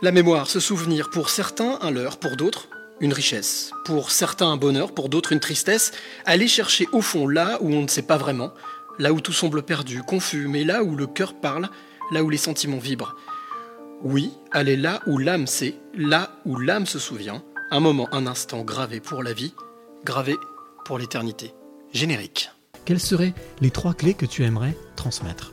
La 0.00 0.12
mémoire, 0.12 0.46
ce 0.46 0.60
souvenir, 0.60 1.10
pour 1.10 1.28
certains 1.28 1.76
un 1.82 1.90
leurre, 1.90 2.18
pour 2.18 2.36
d'autres 2.36 2.68
une 3.00 3.12
richesse, 3.12 3.72
pour 3.84 4.12
certains 4.12 4.46
un 4.46 4.56
bonheur, 4.56 4.94
pour 4.94 5.08
d'autres 5.08 5.32
une 5.32 5.40
tristesse, 5.40 5.90
aller 6.24 6.46
chercher 6.46 6.86
au 6.92 7.00
fond 7.00 7.26
là 7.26 7.58
où 7.60 7.72
on 7.72 7.82
ne 7.82 7.88
sait 7.88 8.02
pas 8.02 8.16
vraiment, 8.16 8.52
là 9.00 9.12
où 9.12 9.20
tout 9.20 9.32
semble 9.32 9.62
perdu, 9.64 10.04
confus, 10.04 10.46
mais 10.46 10.62
là 10.62 10.84
où 10.84 10.94
le 10.94 11.08
cœur 11.08 11.34
parle, 11.34 11.68
là 12.12 12.22
où 12.22 12.30
les 12.30 12.36
sentiments 12.36 12.78
vibrent. 12.78 13.16
Oui, 14.02 14.30
aller 14.52 14.76
là 14.76 15.00
où 15.08 15.18
l'âme 15.18 15.48
sait, 15.48 15.74
là 15.94 16.30
où 16.44 16.54
l'âme 16.56 16.86
se 16.86 17.00
souvient, 17.00 17.42
un 17.72 17.80
moment, 17.80 18.08
un 18.12 18.28
instant 18.28 18.62
gravé 18.62 19.00
pour 19.00 19.24
la 19.24 19.32
vie, 19.32 19.52
gravé 20.04 20.36
pour 20.84 20.98
l'éternité. 20.98 21.52
Générique. 21.92 22.52
Quelles 22.84 23.00
seraient 23.00 23.34
les 23.60 23.72
trois 23.72 23.94
clés 23.94 24.14
que 24.14 24.26
tu 24.26 24.44
aimerais 24.44 24.76
transmettre? 24.94 25.52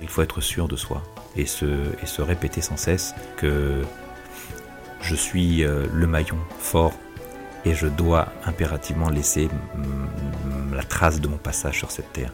Il 0.00 0.08
faut 0.08 0.22
être 0.22 0.40
sûr 0.40 0.68
de 0.68 0.76
soi 0.76 1.02
et 1.36 1.46
se, 1.46 2.22
répéter 2.22 2.60
sans 2.60 2.76
cesse 2.76 3.14
que 3.36 3.82
je 5.00 5.14
suis 5.14 5.64
euh, 5.64 5.86
le 5.92 6.06
maillon 6.06 6.38
fort 6.58 6.94
et 7.64 7.74
je 7.74 7.86
dois 7.86 8.32
impérativement 8.44 9.08
laisser 9.08 9.48
la 10.72 10.82
trace 10.82 11.20
de 11.20 11.28
mon 11.28 11.36
passage 11.36 11.78
sur 11.78 11.90
cette 11.90 12.12
terre. 12.12 12.32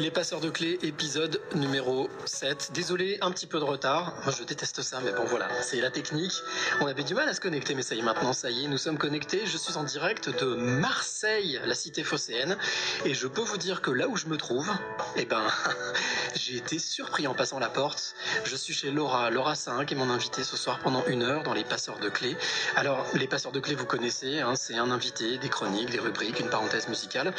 Les 0.00 0.10
passeurs 0.10 0.40
de 0.40 0.48
clés, 0.48 0.78
épisode 0.82 1.42
numéro 1.54 2.08
7. 2.24 2.70
Désolé, 2.72 3.18
un 3.20 3.30
petit 3.32 3.46
peu 3.46 3.58
de 3.58 3.64
retard. 3.64 4.14
Moi, 4.24 4.32
je 4.34 4.44
déteste 4.44 4.80
ça, 4.80 4.98
mais 5.04 5.12
bon, 5.12 5.24
voilà, 5.26 5.46
c'est 5.60 5.78
la 5.78 5.90
technique. 5.90 6.32
On 6.80 6.86
avait 6.86 7.02
du 7.02 7.14
mal 7.14 7.28
à 7.28 7.34
se 7.34 7.40
connecter, 7.40 7.74
mais 7.74 7.82
ça 7.82 7.94
y 7.94 7.98
est, 7.98 8.02
maintenant, 8.02 8.32
ça 8.32 8.50
y 8.50 8.64
est, 8.64 8.68
nous 8.68 8.78
sommes 8.78 8.96
connectés. 8.96 9.42
Je 9.44 9.58
suis 9.58 9.76
en 9.76 9.84
direct 9.84 10.30
de 10.30 10.54
Marseille, 10.54 11.60
la 11.66 11.74
cité 11.74 12.02
phocéenne. 12.02 12.56
Et 13.04 13.12
je 13.12 13.26
peux 13.26 13.42
vous 13.42 13.58
dire 13.58 13.82
que 13.82 13.90
là 13.90 14.08
où 14.08 14.16
je 14.16 14.24
me 14.28 14.38
trouve, 14.38 14.70
eh 15.16 15.26
ben, 15.26 15.42
j'ai 16.34 16.56
été 16.56 16.78
surpris 16.78 17.26
en 17.26 17.34
passant 17.34 17.58
la 17.58 17.68
porte. 17.68 18.14
Je 18.44 18.56
suis 18.56 18.72
chez 18.72 18.90
Laura, 18.90 19.28
Laura 19.28 19.54
5, 19.54 19.84
qui 19.84 19.92
est 19.92 19.98
mon 19.98 20.08
invité 20.08 20.44
ce 20.44 20.56
soir 20.56 20.78
pendant 20.78 21.04
une 21.08 21.22
heure 21.22 21.42
dans 21.42 21.52
les 21.52 21.64
passeurs 21.64 21.98
de 21.98 22.08
clés. 22.08 22.38
Alors, 22.74 23.04
les 23.12 23.26
passeurs 23.26 23.52
de 23.52 23.60
clés, 23.60 23.74
vous 23.74 23.84
connaissez, 23.84 24.40
hein, 24.40 24.54
c'est 24.56 24.76
un 24.76 24.90
invité, 24.90 25.36
des 25.36 25.50
chroniques, 25.50 25.90
des 25.90 26.00
rubriques, 26.00 26.40
une 26.40 26.48
parenthèse 26.48 26.88
musicale. 26.88 27.34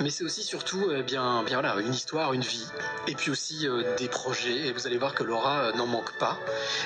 Mais 0.00 0.10
c'est 0.10 0.22
aussi 0.22 0.44
surtout, 0.44 0.92
eh 0.96 1.02
bien, 1.02 1.42
bien 1.42 1.60
voilà, 1.60 1.80
une 1.80 1.92
histoire, 1.92 2.03
une 2.12 2.42
vie, 2.42 2.66
et 3.08 3.14
puis 3.14 3.30
aussi 3.30 3.66
euh, 3.66 3.96
des 3.96 4.08
projets. 4.08 4.68
Et 4.68 4.72
vous 4.72 4.86
allez 4.86 4.98
voir 4.98 5.14
que 5.14 5.24
Laura 5.24 5.64
euh, 5.64 5.72
n'en 5.72 5.86
manque 5.86 6.16
pas. 6.18 6.38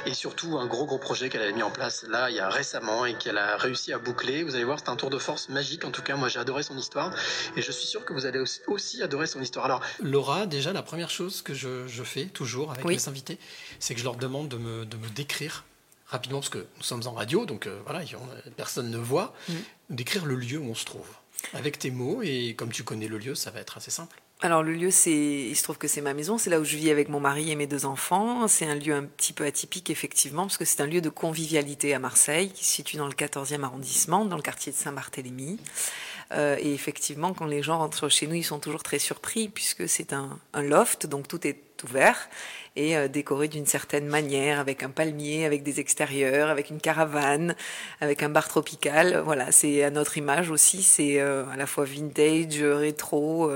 Et 0.06 0.14
surtout 0.14 0.58
un 0.58 0.66
gros 0.66 0.86
gros 0.86 0.98
projet 0.98 1.28
qu'elle 1.28 1.42
a 1.42 1.52
mis 1.52 1.62
en 1.62 1.70
place 1.70 2.04
là 2.08 2.30
il 2.30 2.36
y 2.36 2.40
a 2.40 2.48
récemment 2.48 3.04
et 3.04 3.14
qu'elle 3.14 3.38
a 3.38 3.56
réussi 3.56 3.92
à 3.92 3.98
boucler. 3.98 4.42
Vous 4.42 4.54
allez 4.54 4.64
voir, 4.64 4.78
c'est 4.78 4.88
un 4.88 4.96
tour 4.96 5.10
de 5.10 5.18
force 5.18 5.48
magique. 5.48 5.84
En 5.84 5.90
tout 5.90 6.02
cas, 6.02 6.16
moi 6.16 6.28
j'ai 6.28 6.38
adoré 6.38 6.62
son 6.62 6.76
histoire 6.76 7.12
et 7.56 7.62
je 7.62 7.72
suis 7.72 7.86
sûr 7.86 8.04
que 8.04 8.12
vous 8.12 8.26
allez 8.26 8.42
aussi, 8.66 9.02
adorer 9.02 9.26
son 9.26 9.40
histoire. 9.42 9.64
Alors 9.64 9.82
Laura, 10.00 10.46
déjà 10.46 10.72
la 10.72 10.82
première 10.82 11.10
chose 11.10 11.42
que 11.42 11.54
je, 11.54 11.86
fais 12.04 12.26
toujours 12.26 12.70
avec 12.70 12.84
mes 12.84 13.08
invités, 13.08 13.38
c'est 13.80 13.94
que 13.94 14.00
je 14.00 14.04
leur 14.04 14.16
demande 14.16 14.48
de 14.48 14.56
me, 14.56 14.86
de 14.86 14.96
me 14.96 15.08
décrire 15.08 15.64
rapidement, 16.06 16.38
parce 16.38 16.48
que 16.48 16.66
nous 16.76 16.82
sommes 16.82 17.02
en 17.06 17.12
radio, 17.12 17.44
donc 17.44 17.66
euh, 17.66 17.78
voilà, 17.84 18.02
personne 18.56 18.90
ne 18.90 18.96
voit, 18.96 19.34
décrire 19.90 20.24
le 20.24 20.36
lieu 20.36 20.58
où 20.58 20.70
on 20.70 20.74
se 20.74 20.86
trouve. 20.86 21.06
Avec 21.52 21.78
tes 21.78 21.90
mots, 21.90 22.22
et 22.22 22.54
comme 22.56 22.72
tu 22.72 22.82
connais 22.82 23.08
le 23.08 23.18
lieu, 23.18 23.34
ça 23.34 23.50
va 23.50 23.60
être 23.60 23.76
assez 23.76 23.90
simple. 23.90 24.22
Alors 24.40 24.62
le 24.62 24.72
lieu, 24.72 24.92
c'est, 24.92 25.10
il 25.10 25.56
se 25.56 25.64
trouve 25.64 25.78
que 25.78 25.88
c'est 25.88 26.00
ma 26.00 26.14
maison, 26.14 26.38
c'est 26.38 26.48
là 26.48 26.60
où 26.60 26.64
je 26.64 26.76
vis 26.76 26.92
avec 26.92 27.08
mon 27.08 27.18
mari 27.18 27.50
et 27.50 27.56
mes 27.56 27.66
deux 27.66 27.86
enfants. 27.86 28.46
C'est 28.46 28.66
un 28.66 28.76
lieu 28.76 28.94
un 28.94 29.02
petit 29.02 29.32
peu 29.32 29.44
atypique 29.44 29.90
effectivement, 29.90 30.42
parce 30.42 30.56
que 30.56 30.64
c'est 30.64 30.80
un 30.80 30.86
lieu 30.86 31.00
de 31.00 31.08
convivialité 31.08 31.92
à 31.92 31.98
Marseille, 31.98 32.50
qui 32.52 32.64
se 32.64 32.70
situe 32.70 32.98
dans 32.98 33.08
le 33.08 33.14
14e 33.14 33.64
arrondissement, 33.64 34.24
dans 34.24 34.36
le 34.36 34.42
quartier 34.42 34.70
de 34.70 34.76
Saint-Barthélemy. 34.76 35.58
Euh, 36.30 36.56
et 36.60 36.72
effectivement, 36.72 37.34
quand 37.34 37.46
les 37.46 37.64
gens 37.64 37.78
rentrent 37.78 38.08
chez 38.08 38.28
nous, 38.28 38.34
ils 38.34 38.44
sont 38.44 38.60
toujours 38.60 38.84
très 38.84 39.00
surpris, 39.00 39.48
puisque 39.48 39.88
c'est 39.88 40.12
un, 40.12 40.38
un 40.52 40.62
loft, 40.62 41.06
donc 41.06 41.26
tout 41.26 41.44
est 41.44 41.60
ouvert 41.82 42.28
et 42.76 42.96
euh, 42.96 43.08
décoré 43.08 43.48
d'une 43.48 43.66
certaine 43.66 44.06
manière, 44.06 44.60
avec 44.60 44.84
un 44.84 44.90
palmier, 44.90 45.46
avec 45.46 45.64
des 45.64 45.80
extérieurs, 45.80 46.48
avec 46.48 46.70
une 46.70 46.80
caravane, 46.80 47.56
avec 48.00 48.22
un 48.22 48.28
bar 48.28 48.46
tropical. 48.46 49.20
Voilà, 49.24 49.50
c'est 49.50 49.82
à 49.82 49.90
notre 49.90 50.16
image 50.16 50.50
aussi, 50.50 50.84
c'est 50.84 51.18
euh, 51.18 51.44
à 51.50 51.56
la 51.56 51.66
fois 51.66 51.84
vintage, 51.84 52.62
rétro. 52.62 53.50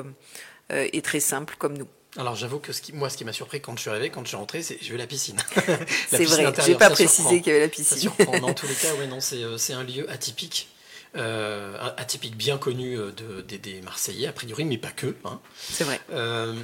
Euh, 0.73 0.89
est 0.93 1.05
très 1.05 1.21
simple 1.21 1.55
comme 1.59 1.77
nous. 1.77 1.87
Alors 2.17 2.35
j'avoue 2.35 2.59
que 2.59 2.73
ce 2.73 2.83
qui, 2.83 2.93
moi, 2.93 3.11
ce 3.11 3.17
qui 3.17 3.25
m'a 3.25 3.33
surpris 3.33 3.61
quand 3.61 3.75
je 3.77 3.83
suis 3.83 3.91
arrivé, 3.91 4.11
quand 4.11 4.23
je 4.23 4.29
suis 4.29 4.37
rentré, 4.37 4.63
c'est 4.63 4.79
j'ai 4.81 4.93
vu 4.93 4.97
la 4.97 5.07
piscine. 5.07 5.37
c'est 6.09 6.25
vrai, 6.25 6.53
j'ai 6.65 6.75
pas 6.75 6.91
précisé 6.91 7.41
qu'il 7.41 7.53
y 7.53 7.57
avait 7.57 7.65
la 7.65 7.69
piscine. 7.69 7.97
Ça 7.97 8.01
surprend. 8.01 8.39
en 8.43 8.55
tous 8.55 8.67
les 8.67 8.75
cas, 8.75 8.95
ouais, 8.95 9.07
non, 9.07 9.21
c'est, 9.21 9.43
euh, 9.43 9.57
un 9.71 9.85
lieu 9.85 10.11
atypique. 10.11 10.69
Euh, 11.15 11.77
atypique 11.99 12.37
bien 12.37 12.57
connu 12.57 12.97
de, 12.97 13.43
des 13.43 13.83
Marseillais, 13.83 14.29
a 14.29 14.33
priori, 14.33 14.65
mais 14.65 14.79
pas 14.79 14.91
que. 14.91 15.15
Hein. 15.27 15.41
C'est 15.59 15.85
vrai. 15.85 16.01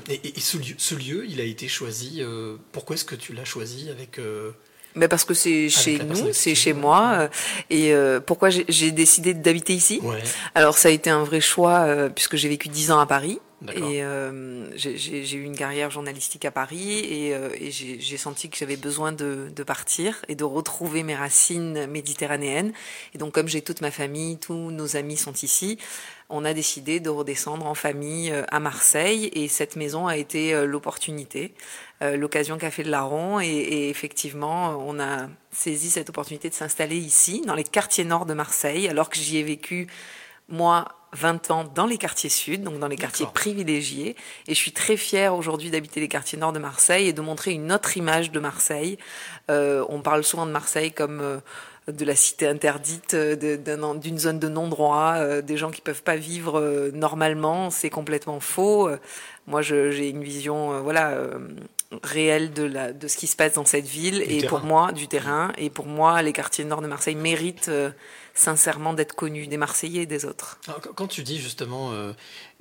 et, 0.09 0.41
ce, 0.41 0.57
lieu, 0.57 0.75
ce, 0.79 0.95
lieu, 0.95 1.27
il 1.29 1.41
a 1.41 1.45
été 1.45 1.69
choisi. 1.69 2.23
pourquoi 2.73 2.95
est-ce 2.95 3.05
que 3.05 3.15
tu 3.15 3.33
l'as 3.35 3.45
choisi 3.45 3.91
avec 3.91 4.19
mais 4.95 5.07
parce 5.07 5.25
que 5.25 5.35
c'est 5.35 5.69
chez 5.69 5.99
nous, 5.99 6.33
c'est 6.33 6.55
chez 6.55 6.73
moi. 6.73 7.29
et 7.69 7.93
pourquoi 8.27 8.49
j'ai 8.51 8.91
décidé 8.91 9.35
d'habiter 9.35 9.75
ici? 9.75 10.01
Alors 10.55 10.79
ça 10.79 10.89
a 10.89 10.93
été 10.93 11.11
un 11.11 11.25
vrai 11.25 11.43
choix 11.43 12.09
puisque 12.15 12.37
j'ai 12.37 12.49
vécu 12.49 12.69
dix 12.69 12.91
ans 12.91 13.01
à 13.01 13.07
Paris. 13.07 13.39
Et 13.75 14.05
euh, 14.05 14.71
j'ai 14.77 15.35
eu 15.35 15.43
une 15.43 15.57
carrière 15.57 15.91
journalistique 15.91 16.45
à 16.45 16.53
Paris 16.53 17.01
et, 17.01 17.35
euh, 17.35 17.49
et 17.59 17.73
j'ai 17.73 18.17
senti 18.17 18.49
que 18.49 18.57
j'avais 18.57 18.77
besoin 18.77 19.11
de, 19.11 19.49
de, 19.55 19.63
partir 19.65 20.23
et 20.29 20.37
de 20.37 20.45
retrouver 20.45 21.03
mes 21.03 21.17
racines 21.17 21.87
méditerranéennes. 21.89 22.73
Et 23.15 23.19
donc 23.19 23.33
comme 23.33 23.49
j'ai 23.49 23.61
toute 23.61 23.81
ma 23.81 23.91
famille, 23.91 24.39
tous 24.39 24.71
nos 24.71 24.95
amis 24.95 25.17
sont 25.17 25.33
ici, 25.33 25.77
on 26.29 26.45
a 26.45 26.55
décidé 26.55 27.01
de 27.01 27.11
redescendre 27.11 27.67
en 27.67 27.75
famille 27.75 28.31
euh, 28.31 28.45
à 28.49 28.61
Marseille. 28.61 29.29
Et 29.35 29.49
cette 29.49 29.75
maison 29.75 30.07
a 30.07 30.17
été 30.17 30.55
euh, 30.55 30.65
l'opportunité, 30.65 31.53
l'occasion 32.01 32.59
qu'a 32.59 32.71
fait 32.71 32.85
de 32.85 32.91
Laron 32.91 33.41
et, 33.41 33.47
et 33.47 33.89
effectivement 33.89 34.79
on 34.87 35.01
a 35.01 35.29
saisi 35.51 35.91
cette 35.91 36.11
opportunité 36.11 36.49
de 36.49 36.55
s'installer 36.55 36.97
ici, 36.97 37.43
dans 37.45 37.57
les 37.57 37.65
quartiers 37.65 38.05
nord 38.05 38.25
de 38.25 38.35
Marseille, 38.35 38.87
alors 38.87 39.11
que 39.11 39.17
j'y 39.17 39.39
ai 39.39 39.43
vécu 39.43 39.89
moi 40.49 40.98
20 41.13 41.51
ans 41.51 41.65
dans 41.75 41.87
les 41.87 41.99
quartiers 41.99 42.31
sud, 42.31 42.63
donc 42.63 42.79
dans 42.79 42.89
les 42.89 42.97
quartiers 42.97 43.27
privilégiés. 43.33 44.17
Et 44.47 44.55
je 44.55 44.59
suis 44.59 44.73
très 44.73 44.97
fière 44.97 45.35
aujourd'hui 45.35 45.71
d'habiter 45.71 46.01
les 46.01 46.09
quartiers 46.09 46.39
nord 46.39 46.53
de 46.53 46.59
Marseille 46.59 47.09
et 47.09 47.13
de 47.13 47.21
montrer 47.21 47.53
une 47.53 47.73
autre 47.73 47.97
image 47.97 48.31
de 48.31 48.41
Marseille. 48.41 48.99
Euh, 49.51 49.85
on 49.89 50.01
parle 50.01 50.25
souvent 50.25 50.47
de 50.47 50.53
Marseille 50.53 50.93
comme 50.93 51.21
euh, 51.21 51.39
de 51.93 52.05
la 52.05 52.15
cité 52.15 52.47
interdite, 52.47 53.15
euh, 53.15 53.95
d'une 53.95 54.19
zone 54.19 54.39
de 54.39 54.49
non-droit, 54.49 55.15
euh, 55.17 55.43
des 55.43 55.57
gens 55.57 55.71
qui 55.71 55.81
peuvent 55.81 56.03
pas 56.03 56.17
vivre 56.17 56.59
euh, 56.59 56.91
normalement. 56.93 57.71
C'est 57.71 57.91
complètement 57.91 58.41
faux. 58.41 58.91
Moi, 59.47 59.63
j'ai 59.63 60.11
une 60.11 60.23
vision, 60.23 60.83
voilà 60.83 61.17
réelle 62.03 62.53
de, 62.53 62.65
la, 62.65 62.93
de 62.93 63.09
ce 63.09 63.17
qui 63.17 63.27
se 63.27 63.35
passe 63.35 63.55
dans 63.55 63.65
cette 63.65 63.87
ville 63.87 64.23
et 64.27 64.47
pour 64.47 64.61
moi 64.61 64.93
du 64.93 65.09
terrain 65.09 65.53
et 65.57 65.71
pour 65.71 65.87
moi 65.87 66.21
les 66.21 66.35
quartiers 66.35 66.67
nord 66.67 66.83
de 66.83 66.87
Marseille 66.87 67.15
méritent 67.15 67.71
sincèrement 68.39 68.93
d'être 68.93 69.15
connu 69.15 69.49
des 69.49 69.57
Marseillais 69.57 70.03
et 70.03 70.07
des 70.07 70.25
autres. 70.25 70.59
quand 70.95 71.09
tu 71.09 71.23
dis 71.23 71.39
justement 71.39 71.93
euh, 71.93 72.13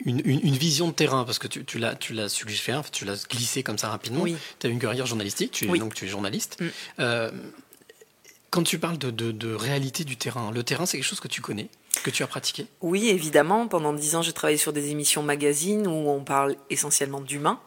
une, 0.04 0.22
vision 0.22 0.88
de 0.88 0.94
terrain, 0.94 1.24
parce 1.24 1.38
que 1.38 1.48
tu, 1.48 1.64
tu 1.66 1.78
l'as 1.78 2.30
suggéré, 2.30 2.82
tu 2.92 3.06
l'as 3.06 3.28
glissé 3.30 3.62
comme 3.62 3.78
ça 3.78 3.90
rapidement, 3.90 4.26
tu 4.60 4.68
as 4.68 4.70
une 4.70 4.80
carrière 4.80 5.06
journalistique, 5.06 5.52
tu 5.52 5.74
es, 5.74 5.80
donc 5.80 5.94
tu 5.94 6.06
es 6.06 6.08
journaliste. 6.08 6.60
Mm. 6.60 6.66
Euh, 7.00 7.32
quand 8.50 8.64
tu 8.64 8.80
parles 8.80 8.98
de, 8.98 9.54
réalité 9.54 10.04
du 10.04 10.18
terrain, 10.18 10.52
le 10.52 10.64
terrain 10.64 10.86
c'est 10.88 10.98
quelque 10.98 11.06
chose 11.06 11.20
que 11.20 11.28
tu 11.28 11.42
connais 11.42 11.70
que 12.04 12.12
tu 12.12 12.22
as 12.22 12.28
pratiqué? 12.28 12.68
Oui, 12.82 13.10
évidemment. 13.10 13.68
Pendant 13.68 13.92
dix 13.92 14.16
ans, 14.16 14.22
j'ai 14.22 14.32
travaillé 14.32 14.60
sur 14.60 14.72
des 14.72 14.92
émissions 14.92 15.24
magazines 15.24 15.88
où 15.88 16.10
on 16.10 16.24
parle 16.24 16.56
essentiellement 16.70 17.22
d'humains. 17.22 17.60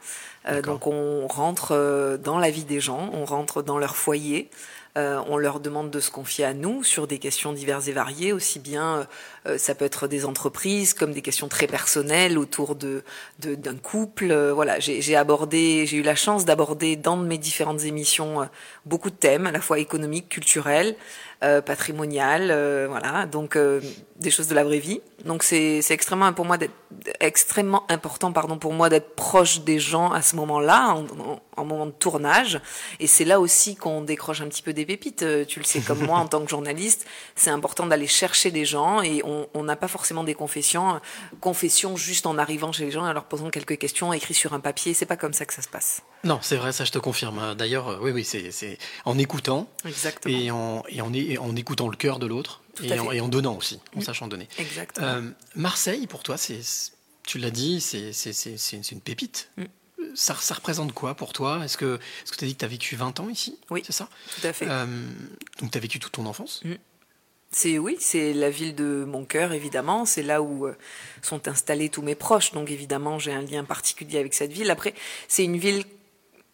Euh, 0.47 0.63
donc 0.63 0.87
on 0.87 1.27
rentre 1.27 2.19
dans 2.23 2.39
la 2.39 2.51
vie 2.51 2.65
des 2.65 2.81
gens, 2.81 3.11
on 3.13 3.25
rentre 3.25 3.61
dans 3.61 3.77
leur 3.77 3.97
foyer, 3.97 4.49
Euh, 4.99 5.21
on 5.29 5.37
leur 5.37 5.61
demande 5.61 5.91
de 5.91 6.01
se 6.01 6.11
confier 6.11 6.45
à 6.45 6.53
nous 6.53 6.83
sur 6.83 7.07
des 7.07 7.19
questions 7.19 7.53
diverses 7.53 7.87
et 7.87 7.93
variées, 7.93 8.33
aussi 8.33 8.59
bien 8.59 9.07
euh, 9.47 9.57
ça 9.57 9.75
peut 9.75 9.85
être 9.85 10.09
des 10.09 10.25
entreprises 10.25 10.95
comme 10.95 11.13
des 11.13 11.23
questions 11.23 11.47
très 11.47 11.69
personnelles 11.69 12.39
autour 12.39 12.75
de 12.75 13.05
d'un 13.39 13.77
couple. 13.77 14.35
voilà, 14.53 14.81
j'ai 14.81 15.17
abordé, 15.17 15.87
j'ai 15.87 15.99
eu 15.99 16.03
la 16.03 16.15
chance 16.15 16.45
d'aborder 16.45 16.97
dans 16.97 17.17
mes 17.17 17.39
différentes 17.39 17.85
émissions 17.85 18.49
beaucoup 18.85 19.11
de 19.11 19.15
thèmes, 19.15 19.47
à 19.47 19.53
la 19.53 19.61
fois 19.61 19.79
économiques, 19.79 20.29
culturels. 20.29 20.97
Euh, 21.43 21.63
euh, 21.67 22.87
voilà, 22.87 23.25
donc 23.25 23.57
euh, 23.57 23.81
des 24.17 24.31
choses 24.31 24.49
de 24.49 24.55
la 24.55 24.63
vraie 24.63 24.79
vie. 24.79 25.01
Donc 25.25 25.43
c'est 25.43 25.83
extrêmement 25.89 26.33
pour 26.35 26.45
moi 26.45 26.59
extrêmement 27.21 27.85
important 27.91 28.33
pardon 28.33 28.59
pour 28.59 28.75
moi 28.75 28.91
d'être 28.91 29.15
proche 29.15 29.61
des 29.61 29.79
gens 29.79 30.13
à 30.13 30.21
ce 30.21 30.37
moment-là, 30.37 30.95
en, 30.95 31.41
en, 31.57 31.65
moment 31.65 31.87
de 31.87 31.93
tournage. 31.93 32.61
Et 32.99 33.07
c'est 33.07 33.25
là 33.25 33.41
aussi 33.41 33.75
qu'on 33.75 34.03
décroche 34.03 34.43
un 34.43 34.49
petit 34.49 34.61
peu 34.61 34.75
des 34.75 34.85
pépites. 34.85 35.25
Tu 35.47 35.61
le 35.61 35.65
sais 35.65 35.81
comme 35.81 36.05
moi 36.05 36.19
en 36.19 36.27
tant 36.27 36.43
que 36.43 36.51
journaliste, 36.51 37.07
c'est 37.37 37.51
important 37.51 37.87
d'aller 37.87 38.07
chercher 38.07 38.51
des 38.51 38.67
gens 38.67 39.01
et 39.01 39.23
on 39.25 39.65
n'a 39.65 39.77
pas 39.77 39.89
forcément 39.89 40.25
des 40.25 40.35
confessions, 40.35 41.01
confessions 41.41 41.97
juste 41.97 42.27
en 42.27 42.37
arrivant 42.37 42.73
chez 42.73 42.85
les 42.85 42.91
gens 42.91 43.07
et 43.07 43.11
en 43.11 43.15
leur 43.15 43.25
posant 43.25 43.49
quelques 43.49 43.79
questions 43.79 44.13
écrites 44.13 44.37
sur 44.37 44.53
un 44.53 44.61
papier. 44.61 44.93
C'est 44.93 45.07
pas 45.07 45.17
comme 45.17 45.33
ça 45.33 45.47
que 45.47 45.55
ça 45.55 45.63
se 45.63 45.69
passe. 45.69 46.03
Non, 46.23 46.39
c'est 46.43 46.57
vrai, 46.57 46.73
ça 46.73 46.85
je 46.85 46.93
te 46.93 46.99
confirme. 46.99 47.55
D'ailleurs, 47.55 48.01
oui, 48.03 48.11
oui, 48.11 48.25
c'est 48.25 48.79
en 49.05 49.19
écoutant 49.19 49.71
Exactement. 49.85 50.39
et 50.39 50.51
en, 50.51 50.83
et 50.89 51.01
en, 51.01 51.43
en 51.43 51.57
écoutant 51.57 51.89
le 51.89 51.97
cœur 51.97 52.19
de 52.19 52.27
l'autre 52.27 52.61
et 52.83 52.99
en, 52.99 53.13
et 53.13 53.21
en, 53.21 53.29
donnant 53.29 53.57
aussi, 53.57 53.81
en 53.97 54.01
sachant 54.01 54.29
donner. 54.29 54.49
Exactement. 54.59 55.07
Euh, 55.07 55.31
Marseille, 55.55 56.07
pour 56.07 56.23
toi, 56.23 56.37
c'est, 56.37 56.61
tu 57.27 57.39
l'as 57.39 57.51
dit, 57.51 57.81
c'est, 57.81 58.93
une 58.93 59.01
pépite. 59.01 59.51
Mm. 59.57 59.65
Ça, 60.15 60.35
ça, 60.35 60.55
représente 60.55 60.93
quoi 60.93 61.15
pour 61.15 61.33
toi? 61.33 61.65
Est-ce 61.65 61.77
que 61.77 62.01
tu 62.37 62.45
as 62.45 62.49
dit 62.49 62.55
que 62.55 62.61
tu 62.61 62.65
as 62.65 62.69
vécu 62.69 62.97
20 62.97 63.21
ans 63.21 63.29
ici? 63.29 63.59
Oui, 63.71 63.83
c'est 63.85 63.93
ça? 63.93 64.09
Tout 64.41 64.47
à 64.47 64.53
fait. 64.53 64.67
Euh, 64.69 64.87
donc 65.61 65.71
tu 65.71 65.79
as 65.79 65.81
vécu 65.81 65.99
toute 65.99 66.13
ton 66.13 66.27
enfance? 66.27 66.61
Mm. 66.65 66.75
C'est 67.53 67.79
oui, 67.79 67.97
c'est 67.99 68.33
la 68.33 68.49
ville 68.49 68.77
de 68.77 69.05
mon 69.07 69.25
cœur 69.25 69.53
évidemment. 69.53 70.07
C'est 70.07 70.23
là 70.23 70.41
où 70.41 70.67
euh, 70.67 70.77
sont 71.21 71.49
installés 71.49 71.89
tous 71.89 72.03
mes 72.03 72.15
proches. 72.15 72.53
Donc 72.53 72.71
évidemment, 72.71 73.19
j'ai 73.19 73.33
un 73.33 73.43
lien 73.43 73.65
particulier 73.65 74.19
avec 74.19 74.35
cette 74.35 74.53
ville. 74.53 74.71
Après, 74.71 74.95
c'est 75.29 75.45
une 75.45 75.59
ville. 75.59 75.85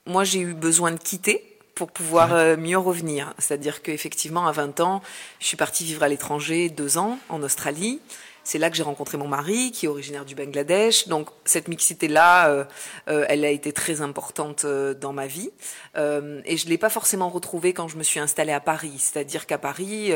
Moi, 0.06 0.24
j'ai 0.24 0.40
eu 0.40 0.54
besoin 0.54 0.92
de 0.92 0.98
quitter 0.98 1.56
pour 1.74 1.90
pouvoir 1.90 2.32
euh, 2.32 2.56
mieux 2.56 2.78
revenir. 2.78 3.34
C'est-à-dire 3.38 3.82
qu'effectivement, 3.82 4.46
à 4.46 4.52
20 4.52 4.80
ans, 4.80 5.02
je 5.40 5.46
suis 5.46 5.56
partie 5.56 5.84
vivre 5.84 6.02
à 6.02 6.08
l'étranger 6.08 6.68
deux 6.68 6.96
ans 6.96 7.18
en 7.28 7.42
Australie. 7.42 8.00
C'est 8.46 8.58
là 8.58 8.70
que 8.70 8.76
j'ai 8.76 8.84
rencontré 8.84 9.19
mon 9.19 9.26
mari, 9.26 9.72
qui 9.72 9.87
est 9.87 9.88
originaire 9.88 10.25
du 10.25 10.37
Bangladesh. 10.37 11.08
Donc 11.08 11.31
cette 11.44 11.66
mixité-là, 11.66 12.48
euh, 12.48 12.64
euh, 13.08 13.26
elle 13.28 13.44
a 13.44 13.50
été 13.50 13.72
très 13.72 14.02
importante 14.02 14.64
euh, 14.64 14.94
dans 14.94 15.12
ma 15.12 15.26
vie. 15.26 15.50
et 15.96 16.56
je 16.56 16.69
l'ai 16.69 16.78
pas 16.78 16.88
forcément 16.88 17.28
retrouvée 17.28 17.72
quand 17.72 17.88
je 17.88 17.96
me 17.96 18.04
suis 18.04 18.20
installée 18.20 18.52
à 18.52 18.60
Paris. 18.60 18.94
C'est-à-dire 18.98 19.46
qu'à 19.46 19.58
Paris, 19.58 20.12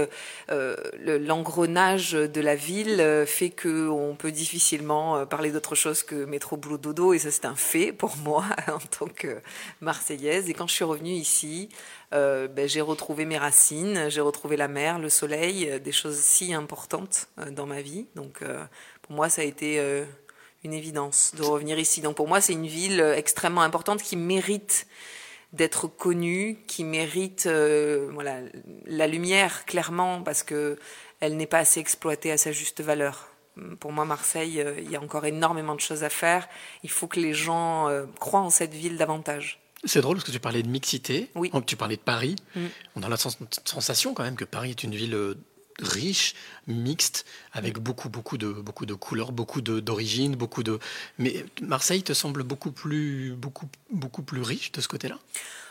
l'engrenage 0.48 2.12
de 2.12 2.40
la 2.40 2.54
ville 2.54 3.24
fait 3.26 3.50
que 3.50 3.88
on 3.88 4.14
peut 4.14 4.30
difficilement 4.30 5.26
parler 5.26 5.50
d'autre 5.50 5.74
chose 5.74 6.04
que 6.04 6.24
métro, 6.26 6.56
boulot, 6.56 6.78
dodo. 6.78 7.12
Et 7.12 7.18
ça, 7.18 7.32
c'est 7.32 7.46
un 7.46 7.56
fait 7.56 7.90
pour 7.90 8.16
moi 8.24 8.44
en 8.68 8.78
tant 8.78 9.08
que 9.12 9.40
Marseillaise. 9.80 10.48
Et 10.48 10.54
quand 10.54 10.68
je 10.68 10.74
suis 10.74 10.84
revenue 10.84 11.14
ici, 11.14 11.68
euh, 12.12 12.48
ben, 12.48 12.68
j'ai 12.68 12.80
retrouvé 12.80 13.24
mes 13.24 13.38
racines, 13.38 14.08
j'ai 14.08 14.20
retrouvé 14.20 14.56
la 14.56 14.66
mer, 14.66 14.98
le 14.98 15.08
soleil, 15.08 15.70
euh, 15.70 15.78
des 15.78 15.92
choses 15.92 16.18
si 16.18 16.52
importantes 16.52 17.28
euh, 17.38 17.50
dans 17.50 17.66
ma 17.66 17.82
vie. 17.82 18.06
Donc 18.16 18.42
pour 19.02 19.14
moi, 19.14 19.28
ça 19.28 19.42
a 19.42 19.44
été 19.44 19.80
une 20.64 20.72
évidence 20.72 21.32
de 21.36 21.42
revenir 21.42 21.78
ici. 21.78 22.00
Donc 22.00 22.16
pour 22.16 22.28
moi, 22.28 22.40
c'est 22.40 22.52
une 22.52 22.66
ville 22.66 23.00
extrêmement 23.16 23.62
importante 23.62 24.02
qui 24.02 24.16
mérite 24.16 24.86
d'être 25.52 25.88
connue, 25.88 26.58
qui 26.66 26.84
mérite 26.84 27.46
voilà, 27.46 28.40
la 28.86 29.06
lumière 29.06 29.64
clairement 29.66 30.22
parce 30.22 30.42
que 30.42 30.78
elle 31.20 31.36
n'est 31.36 31.46
pas 31.46 31.58
assez 31.58 31.80
exploitée 31.80 32.30
à 32.30 32.38
sa 32.38 32.52
juste 32.52 32.80
valeur. 32.80 33.28
Pour 33.80 33.92
moi, 33.92 34.04
Marseille, 34.04 34.64
il 34.78 34.90
y 34.90 34.96
a 34.96 35.02
encore 35.02 35.26
énormément 35.26 35.74
de 35.74 35.80
choses 35.80 36.04
à 36.04 36.10
faire. 36.10 36.48
Il 36.82 36.90
faut 36.90 37.08
que 37.08 37.20
les 37.20 37.34
gens 37.34 37.88
croient 38.20 38.40
en 38.40 38.50
cette 38.50 38.72
ville 38.72 38.96
davantage. 38.96 39.59
C'est 39.84 40.02
drôle 40.02 40.16
parce 40.16 40.26
que 40.26 40.32
tu 40.32 40.40
parlais 40.40 40.62
de 40.62 40.68
mixité, 40.68 41.30
oui. 41.34 41.50
tu 41.66 41.76
parlais 41.76 41.96
de 41.96 42.02
Paris. 42.02 42.36
Mm. 42.54 42.60
On 42.96 43.02
a 43.02 43.08
la 43.08 43.16
sensation 43.16 44.12
quand 44.12 44.22
même 44.22 44.36
que 44.36 44.44
Paris 44.44 44.70
est 44.70 44.84
une 44.84 44.94
ville 44.94 45.14
euh, 45.14 45.34
riche, 45.80 46.34
mixte, 46.66 47.24
avec 47.52 47.78
mm. 47.78 47.80
beaucoup, 47.80 48.08
beaucoup 48.10 48.36
de, 48.36 48.48
beaucoup 48.48 48.84
de 48.84 48.94
couleurs, 48.94 49.32
beaucoup 49.32 49.62
d'origines, 49.62 50.36
beaucoup 50.36 50.62
de. 50.62 50.78
Mais 51.18 51.46
Marseille 51.62 52.02
te 52.02 52.12
semble 52.12 52.42
beaucoup 52.42 52.72
plus, 52.72 53.34
beaucoup, 53.36 53.68
beaucoup 53.90 54.22
plus 54.22 54.42
riche 54.42 54.72
de 54.72 54.80
ce 54.80 54.88
côté-là? 54.88 55.18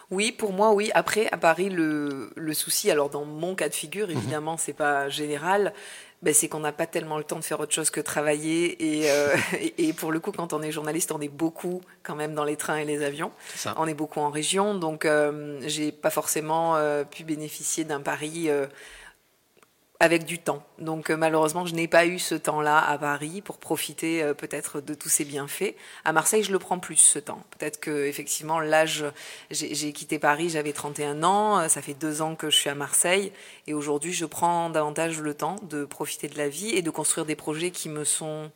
Oui, 0.10 0.32
pour 0.32 0.54
moi, 0.54 0.74
oui. 0.74 0.90
Après, 0.96 1.30
à 1.32 1.38
Paris, 1.38 1.70
le, 1.70 2.32
le 2.36 2.54
souci, 2.56 2.90
alors 2.90 3.12
dans 3.12 3.26
mon 3.26 3.54
cas 3.54 3.70
de 3.70 3.76
figure, 3.76 4.08
mm-hmm. 4.08 4.18
évidemment, 4.18 4.58
c'est 4.58 4.74
pas 4.74 5.08
général, 5.08 5.72
ben, 6.22 6.34
c'est 6.34 6.50
qu'on 6.50 6.60
n'a 6.60 6.74
pas 6.74 6.86
tellement 6.86 7.18
le 7.18 7.24
temps 7.24 7.38
de 7.40 7.44
faire 7.44 7.60
autre 7.60 7.74
chose 7.74 7.90
que 7.90 8.02
travailler. 8.02 8.78
Euh, 8.82 9.36
et, 9.60 9.88
et, 9.88 9.94
pour 9.94 10.12
le 10.12 10.20
coup, 10.20 10.32
quand 10.32 10.54
on 10.54 10.62
est 10.62 10.72
journaliste, 10.72 11.12
on 11.12 11.22
est 11.22 11.30
beaucoup 11.30 11.82
quand 12.04 12.16
même 12.16 12.34
dans 12.34 12.44
les 12.44 12.58
trains 12.58 12.78
et 12.78 12.86
les 12.86 13.04
avions. 13.04 13.32
On 13.78 13.88
est 13.88 13.94
beaucoup 13.94 14.20
en 14.20 14.30
région, 14.30 14.76
donc 14.76 15.06
euh, 15.06 15.60
j'ai 15.66 15.92
pas 15.92 16.10
forcément 16.10 16.76
euh, 16.76 17.04
pu 17.04 17.24
bénéficier 17.24 17.84
d'un 17.84 18.02
pari 18.02 18.50
euh, 18.50 18.68
avec 20.00 20.24
du 20.24 20.40
temps. 20.40 20.64
Donc 20.78 21.10
euh, 21.10 21.18
malheureusement, 21.18 21.66
je 21.66 21.76
n'ai 21.76 21.88
pas 21.88 22.06
eu 22.06 22.20
ce 22.20 22.36
temps-là 22.36 22.80
à 22.80 22.98
Paris 22.98 23.42
pour 23.42 23.58
profiter 23.58 24.24
euh, 24.24 24.34
peut-être 24.34 24.80
de 24.80 24.94
tous 24.94 25.10
ces 25.10 25.26
bienfaits. 25.26 25.76
À 26.06 26.14
Marseille, 26.14 26.42
je 26.42 26.54
le 26.54 26.60
prends 26.60 26.80
plus 26.80 26.96
ce 26.96 27.20
temps. 27.20 27.44
Peut-être 27.58 27.82
que 27.82 28.06
effectivement, 28.06 28.62
l'âge, 28.62 29.04
j'ai 29.52 29.92
quitté 29.92 30.18
Paris, 30.18 30.50
j'avais 30.50 30.72
31 30.72 31.24
ans, 31.24 31.60
euh, 31.60 31.68
ça 31.68 31.82
fait 31.82 31.94
deux 31.94 32.22
ans 32.22 32.36
que 32.36 32.50
je 32.50 32.56
suis 32.56 32.70
à 32.70 32.76
Marseille, 32.76 33.34
et 33.68 33.74
aujourd'hui, 33.74 34.14
je 34.14 34.26
prends 34.26 34.70
davantage 34.70 35.20
le 35.20 35.34
temps 35.34 35.58
de 35.64 35.84
profiter 35.84 36.30
de 36.30 36.38
la 36.38 36.48
vie 36.48 36.70
et 36.70 36.82
de 36.82 36.90
construire 36.90 37.26
des 37.26 37.36
projets 37.36 37.72
qui 37.72 37.90
me 37.90 38.06
sont 38.06 38.52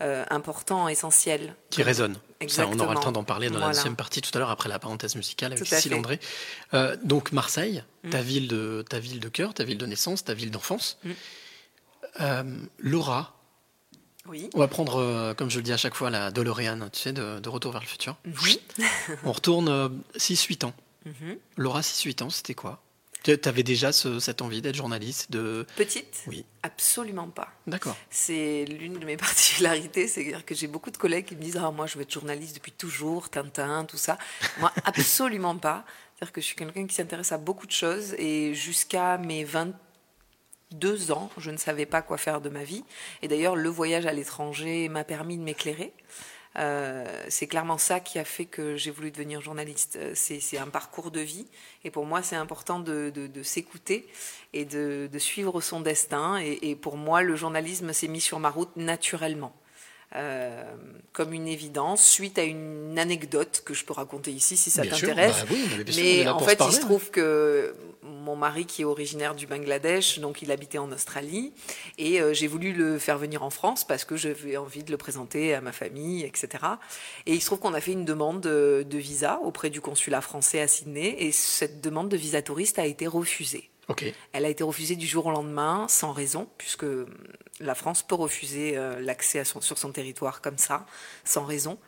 euh, 0.00 0.24
important, 0.30 0.86
essentiel. 0.88 1.56
Qui 1.70 1.82
résonne. 1.82 2.16
Ça, 2.46 2.68
on 2.68 2.78
aura 2.78 2.94
le 2.94 3.00
temps 3.00 3.10
d'en 3.10 3.24
parler 3.24 3.50
dans 3.50 3.58
la 3.58 3.68
deuxième 3.68 3.96
partie 3.96 4.20
tout 4.20 4.30
à 4.34 4.38
l'heure, 4.38 4.50
après 4.50 4.68
la 4.68 4.78
parenthèse 4.78 5.16
musicale 5.16 5.52
avec 5.52 5.66
Cécile 5.66 5.94
André. 5.94 6.20
Euh, 6.72 6.96
donc 7.02 7.32
Marseille, 7.32 7.82
mm. 8.04 8.10
ta, 8.10 8.22
ville 8.22 8.46
de, 8.46 8.84
ta 8.88 9.00
ville 9.00 9.18
de 9.18 9.28
cœur, 9.28 9.54
ta 9.54 9.64
ville 9.64 9.78
de 9.78 9.86
naissance, 9.86 10.24
ta 10.24 10.34
ville 10.34 10.52
d'enfance. 10.52 10.98
Mm. 11.02 11.10
Euh, 12.20 12.44
Laura, 12.78 13.34
oui. 14.26 14.50
On 14.52 14.58
va 14.58 14.68
prendre, 14.68 15.32
comme 15.38 15.50
je 15.50 15.56
le 15.56 15.62
dis 15.62 15.72
à 15.72 15.78
chaque 15.78 15.94
fois, 15.94 16.10
la 16.10 16.30
DeLorean, 16.30 16.90
tu 16.90 17.00
sais, 17.00 17.12
de, 17.14 17.48
Retour 17.48 17.72
vers 17.72 17.80
le 17.80 17.86
futur. 17.86 18.16
Oui. 18.44 18.60
on 19.24 19.32
retourne 19.32 20.02
6-8 20.16 20.66
ans. 20.66 20.74
Mm-hmm. 21.06 21.38
Laura, 21.56 21.80
6-8 21.80 22.24
ans, 22.24 22.28
c'était 22.28 22.54
quoi? 22.54 22.82
Tu 23.22 23.48
avais 23.48 23.62
déjà 23.62 23.92
cette 23.92 24.42
envie 24.42 24.62
d'être 24.62 24.74
journaliste 24.74 25.30
de... 25.30 25.66
Petite? 25.76 26.22
Oui. 26.26 26.44
Absolument 26.62 27.28
pas. 27.28 27.48
D'accord. 27.66 27.96
C'est 28.10 28.64
l'une 28.64 28.98
de 28.98 29.04
mes 29.04 29.16
particularités, 29.18 30.08
c'est 30.08 30.24
que 30.42 30.54
j'ai 30.54 30.66
beaucoup 30.66 30.90
de 30.90 30.96
collègues 30.96 31.26
qui 31.26 31.36
me 31.36 31.42
disent 31.42 31.56
Ah, 31.56 31.70
moi, 31.70 31.86
je 31.86 31.96
veux 31.96 32.02
être 32.02 32.12
journaliste 32.12 32.56
depuis 32.56 32.72
toujours, 32.72 33.30
Tintin, 33.30 33.84
tout 33.84 33.96
ça. 33.96 34.18
Moi, 34.60 34.72
absolument 34.84 35.56
pas. 35.56 35.84
C'est-à-dire 36.14 36.32
que 36.32 36.40
je 36.40 36.46
suis 36.46 36.56
quelqu'un 36.56 36.86
qui 36.86 36.94
s'intéresse 36.94 37.32
à 37.32 37.38
beaucoup 37.38 37.66
de 37.66 37.72
choses 37.72 38.14
et 38.14 38.52
jusqu'à 38.52 39.18
mes 39.18 39.44
22 39.44 41.12
ans, 41.12 41.30
je 41.38 41.50
ne 41.50 41.56
savais 41.56 41.86
pas 41.86 42.02
quoi 42.02 42.18
faire 42.18 42.40
de 42.40 42.48
ma 42.48 42.64
vie. 42.64 42.84
Et 43.22 43.28
d'ailleurs, 43.28 43.54
le 43.54 43.68
voyage 43.68 44.06
à 44.06 44.12
l'étranger 44.12 44.88
m'a 44.88 45.04
permis 45.04 45.38
de 45.38 45.42
m'éclairer. 45.42 45.92
Euh, 46.56 47.04
c'est 47.28 47.46
clairement 47.46 47.78
ça 47.78 48.00
qui 48.00 48.18
a 48.18 48.24
fait 48.24 48.46
que 48.46 48.76
j'ai 48.76 48.90
voulu 48.90 49.10
devenir 49.10 49.40
journaliste. 49.40 49.96
Euh, 50.00 50.12
c'est 50.14 50.58
un 50.58 50.66
parcours 50.66 51.10
de 51.10 51.20
vie 51.20 51.46
et 51.84 51.90
pour 51.90 52.06
moi 52.06 52.22
c'est 52.22 52.36
important 52.36 52.80
de, 52.80 53.12
s'écouter 53.42 54.08
et 54.52 54.64
de, 54.64 55.08
suivre 55.18 55.60
son 55.60 55.80
destin. 55.80 56.38
et, 56.38 56.74
pour 56.74 56.96
moi 56.96 57.22
le 57.22 57.36
journalisme 57.36 57.92
s'est 57.92 58.08
mis 58.08 58.20
sur 58.20 58.38
ma 58.40 58.50
route 58.50 58.74
naturellement. 58.76 59.52
Euh, 60.16 60.64
comme 61.12 61.34
une 61.34 61.46
évidence 61.46 62.02
suite 62.02 62.38
à 62.38 62.42
une 62.42 62.98
anecdote 62.98 63.60
que 63.62 63.74
je 63.74 63.84
peux 63.84 63.92
raconter 63.92 64.30
ici 64.30 64.56
si 64.56 64.70
ça 64.70 64.86
t'intéresse. 64.86 65.44
Bah 65.46 65.54
mais 65.98 66.26
en 66.26 66.38
fait, 66.38 66.58
il 66.66 66.72
se 66.72 66.80
trouve 66.80 67.10
que 67.10 67.74
mon 68.02 68.36
mari 68.36 68.66
qui 68.66 68.82
est 68.82 68.84
originaire 68.84 69.34
du 69.34 69.46
Bangladesh, 69.46 70.18
donc 70.18 70.42
il 70.42 70.50
habitait 70.50 70.78
en 70.78 70.90
Australie, 70.92 71.52
et 71.98 72.20
euh, 72.20 72.32
j'ai 72.32 72.46
voulu 72.46 72.72
le 72.72 72.98
faire 72.98 73.18
venir 73.18 73.42
en 73.42 73.50
France 73.50 73.84
parce 73.84 74.04
que 74.04 74.16
j'avais 74.16 74.56
envie 74.56 74.84
de 74.84 74.90
le 74.90 74.96
présenter 74.96 75.54
à 75.54 75.60
ma 75.60 75.72
famille, 75.72 76.24
etc. 76.24 76.64
Et 77.26 77.34
il 77.34 77.40
se 77.40 77.46
trouve 77.46 77.58
qu'on 77.58 77.74
a 77.74 77.80
fait 77.80 77.92
une 77.92 78.04
demande 78.04 78.40
de, 78.40 78.86
de 78.88 78.98
visa 78.98 79.40
auprès 79.42 79.70
du 79.70 79.80
consulat 79.80 80.20
français 80.20 80.60
à 80.60 80.68
Sydney, 80.68 81.16
et 81.18 81.32
cette 81.32 81.80
demande 81.80 82.08
de 82.08 82.16
visa 82.16 82.42
touriste 82.42 82.78
a 82.78 82.86
été 82.86 83.06
refusée. 83.06 83.70
Elle 84.32 84.44
a 84.44 84.48
été 84.48 84.62
refusée 84.62 84.96
du 84.96 85.06
jour 85.06 85.26
au 85.26 85.30
lendemain, 85.30 85.86
sans 85.88 86.12
raison, 86.12 86.46
puisque 86.58 86.86
la 87.58 87.74
France 87.74 88.02
peut 88.02 88.14
refuser 88.14 88.76
euh, 88.76 89.00
l'accès 89.00 89.44
sur 89.44 89.78
son 89.78 89.92
territoire 89.92 90.42
comme 90.42 90.58
ça, 90.58 90.84
sans 91.24 91.44
raison. 91.44 91.78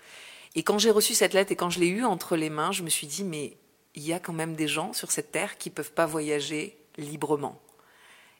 Et 0.54 0.62
quand 0.62 0.78
j'ai 0.78 0.90
reçu 0.90 1.14
cette 1.14 1.34
lettre 1.34 1.52
et 1.52 1.56
quand 1.56 1.70
je 1.70 1.78
l'ai 1.78 1.88
eue 1.88 2.04
entre 2.04 2.36
les 2.36 2.50
mains, 2.50 2.72
je 2.72 2.82
me 2.82 2.88
suis 2.88 3.06
dit, 3.06 3.22
mais 3.22 3.56
il 3.94 4.02
y 4.02 4.12
a 4.12 4.20
quand 4.20 4.32
même 4.32 4.54
des 4.54 4.68
gens 4.68 4.92
sur 4.92 5.10
cette 5.10 5.32
terre 5.32 5.58
qui 5.58 5.70
ne 5.70 5.74
peuvent 5.74 5.92
pas 5.92 6.06
voyager 6.06 6.76
librement. 6.96 7.60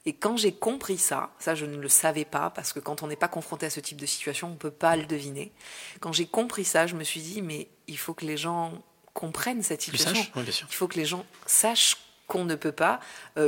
Et 0.06 0.14
quand 0.14 0.36
j'ai 0.36 0.52
compris 0.52 0.96
ça, 0.96 1.30
ça 1.38 1.54
je 1.54 1.66
ne 1.66 1.76
le 1.76 1.88
savais 1.88 2.24
pas, 2.24 2.50
parce 2.50 2.72
que 2.72 2.78
quand 2.78 3.02
on 3.02 3.06
n'est 3.06 3.16
pas 3.16 3.28
confronté 3.28 3.66
à 3.66 3.70
ce 3.70 3.80
type 3.80 4.00
de 4.00 4.06
situation, 4.06 4.48
on 4.48 4.52
ne 4.52 4.56
peut 4.56 4.70
pas 4.70 4.96
le 4.96 5.04
deviner. 5.04 5.52
Quand 6.00 6.12
j'ai 6.12 6.26
compris 6.26 6.64
ça, 6.64 6.86
je 6.86 6.94
me 6.94 7.04
suis 7.04 7.20
dit, 7.20 7.42
mais 7.42 7.68
il 7.86 7.98
faut 7.98 8.14
que 8.14 8.24
les 8.24 8.36
gens 8.36 8.82
comprennent 9.12 9.62
cette 9.62 9.82
situation. 9.82 10.24
il 10.36 10.74
faut 10.74 10.88
que 10.88 10.96
les 10.96 11.04
gens 11.04 11.26
sachent 11.46 11.98
qu'on 12.28 12.44
ne 12.44 12.54
peut 12.54 12.72
pas 12.72 13.00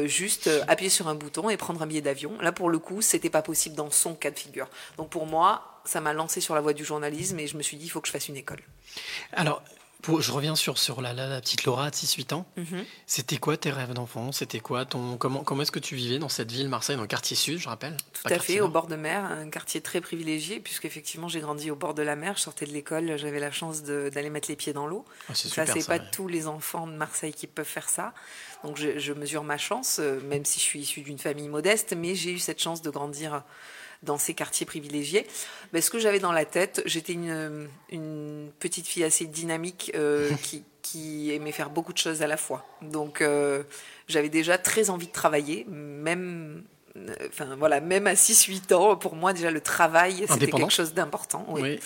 juste 0.05 0.51
appuyer 0.67 0.91
sur 0.91 1.09
un 1.09 1.15
bouton 1.15 1.49
et 1.49 1.57
prendre 1.57 1.81
un 1.81 1.87
billet 1.87 2.01
d'avion. 2.01 2.39
Là, 2.41 2.53
pour 2.53 2.69
le 2.69 2.79
coup, 2.79 3.01
c'était 3.01 3.31
pas 3.31 3.43
possible 3.43 3.77
dans 3.77 3.91
son 3.91 4.15
cas 4.15 4.31
de 4.31 4.39
figure. 4.39 4.69
Donc 4.97 5.09
pour 5.09 5.25
moi, 5.25 5.81
ça 5.85 6.01
m'a 6.01 6.13
lancé 6.13 6.41
sur 6.41 6.55
la 6.55 6.61
voie 6.61 6.75
du 6.75 6.85
journalisme 6.85 7.39
et 7.39 7.47
je 7.47 7.57
me 7.57 7.63
suis 7.63 7.77
dit, 7.77 7.87
il 7.87 7.89
faut 7.89 8.01
que 8.01 8.09
je 8.09 8.13
fasse 8.13 8.29
une 8.29 8.37
école. 8.37 8.61
Alors, 9.33 9.63
je 10.07 10.33
reviens 10.33 10.57
sur, 10.57 10.79
sur 10.79 11.01
la, 11.01 11.13
la, 11.13 11.41
petite 11.41 11.65
Laura 11.65 11.91
de 11.91 11.95
6-8 11.95 12.35
ans. 12.35 12.47
Mhm. 12.57 12.85
C'était 13.07 13.37
quoi 13.37 13.57
tes 13.57 13.71
rêves 13.71 13.93
d'enfant? 13.93 14.33
C'était 14.33 14.61
quoi 14.61 14.85
ton 14.85 15.17
comment 15.17 15.43
comment 15.45 15.63
est-ce 15.63 15.73
que 15.73 15.79
tu 15.79 15.95
vivais 15.95 16.19
dans 16.19 16.29
cette 16.29 16.51
ville, 16.51 16.69
Marseille, 16.69 16.97
dans 16.97 17.03
le 17.03 17.09
quartier 17.09 17.37
sud, 17.37 17.59
je 17.59 17.69
rappelle? 17.69 17.97
Tout 18.13 18.33
à 18.33 18.39
fait, 18.39 18.61
au 18.61 18.69
bord 18.69 18.87
de 18.87 18.97
mer, 18.97 19.25
un 19.25 19.49
quartier 19.49 19.81
très 19.81 20.01
privilégié, 20.01 20.61
puisqu'effectivement 20.61 21.29
j'ai 21.29 21.41
grandi 21.41 21.71
au 21.71 21.77
bord 21.77 21.95
de 21.95 22.03
la 22.03 22.17
mer. 22.17 22.35
Je 22.37 22.43
sortais 22.43 22.67
de 22.67 22.73
l'école, 22.73 23.17
j'avais 23.17 23.41
la 23.41 23.51
chance 23.51 23.83
d'aller 23.83 24.31
mettre 24.31 24.49
les 24.49 24.57
pieds 24.57 24.73
dans 24.73 24.87
l'eau. 24.87 25.05
Ah, 25.29 25.35
ça, 25.35 25.67
c'est 25.67 25.87
pas 25.87 25.99
tous 25.99 26.29
les 26.29 26.47
enfants 26.47 26.87
de 26.87 26.93
Marseille 26.93 27.33
qui 27.33 27.47
peuvent 27.47 27.65
faire 27.65 27.89
ça. 27.89 28.13
Donc 28.65 28.77
je, 28.77 28.99
je 28.99 29.13
mesure 29.13 29.43
ma 29.43 29.59
chance, 29.59 29.99
euh, 29.99 30.21
même 30.21 30.45
si 30.45 30.61
je 30.61 30.65
suis 30.65 30.81
issue 30.81 31.01
d'une 31.01 31.19
famille 31.19 31.49
modeste, 31.49 31.95
mais 31.97 32.15
j'ai 32.15 32.31
eu 32.31 32.39
cette 32.39 32.61
chance 32.61 32.81
de 32.81 32.91
grandir 32.91 33.43
dans 34.03 34.19
ces 34.19 34.35
quartiers 34.35 34.67
privilégiés. 34.67 35.27
Mais 35.73 35.81
ce 35.81 35.91
que 35.91 35.99
j'avais 35.99 36.19
dans 36.19 36.33
la 36.33 36.45
tête, 36.45 36.83
j'étais 36.87 37.13
une, 37.13 37.69
une, 37.91 38.51
petite 38.59 38.87
fille 38.87 39.05
assez 39.05 39.27
dynamique 39.27 39.93
euh, 39.95 40.31
qui, 40.43 40.65
qui, 40.83 41.33
aimait 41.33 41.53
faire 41.53 41.71
beaucoup 41.71 41.93
de 41.93 41.99
choses 41.99 42.23
à 42.23 42.27
la 42.27 42.37
fois. 42.37 42.67
Donc 42.83 43.21
euh, 43.21 43.63
j'avais 44.09 44.29
déjà 44.29 44.59
très 44.59 44.91
envie 44.91 45.07
de 45.07 45.13
travailler, 45.13 45.65
même 45.69 46.65
enfin 47.29 47.57
voilà, 47.59 47.81
même 47.81 48.07
à 48.07 48.15
6-8 48.15 48.75
ans, 48.75 48.97
pour 48.97 49.15
moi 49.15 49.33
déjà 49.33 49.51
le 49.51 49.61
travail 49.61 50.25
c'était 50.29 50.51
quelque 50.51 50.71
chose 50.71 50.93
d'important. 50.93 51.47
Oui. 51.49 51.81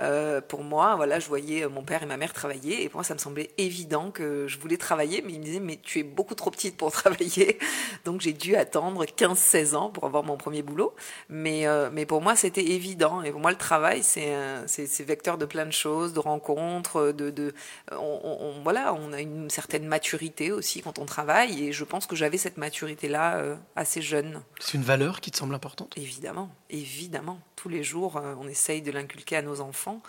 Euh, 0.00 0.40
pour 0.40 0.62
moi, 0.62 0.96
voilà, 0.96 1.18
je 1.18 1.26
voyais 1.28 1.66
mon 1.66 1.82
père 1.82 2.02
et 2.02 2.06
ma 2.06 2.16
mère 2.16 2.32
travailler 2.32 2.84
et 2.84 2.88
pour 2.88 2.98
moi 2.98 3.04
ça 3.04 3.14
me 3.14 3.18
semblait 3.18 3.50
évident 3.58 4.10
que 4.10 4.46
je 4.48 4.58
voulais 4.58 4.76
travailler, 4.76 5.22
mais 5.24 5.32
ils 5.32 5.38
me 5.38 5.44
disaient 5.44 5.60
mais 5.60 5.78
tu 5.82 5.98
es 5.98 6.02
beaucoup 6.02 6.34
trop 6.34 6.50
petite 6.50 6.76
pour 6.76 6.92
travailler, 6.92 7.58
donc 8.04 8.20
j'ai 8.20 8.32
dû 8.32 8.54
attendre 8.56 9.04
15-16 9.04 9.74
ans 9.76 9.88
pour 9.90 10.04
avoir 10.04 10.24
mon 10.24 10.36
premier 10.36 10.62
boulot. 10.62 10.94
Mais 11.28 11.66
euh, 11.66 11.88
mais 11.92 12.04
pour 12.04 12.20
moi 12.20 12.36
c'était 12.36 12.64
évident 12.64 13.22
et 13.22 13.30
pour 13.30 13.40
moi 13.40 13.50
le 13.50 13.56
travail 13.56 14.02
c'est 14.02 14.34
c'est 14.66 15.04
vecteur 15.04 15.38
de 15.38 15.46
plein 15.46 15.66
de 15.66 15.72
choses, 15.72 16.12
de 16.12 16.20
rencontres, 16.20 17.12
de, 17.12 17.30
de 17.30 17.54
on, 17.92 18.60
voilà, 18.62 18.94
on 18.94 19.12
a 19.12 19.20
une 19.20 19.48
certaine 19.50 19.86
maturité 19.86 20.52
aussi 20.52 20.82
quand 20.82 20.98
on 20.98 21.06
travaille 21.06 21.64
et 21.64 21.72
je 21.72 21.84
pense 21.84 22.06
que 22.06 22.16
j'avais 22.16 22.38
cette 22.38 22.56
maturité 22.56 23.08
là 23.08 23.36
euh, 23.36 23.56
assez 23.76 24.02
jeune. 24.02 24.42
C'est 24.60 24.74
une 24.74 24.84
valeur 24.84 25.20
qui 25.20 25.30
te 25.30 25.38
semble 25.38 25.54
importante? 25.54 25.94
Évidemment, 25.96 26.50
évidemment. 26.68 27.40
Tous 27.56 27.70
les 27.70 27.82
jours, 27.82 28.18
euh, 28.18 28.34
on 28.38 28.46
essaye 28.46 28.82
de 28.82 28.92
l'inculquer 28.92 29.36
à 29.36 29.42
nos 29.42 29.62
enfants. 29.62 30.02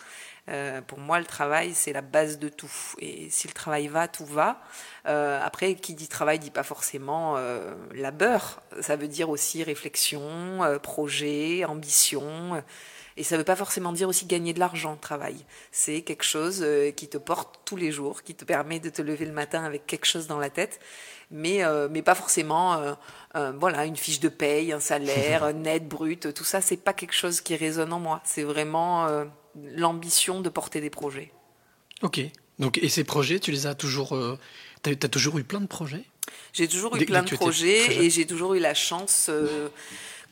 Euh, 0.50 0.82
pour 0.82 1.00
moi, 1.00 1.20
le 1.20 1.26
travail, 1.26 1.74
c'est 1.74 1.94
la 1.94 2.02
base 2.02 2.38
de 2.38 2.50
tout. 2.50 2.72
Et 3.00 3.30
si 3.30 3.48
le 3.48 3.54
travail 3.54 3.88
va, 3.88 4.10
tout 4.10 4.26
va. 4.26 4.62
Euh, 5.08 5.40
après, 5.42 5.76
qui 5.76 5.94
dit 5.94 6.10
travail 6.10 6.38
dit 6.38 6.52
pas 6.52 6.64
forcément 6.64 7.38
labeur. 7.94 8.62
Ça 8.82 8.98
veut 8.98 9.08
dire 9.08 9.30
aussi 9.30 9.64
réflexion, 9.64 10.60
projet, 10.84 11.64
ambition. 11.64 12.62
Et 13.22 13.24
ça 13.24 13.36
ne 13.36 13.42
veut 13.42 13.46
pas 13.46 13.56
forcément 13.56 13.94
dire 13.94 14.10
aussi 14.10 14.26
gagner 14.26 14.52
de 14.52 14.60
l'argent, 14.60 14.98
travail. 14.98 15.36
C'est 15.72 16.02
quelque 16.02 16.24
chose 16.24 16.66
qui 16.96 17.08
te 17.08 17.20
porte 17.20 17.60
tous 17.66 17.76
les 17.76 17.92
jours, 17.92 18.24
qui 18.24 18.34
te 18.34 18.46
permet 18.46 18.80
de 18.80 18.90
te 18.90 19.04
lever 19.04 19.26
le 19.26 19.32
matin 19.32 19.64
avec 19.64 19.86
quelque 19.86 20.06
chose 20.06 20.26
dans 20.26 20.40
la 20.40 20.50
tête 20.50 20.80
mais, 21.32 21.64
euh, 21.64 21.88
mais 21.90 22.02
pas 22.02 22.16
forcément 22.16 22.74
euh, 22.74 22.94
euh, 23.36 23.54
voilà, 23.58 23.86
une 23.86 23.96
fiche 23.96 24.20
de 24.20 24.30
paye, 24.30 24.74
un 24.74 24.80
salaire 24.80 25.54
net, 25.56 25.88
brut, 25.88 26.34
tout 26.34 26.44
ça, 26.44 26.62
c'est 26.62 26.78
pas 26.78 26.94
quelque 26.94 27.14
chose 27.14 27.42
qui 27.42 27.56
résonne 27.56 27.94
en 27.94 28.00
moi. 28.00 28.22
C'est 28.26 28.44
vraiment 28.44 29.08
l'ambition 29.56 30.42
de 30.42 30.50
porter 30.50 30.82
des 30.82 30.90
projets. 30.90 31.32
Ok. 32.02 32.20
Donc, 32.60 32.78
et 32.78 32.90
ces 32.90 33.04
projets, 33.04 33.40
tu 33.40 33.52
les 33.52 33.66
as 33.66 33.74
toujours. 33.74 34.16
tu 34.84 34.90
as, 34.92 35.10
toujours 35.10 35.40
eu 35.40 35.44
plein 35.44 35.62
de 35.62 35.68
projets? 35.68 36.04
J'ai 36.54 36.68
toujours 36.68 36.96
eu 36.98 37.06
plein 37.06 37.24
de 37.24 37.36
projets 37.36 38.04
et 38.04 38.10
j'ai 38.10 38.26
toujours 38.26 38.54
eu 38.54 38.60
la 38.60 38.74
chance 38.74 39.32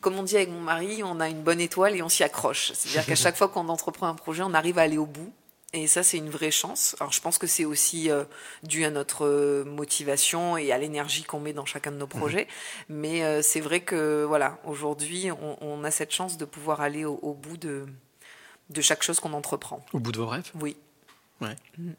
comme 0.00 0.18
on 0.18 0.22
dit 0.22 0.36
avec 0.36 0.50
mon 0.50 0.60
mari, 0.60 1.02
on 1.02 1.20
a 1.20 1.28
une 1.28 1.42
bonne 1.42 1.60
étoile 1.60 1.94
et 1.96 2.02
on 2.02 2.08
s'y 2.08 2.22
accroche. 2.22 2.72
C'est-à-dire 2.74 3.06
qu'à 3.06 3.14
chaque 3.14 3.36
fois 3.38 3.48
qu'on 3.48 3.68
entreprend 3.68 4.06
un 4.06 4.14
projet, 4.14 4.42
on 4.42 4.54
arrive 4.54 4.78
à 4.78 4.82
aller 4.82 4.98
au 4.98 5.06
bout. 5.06 5.32
Et 5.72 5.86
ça, 5.86 6.02
c'est 6.02 6.16
une 6.16 6.30
vraie 6.30 6.50
chance. 6.50 6.96
Alors, 6.98 7.12
je 7.12 7.20
pense 7.20 7.38
que 7.38 7.46
c'est 7.46 7.64
aussi 7.64 8.10
euh, 8.10 8.24
dû 8.64 8.84
à 8.84 8.90
notre 8.90 9.24
euh, 9.24 9.64
motivation 9.64 10.56
et 10.56 10.72
à 10.72 10.78
l'énergie 10.78 11.22
qu'on 11.22 11.38
met 11.38 11.52
dans 11.52 11.64
chacun 11.64 11.92
de 11.92 11.96
nos 11.96 12.06
mhm. 12.06 12.18
projets. 12.18 12.48
Mais 12.88 13.22
euh, 13.22 13.40
c'est 13.40 13.60
vrai 13.60 13.80
que, 13.80 14.24
voilà, 14.24 14.58
aujourd'hui, 14.64 15.28
on, 15.60 15.84
a 15.84 15.90
cette 15.92 16.10
chance 16.10 16.36
de 16.36 16.44
pouvoir 16.44 16.80
aller 16.80 17.04
au, 17.04 17.34
bout 17.34 17.56
de, 17.56 17.86
de 18.70 18.80
chaque 18.80 19.04
chose 19.04 19.20
qu'on 19.20 19.32
entreprend. 19.32 19.84
Au 19.92 20.00
bout 20.00 20.10
de 20.10 20.18
vos 20.18 20.26
rêves? 20.26 20.50
Oui. 20.60 20.76
Ouais. 21.40 21.54
Mhm. 21.78 21.94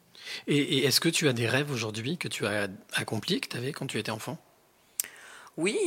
Et, 0.47 0.57
et 0.57 0.85
est-ce 0.85 0.99
que 0.99 1.09
tu 1.09 1.29
as 1.29 1.33
des 1.33 1.47
rêves 1.47 1.71
aujourd'hui 1.71 2.17
que 2.17 2.27
tu 2.27 2.45
as 2.45 2.67
accomplis, 2.93 3.39
que 3.39 3.47
tu 3.47 3.57
avais 3.57 3.71
quand 3.71 3.87
tu 3.87 3.97
étais 3.97 4.11
enfant? 4.11 4.37
Oui 5.57 5.77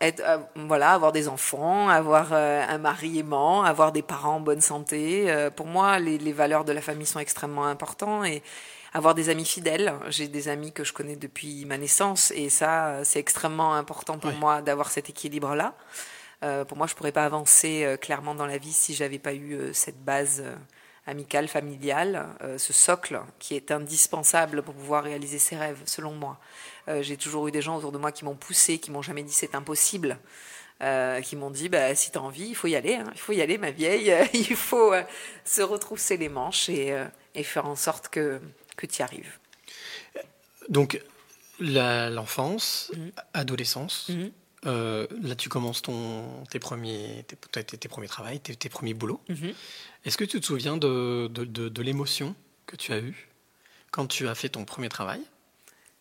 être, 0.00 0.20
euh, 0.20 0.38
voilà, 0.54 0.92
avoir 0.92 1.12
des 1.12 1.28
enfants, 1.28 1.88
avoir 1.88 2.28
euh, 2.32 2.64
un 2.68 2.78
mari 2.78 3.18
aimant, 3.18 3.62
avoir 3.62 3.92
des 3.92 4.02
parents 4.02 4.36
en 4.36 4.40
bonne 4.40 4.60
santé. 4.60 5.30
Euh, 5.30 5.50
pour 5.50 5.66
moi, 5.66 5.98
les, 5.98 6.18
les, 6.18 6.32
valeurs 6.32 6.64
de 6.64 6.72
la 6.72 6.80
famille 6.80 7.06
sont 7.06 7.18
extrêmement 7.18 7.66
importantes 7.66 8.26
et 8.26 8.42
avoir 8.92 9.14
des 9.14 9.28
amis 9.28 9.44
fidèles. 9.44 9.94
J'ai 10.08 10.28
des 10.28 10.48
amis 10.48 10.72
que 10.72 10.84
je 10.84 10.92
connais 10.92 11.16
depuis 11.16 11.64
ma 11.64 11.78
naissance 11.78 12.32
et 12.32 12.48
ça, 12.48 13.04
c'est 13.04 13.18
extrêmement 13.18 13.74
important 13.74 14.18
pour 14.18 14.32
moi 14.32 14.62
d'avoir 14.62 14.90
cet 14.90 15.10
équilibre-là. 15.10 15.74
pour 16.66 16.78
moi, 16.78 16.86
je 16.86 16.94
pourrais 16.94 17.12
pas 17.12 17.24
avancer 17.24 17.98
clairement 18.00 18.34
dans 18.34 18.46
la 18.46 18.56
vie 18.56 18.72
si 18.72 18.94
j'avais 18.94 19.18
pas 19.18 19.34
eu 19.34 19.74
cette 19.74 20.02
base 20.02 20.42
amicale, 21.06 21.46
familiale, 21.46 22.26
ce 22.56 22.72
socle 22.72 23.20
qui 23.38 23.54
est 23.54 23.70
indispensable 23.70 24.62
pour 24.62 24.72
pouvoir 24.72 25.04
réaliser 25.04 25.38
ses 25.38 25.56
rêves, 25.56 25.82
selon 25.84 26.12
moi. 26.12 26.38
Euh, 26.88 27.02
j'ai 27.02 27.16
toujours 27.16 27.48
eu 27.48 27.50
des 27.50 27.62
gens 27.62 27.76
autour 27.76 27.92
de 27.92 27.98
moi 27.98 28.12
qui 28.12 28.24
m'ont 28.24 28.34
poussé, 28.34 28.78
qui 28.78 28.90
m'ont 28.90 29.02
jamais 29.02 29.22
dit 29.22 29.32
c'est 29.32 29.54
impossible. 29.54 30.18
Euh, 30.82 31.22
qui 31.22 31.36
m'ont 31.36 31.50
dit 31.50 31.70
bah, 31.70 31.94
si 31.94 32.10
tu 32.10 32.18
as 32.18 32.22
envie, 32.22 32.48
il 32.48 32.54
faut 32.54 32.66
y 32.66 32.76
aller, 32.76 32.96
hein. 32.96 33.10
il 33.14 33.18
faut 33.18 33.32
y 33.32 33.40
aller, 33.40 33.56
ma 33.56 33.70
vieille, 33.70 34.14
il 34.34 34.54
faut 34.54 34.92
euh, 34.92 35.02
se 35.42 35.62
retrousser 35.62 36.18
les 36.18 36.28
manches 36.28 36.68
et, 36.68 36.94
et, 37.34 37.42
faire 37.42 37.64
en 37.64 37.76
sorte 37.76 38.08
que, 38.08 38.38
que 38.76 38.84
tu 38.84 39.00
y 39.00 39.02
arrives. 39.02 39.38
Donc, 40.68 41.00
l'enfance, 41.60 42.92
mhm. 42.94 43.12
adolescence, 43.32 44.10
mhm. 44.10 44.30
là 44.64 45.34
tu 45.34 45.48
commences 45.48 45.80
ton, 45.80 46.44
tes, 46.50 46.58
premiers, 46.58 47.24
tes, 47.26 47.64
tes, 47.64 47.88
premiers 47.88 48.08
travails, 48.08 48.40
tes, 48.40 48.68
premiers 48.68 48.92
boulots. 48.92 49.22
Mhm. 49.30 49.54
Est-ce 50.04 50.18
que 50.18 50.24
tu 50.24 50.38
te 50.40 50.44
souviens 50.44 50.76
de, 50.76 51.28
de, 51.28 51.46
de 51.46 51.82
l'émotion 51.82 52.36
que 52.66 52.76
tu 52.76 52.92
as 52.92 52.98
eue 52.98 53.28
quand 53.92 54.06
tu 54.06 54.28
as 54.28 54.34
fait 54.34 54.50
ton 54.50 54.66
premier 54.66 54.90
travail? 54.90 55.22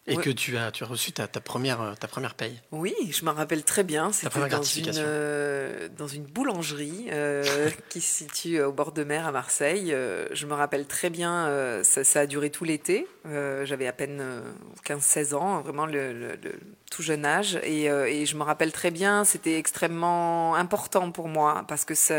Et 0.08 0.18
que 0.18 0.30
tu 0.30 0.58
as, 0.58 0.72
tu 0.72 0.84
as 0.84 0.88
reçu 0.88 1.12
ta, 1.12 1.28
ta, 1.28 1.42
première, 1.42 1.82
euh, 1.82 1.94
ta 2.00 2.08
première 2.08 2.36
paye. 2.36 2.62
Oui, 2.72 2.94
je 3.10 3.26
m'en 3.26 3.34
rappelle 3.34 3.64
très 3.64 3.84
bien. 3.84 4.12
C'était 4.12 4.48
dans, 4.50 4.62
une, 4.62 4.92
euh, 4.98 5.90
dans 5.98 6.08
une 6.08 6.24
boulangerie 6.24 7.08
euh, 7.12 7.70
qui 7.90 8.02
se 8.02 8.24
situe 8.24 8.62
au 8.62 8.72
bord 8.72 8.92
de 8.92 9.04
mer 9.04 9.26
à 9.26 9.32
Marseille. 9.32 9.96
je 10.32 10.46
me 10.46 10.54
rappelle 10.54 10.86
très 10.86 11.10
bien, 11.10 11.82
ça, 11.84 12.04
ça, 12.04 12.22
a 12.22 12.26
duré 12.28 12.50
tout 12.50 12.64
l'été. 12.64 13.08
J'avais 13.26 13.88
à 13.88 13.94
peine 13.94 14.24
15-16 14.86 15.34
ans, 15.36 15.62
vraiment 15.62 15.86
le, 15.86 16.14
le, 16.14 16.38
tout 16.96 17.02
jeune 17.02 17.26
âge. 17.26 17.60
Et, 17.64 17.86
et, 17.86 18.26
je 18.26 18.38
me 18.38 18.44
rappelle 18.44 18.72
très 18.72 18.92
bien, 18.92 19.26
c'était 19.26 19.58
extrêmement 19.58 20.56
important 20.56 21.12
pour 21.12 21.28
moi, 21.28 21.66
parce 21.68 21.84
que 21.84 21.96
ça, 21.96 22.16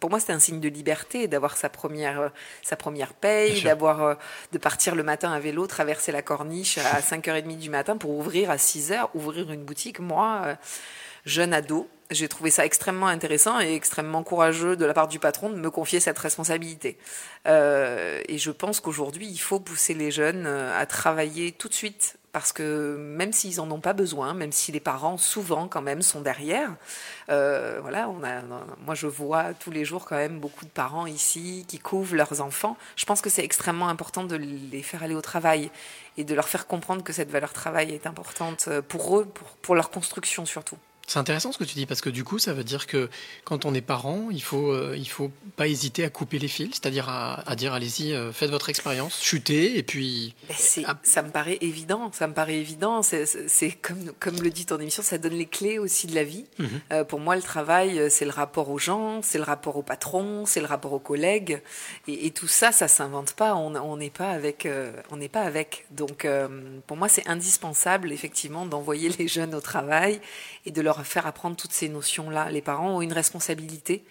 pour 0.00 0.10
moi, 0.10 0.20
c'était 0.20 0.34
un 0.34 0.38
signe 0.38 0.60
de 0.60 0.68
liberté 0.68 1.28
d'avoir 1.28 1.56
sa 1.56 1.68
première, 1.68 2.30
sa 2.62 2.76
première 2.76 3.14
paye, 3.14 3.62
d'avoir 3.62 4.18
de 4.52 4.58
partir 4.58 4.94
le 4.94 5.02
matin 5.02 5.32
à 5.32 5.40
vélo, 5.40 5.66
traverser 5.66 6.12
la 6.12 6.22
corniche 6.22 6.78
à 6.78 7.00
5 7.02 7.22
5h30 7.22 7.58
du 7.58 7.70
matin 7.70 7.96
pour 7.96 8.10
ouvrir 8.10 8.50
à 8.50 8.56
6h, 8.56 9.08
ouvrir 9.14 9.50
une 9.52 9.64
boutique. 9.64 10.00
Moi, 10.00 10.42
euh, 10.44 10.54
jeune 11.24 11.54
ado, 11.54 11.88
j'ai 12.10 12.28
trouvé 12.28 12.50
ça 12.50 12.66
extrêmement 12.66 13.06
intéressant 13.06 13.60
et 13.60 13.74
extrêmement 13.74 14.22
courageux 14.22 14.76
de 14.76 14.84
la 14.84 14.92
part 14.92 15.08
du 15.08 15.18
patron 15.18 15.50
de 15.50 15.56
me 15.56 15.70
confier 15.70 16.00
cette 16.00 16.18
responsabilité. 16.18 16.98
Euh, 17.46 18.20
et 18.28 18.38
je 18.38 18.50
pense 18.50 18.80
qu'aujourd'hui, 18.80 19.26
il 19.26 19.38
faut 19.38 19.60
pousser 19.60 19.94
les 19.94 20.10
jeunes 20.10 20.44
euh, 20.46 20.78
à 20.78 20.84
travailler 20.86 21.52
tout 21.52 21.68
de 21.68 21.74
suite 21.74 22.18
parce 22.32 22.52
que 22.52 22.96
même 22.96 23.32
s'ils 23.32 23.60
en 23.60 23.70
ont 23.70 23.80
pas 23.80 23.92
besoin, 23.92 24.32
même 24.34 24.52
si 24.52 24.72
les 24.72 24.80
parents 24.80 25.18
souvent 25.18 25.68
quand 25.68 25.82
même 25.82 26.02
sont 26.02 26.22
derrière, 26.22 26.70
euh, 27.28 27.78
voilà, 27.82 28.08
moi 28.84 28.94
je 28.94 29.06
vois 29.06 29.52
tous 29.54 29.70
les 29.70 29.84
jours 29.84 30.06
quand 30.06 30.16
même 30.16 30.40
beaucoup 30.40 30.64
de 30.64 30.70
parents 30.70 31.06
ici 31.06 31.64
qui 31.68 31.78
couvrent 31.78 32.16
leurs 32.16 32.40
enfants. 32.40 32.76
Je 32.96 33.04
pense 33.04 33.20
que 33.20 33.30
c'est 33.30 33.44
extrêmement 33.44 33.88
important 33.88 34.24
de 34.24 34.36
les 34.36 34.82
faire 34.82 35.02
aller 35.02 35.14
au 35.14 35.20
travail 35.20 35.70
et 36.16 36.24
de 36.24 36.34
leur 36.34 36.48
faire 36.48 36.66
comprendre 36.66 37.04
que 37.04 37.12
cette 37.12 37.30
valeur 37.30 37.52
travail 37.52 37.92
est 37.92 38.06
importante 38.06 38.68
pour 38.88 39.18
eux, 39.18 39.28
pour 39.60 39.74
leur 39.74 39.90
construction 39.90 40.46
surtout. 40.46 40.78
C'est 41.06 41.18
intéressant 41.18 41.52
ce 41.52 41.58
que 41.58 41.64
tu 41.64 41.74
dis 41.74 41.86
parce 41.86 42.00
que 42.00 42.10
du 42.10 42.24
coup, 42.24 42.38
ça 42.38 42.52
veut 42.52 42.64
dire 42.64 42.86
que 42.86 43.10
quand 43.44 43.64
on 43.64 43.74
est 43.74 43.80
parent, 43.80 44.28
il 44.30 44.42
faut, 44.42 44.72
euh, 44.72 44.94
il 44.96 45.08
faut 45.08 45.30
pas 45.56 45.66
hésiter 45.66 46.04
à 46.04 46.10
couper 46.10 46.38
les 46.38 46.48
fils, 46.48 46.76
c'est-à-dire 46.80 47.08
à, 47.08 47.56
dire 47.56 47.74
allez-y, 47.74 48.12
euh, 48.12 48.32
faites 48.32 48.50
votre 48.50 48.68
expérience, 48.68 49.22
chutez 49.22 49.76
et 49.76 49.82
puis. 49.82 50.34
Ben, 50.48 50.56
ça 51.02 51.22
me 51.22 51.30
paraît 51.30 51.58
évident, 51.60 52.10
ça 52.12 52.26
me 52.28 52.34
paraît 52.34 52.56
évident. 52.56 53.02
C'est 53.02 53.72
comme, 53.82 54.12
comme 54.20 54.40
le 54.40 54.50
dit 54.50 54.66
ton 54.66 54.78
émission, 54.78 55.02
ça 55.02 55.18
donne 55.18 55.34
les 55.34 55.46
clés 55.46 55.78
aussi 55.78 56.06
de 56.06 56.14
la 56.14 56.24
vie. 56.24 56.46
Mhm. 56.58 56.68
Euh, 56.92 57.04
pour 57.04 57.20
moi, 57.20 57.36
le 57.36 57.42
travail, 57.42 58.10
c'est 58.10 58.24
le 58.24 58.30
rapport 58.30 58.70
aux 58.70 58.78
gens, 58.78 59.20
c'est 59.22 59.38
le 59.38 59.44
rapport 59.44 59.76
au 59.76 59.82
patron, 59.82 60.46
c'est 60.46 60.60
le 60.60 60.66
rapport 60.66 60.92
aux 60.92 60.98
collègues, 60.98 61.60
et, 62.08 62.30
tout 62.30 62.48
ça, 62.48 62.72
ça 62.72 62.88
s'invente 62.88 63.32
pas. 63.34 63.54
On 63.54 63.96
n'est 63.96 64.10
pas 64.10 64.30
avec, 64.30 64.66
on 65.10 65.16
n'est 65.16 65.28
pas 65.28 65.42
avec. 65.42 65.86
Donc, 65.90 66.26
pour 66.86 66.96
moi, 66.96 67.08
c'est 67.08 67.28
indispensable 67.28 68.12
effectivement 68.12 68.66
d'envoyer 68.66 69.08
les 69.18 69.28
jeunes 69.28 69.54
au 69.54 69.60
travail 69.60 70.20
et 70.64 70.70
de 70.70 70.80
leur 70.80 70.91
faire 71.04 71.26
apprendre 71.26 71.56
toutes 71.56 71.72
ces 71.72 71.88
notions-là. 71.88 72.50
Les 72.50 72.62
parents 72.62 72.96
ont 72.96 73.02
une 73.02 73.12
responsabilité 73.12 74.04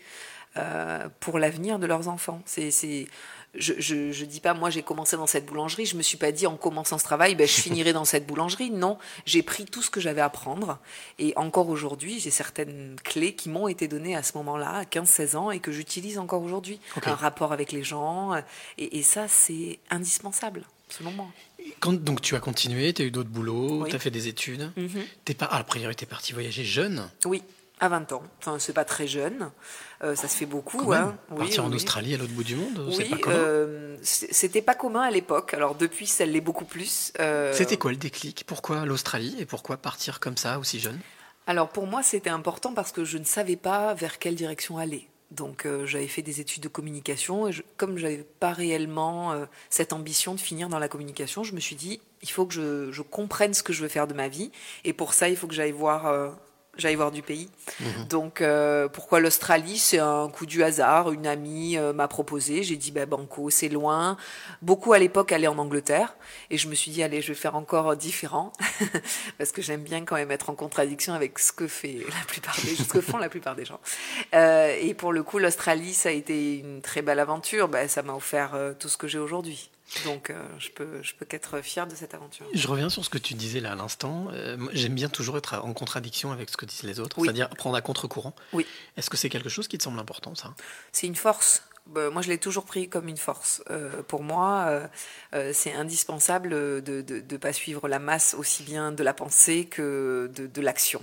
euh, 0.57 1.07
pour 1.19 1.39
l'avenir 1.39 1.79
de 1.79 1.87
leurs 1.87 2.07
enfants. 2.07 2.41
C'est, 2.45 2.71
je, 3.55 3.73
je, 3.79 4.25
dis 4.25 4.39
pas, 4.39 4.53
moi 4.53 4.69
j'ai 4.69 4.81
commencé 4.81 5.17
dans 5.17 5.27
cette 5.27 5.45
boulangerie, 5.45 5.85
je 5.85 5.97
me 5.97 6.01
suis 6.01 6.17
pas 6.17 6.31
dit 6.31 6.47
en 6.47 6.55
commençant 6.55 6.97
ce 6.97 7.03
travail, 7.03 7.35
ben, 7.35 7.47
je 7.47 7.53
finirai 7.61 7.93
dans 7.93 8.05
cette 8.05 8.25
boulangerie. 8.25 8.71
Non, 8.71 8.97
j'ai 9.25 9.43
pris 9.43 9.65
tout 9.65 9.81
ce 9.81 9.89
que 9.89 9.99
j'avais 9.99 10.21
à 10.21 10.25
apprendre. 10.25 10.79
Et 11.19 11.33
encore 11.35 11.69
aujourd'hui, 11.69 12.19
j'ai 12.19 12.31
certaines 12.31 12.95
clés 13.03 13.33
qui 13.33 13.49
m'ont 13.49 13.67
été 13.67 13.87
données 13.87 14.15
à 14.15 14.23
ce 14.23 14.37
moment-là, 14.37 14.69
à 14.69 14.83
15-16 14.83 15.35
ans, 15.35 15.51
et 15.51 15.59
que 15.59 15.71
j'utilise 15.71 16.17
encore 16.17 16.41
aujourd'hui. 16.41 16.79
Un 17.05 17.15
rapport 17.15 17.51
avec 17.53 17.71
les 17.71 17.83
gens. 17.83 18.35
Et, 18.77 19.03
ça, 19.03 19.27
c'est 19.27 19.79
indispensable, 19.89 20.63
selon 20.91 21.11
moi. 21.11 21.27
Quand, 21.79 21.93
donc 21.93 22.21
tu 22.21 22.35
as 22.35 22.39
continué, 22.39 22.93
tu 22.93 23.01
as 23.01 23.05
eu 23.05 23.11
d'autres 23.11 23.29
boulots, 23.29 23.85
tu 23.87 23.95
as 23.95 23.99
fait 23.99 24.11
des 24.11 24.27
études. 24.27 24.71
Mm 24.75 24.87
-hmm. 24.87 25.35
pas, 25.35 25.47
ah, 25.51 25.63
priori, 25.63 25.95
tu 25.95 26.03
es 26.03 26.07
parti 26.07 26.33
voyager 26.33 26.63
jeune 26.63 27.09
Oui, 27.25 27.43
à 27.81 27.89
20 27.89 28.11
ans. 28.13 28.23
Enfin, 28.39 28.59
c'est 28.59 28.73
pas 28.73 28.85
très 28.85 29.07
jeune. 29.07 29.51
Euh, 30.03 30.15
ça 30.15 30.27
se 30.27 30.37
fait 30.37 30.45
beaucoup. 30.45 30.93
Hein. 30.93 31.17
Partir 31.35 31.65
en 31.65 31.73
Australie, 31.73 32.13
à 32.13 32.17
l'autre 32.17 32.31
bout 32.33 32.43
du 32.43 32.55
monde, 32.55 32.79
oui, 32.87 33.09
pas 33.09 33.29
euh, 33.31 33.97
c'était 34.03 34.61
pas 34.61 34.75
commun 34.75 35.01
à 35.01 35.11
l'époque. 35.11 35.53
Alors 35.53 35.75
depuis, 35.75 36.07
ça 36.07 36.25
l'est 36.25 36.41
beaucoup 36.41 36.65
plus. 36.65 37.11
Euh, 37.19 37.51
c'était 37.53 37.77
quoi 37.77 37.91
le 37.91 37.97
déclic? 37.97 38.45
Pourquoi 38.45 38.85
l'Australie 38.85 39.35
et 39.39 39.45
pourquoi 39.45 39.77
partir 39.77 40.19
comme 40.19 40.37
ça, 40.37 40.59
aussi 40.59 40.79
jeune? 40.79 40.99
Alors 41.47 41.69
pour 41.69 41.87
moi, 41.87 42.03
c'était 42.03 42.29
important 42.29 42.73
parce 42.73 42.91
que 42.91 43.03
je 43.03 43.17
ne 43.17 43.23
savais 43.23 43.55
pas 43.55 43.93
vers 43.95 44.19
quelle 44.19 44.35
direction 44.35 44.77
aller. 44.77 45.07
Donc 45.31 45.65
euh, 45.65 45.85
j'avais 45.85 46.07
fait 46.07 46.21
des 46.21 46.41
études 46.41 46.63
de 46.63 46.67
communication 46.67 47.47
et 47.47 47.53
je, 47.53 47.61
comme 47.77 47.97
pas 48.39 48.51
réellement 48.51 49.31
euh, 49.31 49.45
cette 49.69 49.93
ambition 49.93 50.35
de 50.35 50.39
finir 50.39 50.67
dans 50.67 50.79
la 50.79 50.89
communication, 50.89 51.43
je 51.43 51.55
me 51.55 51.59
suis 51.59 51.75
dit 51.75 52.01
il 52.21 52.29
faut 52.29 52.45
que 52.45 52.53
je, 52.53 52.91
je, 52.91 53.01
comprenne 53.01 53.53
ce 53.53 53.63
que 53.63 53.71
je 53.71 53.81
veux 53.81 53.87
faire 53.87 54.07
de 54.07 54.13
ma 54.13 54.27
vie. 54.27 54.51
Et 54.83 54.91
pour 54.91 55.13
ça 55.13 55.29
il 55.29 55.37
faut 55.37 55.47
que 55.47 55.53
j'aille 55.53 55.71
voir 55.71 56.35
euh, 56.81 56.91
j'allais 56.91 56.95
voir 56.95 57.11
du 57.11 57.21
pays. 57.21 57.49
Mhm. 57.79 58.07
Donc 58.09 58.41
euh, 58.41 58.87
pourquoi 58.87 59.19
l'Australie? 59.19 59.77
C'est 59.77 59.99
un 59.99 60.29
coup 60.29 60.45
du 60.45 60.63
hasard. 60.63 61.11
Une 61.11 61.27
amie 61.27 61.77
euh, 61.77 61.93
m'a 61.93 62.07
proposé. 62.07 62.63
J'ai 62.63 62.75
dit 62.75 62.91
bah, 62.91 63.05
Banco, 63.05 63.49
c'est 63.49 63.69
loin. 63.69 64.17
Beaucoup 64.61 64.93
à 64.93 64.99
l'époque 64.99 65.31
allaient 65.31 65.47
en 65.47 65.57
Angleterre 65.57 66.15
et 66.49 66.57
je 66.57 66.67
me 66.67 66.75
suis 66.75 66.91
dit 66.91 67.03
allez, 67.03 67.21
je 67.21 67.29
vais 67.29 67.39
faire 67.39 67.55
encore 67.55 67.95
différent 67.95 68.51
parce 69.37 69.51
que 69.51 69.61
j'aime 69.61 69.83
bien 69.83 70.03
quand 70.05 70.15
même 70.15 70.31
être 70.31 70.49
en 70.49 70.55
contradiction 70.55 71.13
avec 71.13 71.39
ce 71.39 71.51
que 71.51 71.67
fait 71.67 71.99
la 72.07 72.25
plupart 72.27 72.55
des 72.63 72.75
ce 72.75 72.83
que 72.83 73.01
font 73.01 73.17
la 73.17 73.29
plupart 73.29 73.55
des 73.55 73.65
gens. 73.65 73.79
Euh, 74.33 74.75
et 74.79 74.93
pour 74.93 75.13
le 75.13 75.23
coup, 75.23 75.39
l'Australie, 75.39 75.93
ça 75.93 76.09
a 76.09 76.11
été 76.11 76.57
une 76.57 76.81
très 76.81 77.01
belle 77.01 77.19
aventure. 77.19 77.67
Bah, 77.67 77.87
ça 77.87 78.01
m'a 78.01 78.13
offert 78.13 78.51
tout 78.79 78.89
ce 78.89 78.97
que 78.97 79.07
j'ai 79.07 79.19
aujourd'hui. 79.19 79.69
Donc 80.05 80.29
euh, 80.29 80.41
je 80.57 80.69
peux, 80.69 81.01
je 81.03 81.13
peux 81.13 81.25
qu'être 81.25 81.61
fier 81.61 81.87
de 81.87 81.95
cette 81.95 82.13
aventure. 82.13 82.45
Je 82.53 82.67
reviens 82.67 82.89
sur 82.89 83.03
ce 83.03 83.09
que 83.09 83.17
tu 83.17 83.33
disais 83.33 83.59
là 83.59 83.73
à 83.73 83.75
l'instant. 83.75 84.27
Euh, 84.31 84.57
j'aime 84.73 84.95
bien 84.95 85.09
toujours 85.09 85.37
être 85.37 85.55
en 85.55 85.73
contradiction 85.73 86.31
avec 86.31 86.49
ce 86.49 86.57
que 86.57 86.65
disent 86.65 86.83
les 86.83 86.99
autres, 86.99 87.17
c'est-à-dire 87.21 87.49
prendre 87.49 87.75
à 87.75 87.81
contre-courant. 87.81 88.35
Oui. 88.53 88.65
Est-ce 88.97 89.09
que 89.09 89.17
c'est 89.17 89.29
quelque 89.29 89.49
chose 89.49 89.67
qui 89.67 89.77
te 89.77 89.83
semble 89.83 89.99
important, 89.99 90.35
ça? 90.35 90.53
C'est 90.91 91.07
une 91.07 91.15
force. 91.15 91.63
Bah, 91.87 92.09
moi, 92.09 92.21
je 92.21 92.29
l'ai 92.29 92.37
toujours 92.37 92.65
pris 92.65 92.89
comme 92.89 93.07
une 93.07 93.17
force. 93.17 93.63
Euh, 93.69 94.03
pour 94.03 94.23
moi, 94.23 94.89
c'est 95.51 95.73
indispensable 95.73 96.49
de 96.49 97.03
ne 97.09 97.37
pas 97.37 97.53
suivre 97.53 97.87
la 97.87 97.99
masse 97.99 98.33
aussi 98.37 98.63
bien 98.63 98.91
de 98.91 99.03
la 99.03 99.13
pensée 99.13 99.65
que 99.65 100.31
de, 100.33 100.47
de 100.47 100.61
l'action. 100.61 101.01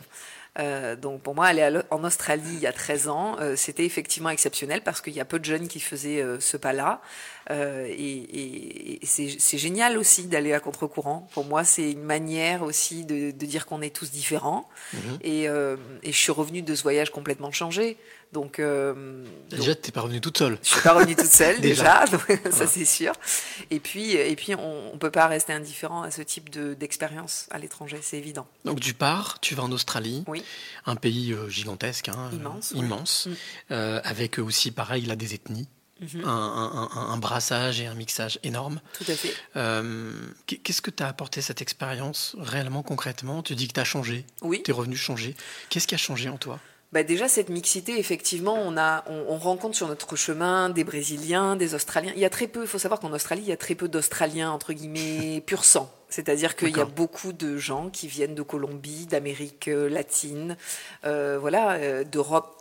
Euh, 0.59 0.97
donc 0.97 1.23
pour 1.23 1.35
moi, 1.35 1.47
aller 1.47 1.81
en 1.91 2.05
Australie 2.05 2.55
il 2.55 2.61
y 2.61 2.67
a 2.67 2.73
13 2.73 3.09
ans, 3.09 3.37
euh, 3.41 3.55
c'était 3.57 3.85
effectivement 3.85 4.31
exceptionnel 4.31 4.83
parce 4.83 5.01
qu'il 5.01 5.13
y 5.13 5.21
a 5.21 5.25
peu 5.25 5.39
de 5.39 5.45
jeunes 5.45 5.69
qui 5.69 5.81
faisaient 5.81 6.21
euh, 6.21 6.41
ce 6.41 6.57
pas-là. 6.57 7.01
et, 7.51 8.99
c'est 9.05 9.59
génial 9.59 9.97
aussi 9.97 10.27
d'aller 10.27 10.53
à 10.53 10.61
contre-courant. 10.61 11.29
Pour 11.33 11.45
moi, 11.45 11.65
c'est 11.65 11.93
une 11.93 12.03
manière 12.03 12.63
aussi 12.63 13.05
de, 13.05 13.31
dire 13.31 13.67
qu'on 13.67 13.81
est 13.81 13.95
tous 13.95 14.11
différents. 14.11 14.69
Mhm. 14.93 15.19
Et, 15.23 15.45
et, 15.45 16.13
je 16.13 16.19
suis 16.19 16.33
revenue 16.33 16.63
de 16.63 16.75
ce 16.75 16.83
voyage 16.83 17.11
complètement 17.11 17.53
changé. 17.53 17.97
Donc, 18.33 18.59
euh, 18.59 19.25
déjà, 19.49 19.75
tu 19.75 19.89
n'es 19.89 19.93
pas 19.93 20.03
revenue 20.03 20.21
toute 20.21 20.37
seule. 20.37 20.59
Je 20.63 20.69
suis 20.69 20.83
pas 20.83 20.93
revenue 20.93 21.17
toute 21.17 21.33
seule 21.33 21.61
déjà, 21.63 22.05
ça 22.51 22.67
c'est 22.67 22.85
sûr. 22.85 23.13
Et 23.71 23.81
puis, 23.81 24.13
et 24.13 24.37
puis, 24.37 24.55
on, 24.55 24.93
ne 24.93 24.99
peut 24.99 25.11
pas 25.11 25.27
rester 25.27 25.53
indifférent 25.53 26.03
à 26.03 26.11
ce 26.11 26.21
type 26.21 26.51
d'expérience 26.51 27.47
à 27.51 27.59
l'étranger, 27.59 28.01
c'est 28.03 28.19
évident. 28.19 28.47
Donc, 28.65 28.81
tu 28.81 28.93
pars, 28.93 29.41
tu 29.41 29.55
vas 29.55 29.63
en 29.63 29.73
Australie, 29.73 30.25
oui. 30.27 30.43
un 30.85 30.97
pays 30.97 31.33
euh, 31.33 31.49
gigantesque, 31.49 32.09
hein, 32.09 32.31
immense, 32.33 32.73
immense, 32.73 33.27
mm. 33.27 33.33
euh, 33.73 34.01
avec 34.05 34.39
aussi 34.39 34.71
pareil 34.73 35.07
là 35.07 35.17
des 35.17 35.35
ethnies. 35.35 35.69
Mm-hmm. 36.01 36.23
un, 36.27 36.91
un, 36.95 37.17
brassage 37.17 37.81
et 37.81 37.87
un 37.89 37.95
mixage 37.95 38.39
énorme. 38.45 38.81
Tout 38.93 39.05
à 39.09 39.15
fait. 39.17 39.35
Qu'est-ce 40.47 40.81
que 40.81 40.93
t'as 40.93 41.09
apporté 41.09 41.41
cette 41.41 41.61
expérience 41.61 42.37
réellement, 42.39 42.85
concrètement? 42.85 43.43
Tu 43.43 43.57
dis 43.57 43.67
que 43.67 43.73
tu 43.73 43.81
as 43.81 43.85
changé. 43.85 44.25
Oui. 44.43 44.63
Tu 44.65 44.71
es 44.71 44.75
revenu 44.75 44.95
changer. 44.95 45.35
Qu'est-ce 45.71 45.89
qui 45.89 45.97
a 45.97 45.99
changé 45.99 46.29
en 46.29 46.37
toi? 46.37 46.61
Bah 46.93 47.03
déjà 47.03 47.29
cette 47.29 47.51
mixité, 47.51 47.99
effectivement, 47.99 48.55
on 48.55 48.79
a, 48.79 49.05
on, 49.09 49.37
rencontre 49.37 49.77
sur 49.77 49.89
notre 49.89 50.17
chemin 50.17 50.71
des 50.71 50.85
Brésiliens, 50.85 51.55
des 51.55 51.75
Australiens. 51.75 52.13
Il 52.17 52.21
y 52.21 52.25
a 52.25 52.31
très 52.31 52.47
peu, 52.47 52.63
il 52.63 52.67
faut 52.67 52.79
savoir 52.79 52.99
qu'en 52.99 53.13
Australie, 53.13 53.43
il 53.43 53.49
y 53.49 53.53
a 53.53 53.59
très 53.59 53.75
peu 53.75 53.89
d'Australiens 53.89 54.51
entre 54.51 54.73
guillemets 54.73 55.41
pur 55.47 55.65
sang. 55.65 55.93
C'est-à-dire 56.09 56.57
qu'il 56.57 56.75
y 56.75 56.81
a 56.81 56.87
beaucoup 56.87 57.35
de 57.35 57.59
gens 57.59 57.91
qui 57.91 58.09
viennent 58.09 58.35
de 58.35 58.43
Colombie, 58.43 59.05
d'Amérique 59.05 59.69
euh, 59.69 59.91
latine, 59.91 60.57
euh, 61.05 61.39
voilà, 61.39 61.73
euh, 61.73 62.05
d'Europe 62.05 62.55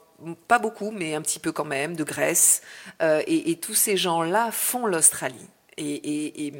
pas 0.47 0.59
beaucoup, 0.59 0.91
mais 0.91 1.15
un 1.15 1.21
petit 1.21 1.39
peu 1.39 1.51
quand 1.51 1.65
même, 1.65 1.95
de 1.95 2.03
Grèce. 2.03 2.61
Euh, 3.01 3.21
et, 3.27 3.51
et, 3.51 3.57
tous 3.57 3.75
ces 3.75 3.97
gens-là 3.97 4.51
font 4.51 4.85
l'Australie. 4.85 5.47
Et, 5.77 5.93
et, 5.93 6.47
et, 6.47 6.53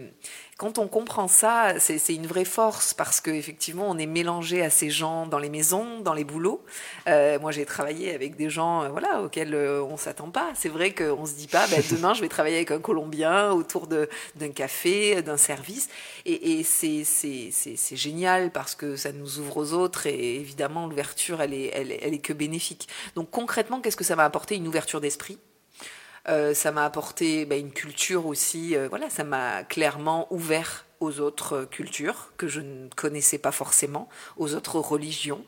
quand 0.58 0.80
on 0.80 0.88
comprend 0.88 1.28
ça, 1.28 1.80
c'est 1.80 2.14
une 2.14 2.26
vraie 2.28 2.46
force 2.46 2.94
parce 2.94 3.22
qu'effectivement, 3.22 3.88
on 3.90 3.98
est 3.98 4.08
mélangé 4.08 4.64
à 4.64 4.70
ces 4.70 4.90
gens 4.90 5.28
dans 5.28 5.40
les 5.40 5.50
maisons, 5.50 6.02
dans 6.02 6.14
les 6.14 6.24
boulots. 6.24 6.64
Euh, 7.08 7.40
moi, 7.40 7.52
j'ai 7.52 7.66
travaillé 7.66 8.14
avec 8.14 8.36
des 8.36 8.50
gens 8.50 8.84
euh, 8.84 8.90
voilà, 8.90 9.22
auxquels 9.22 9.54
euh, 9.54 9.84
on 9.84 9.94
ne 9.94 9.98
s'attend 9.98 10.30
pas. 10.30 10.52
C'est 10.56 10.70
vrai 10.70 10.94
qu'on 10.94 11.22
ne 11.22 11.28
se 11.28 11.36
dit 11.36 11.48
pas, 11.48 11.68
ben, 11.68 11.82
demain, 11.92 12.14
je 12.14 12.22
vais 12.22 12.28
travailler 12.28 12.58
avec 12.58 12.72
un 12.72 12.80
Colombien 12.80 13.52
autour 13.52 13.88
d'un 13.88 14.50
café, 14.54 15.22
d'un 15.22 15.38
service. 15.38 15.90
Et, 16.26 16.60
et 16.60 16.64
c'est 16.64 17.96
génial 17.96 18.52
parce 18.52 18.76
que 18.76 18.96
ça 18.96 19.12
nous 19.12 19.40
ouvre 19.40 19.58
aux 19.58 19.74
autres 19.74 20.08
et 20.08 20.36
évidemment, 20.36 20.88
l'ouverture, 20.88 21.42
elle 21.42 21.54
est, 21.54 21.72
elle, 21.74 21.92
elle 21.92 22.14
est 22.14 22.20
que 22.20 22.34
bénéfique. 22.34 22.88
Donc 23.16 23.30
concrètement, 23.32 23.80
qu'est-ce 23.80 23.98
que 23.98 24.04
ça 24.04 24.16
va 24.16 24.26
apporter 24.26 24.56
Une 24.56 24.68
ouverture 24.68 25.02
d'esprit 25.02 25.38
euh, 26.30 26.54
ça 26.54 26.72
m'a 26.72 26.86
apporté 26.86 27.46
bah, 27.46 27.56
une 27.56 27.72
culture 27.72 28.26
aussi. 28.26 28.76
Euh, 28.76 28.88
voilà, 28.90 29.10
ça 29.10 29.24
m'a 29.24 29.64
clairement 29.64 30.28
ouvert 30.30 30.86
aux 31.00 31.20
autres 31.20 31.66
cultures 31.66 32.34
que 32.38 32.48
je 32.48 32.60
ne 32.60 32.90
connaissais 32.96 33.38
pas 33.38 33.52
forcément, 33.52 34.10
aux 34.38 34.54
autres 34.56 34.80
religions. 34.80 35.44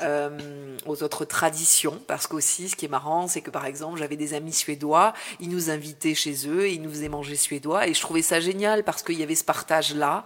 Euh, 0.00 0.76
aux 0.86 1.02
autres 1.04 1.24
traditions, 1.24 2.00
parce 2.08 2.26
qu'aussi, 2.26 2.70
ce 2.70 2.76
qui 2.76 2.86
est 2.86 2.88
marrant, 2.88 3.28
c'est 3.28 3.40
que 3.40 3.50
par 3.50 3.66
exemple, 3.66 3.98
j'avais 3.98 4.16
des 4.16 4.34
amis 4.34 4.52
suédois, 4.52 5.12
ils 5.38 5.50
nous 5.50 5.70
invitaient 5.70 6.14
chez 6.14 6.48
eux, 6.48 6.66
et 6.66 6.72
ils 6.72 6.82
nous 6.82 6.90
faisaient 6.90 7.10
manger 7.10 7.36
suédois, 7.36 7.86
et 7.86 7.94
je 7.94 8.00
trouvais 8.00 8.22
ça 8.22 8.40
génial 8.40 8.82
parce 8.82 9.02
qu'il 9.02 9.16
y 9.16 9.22
avait 9.22 9.36
ce 9.36 9.44
partage-là 9.44 10.24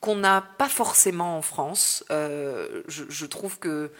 qu'on 0.00 0.16
n'a 0.16 0.44
pas 0.58 0.68
forcément 0.68 1.38
en 1.38 1.42
France. 1.42 2.04
je, 2.10 3.26
trouve 3.26 3.58
que 3.58 3.90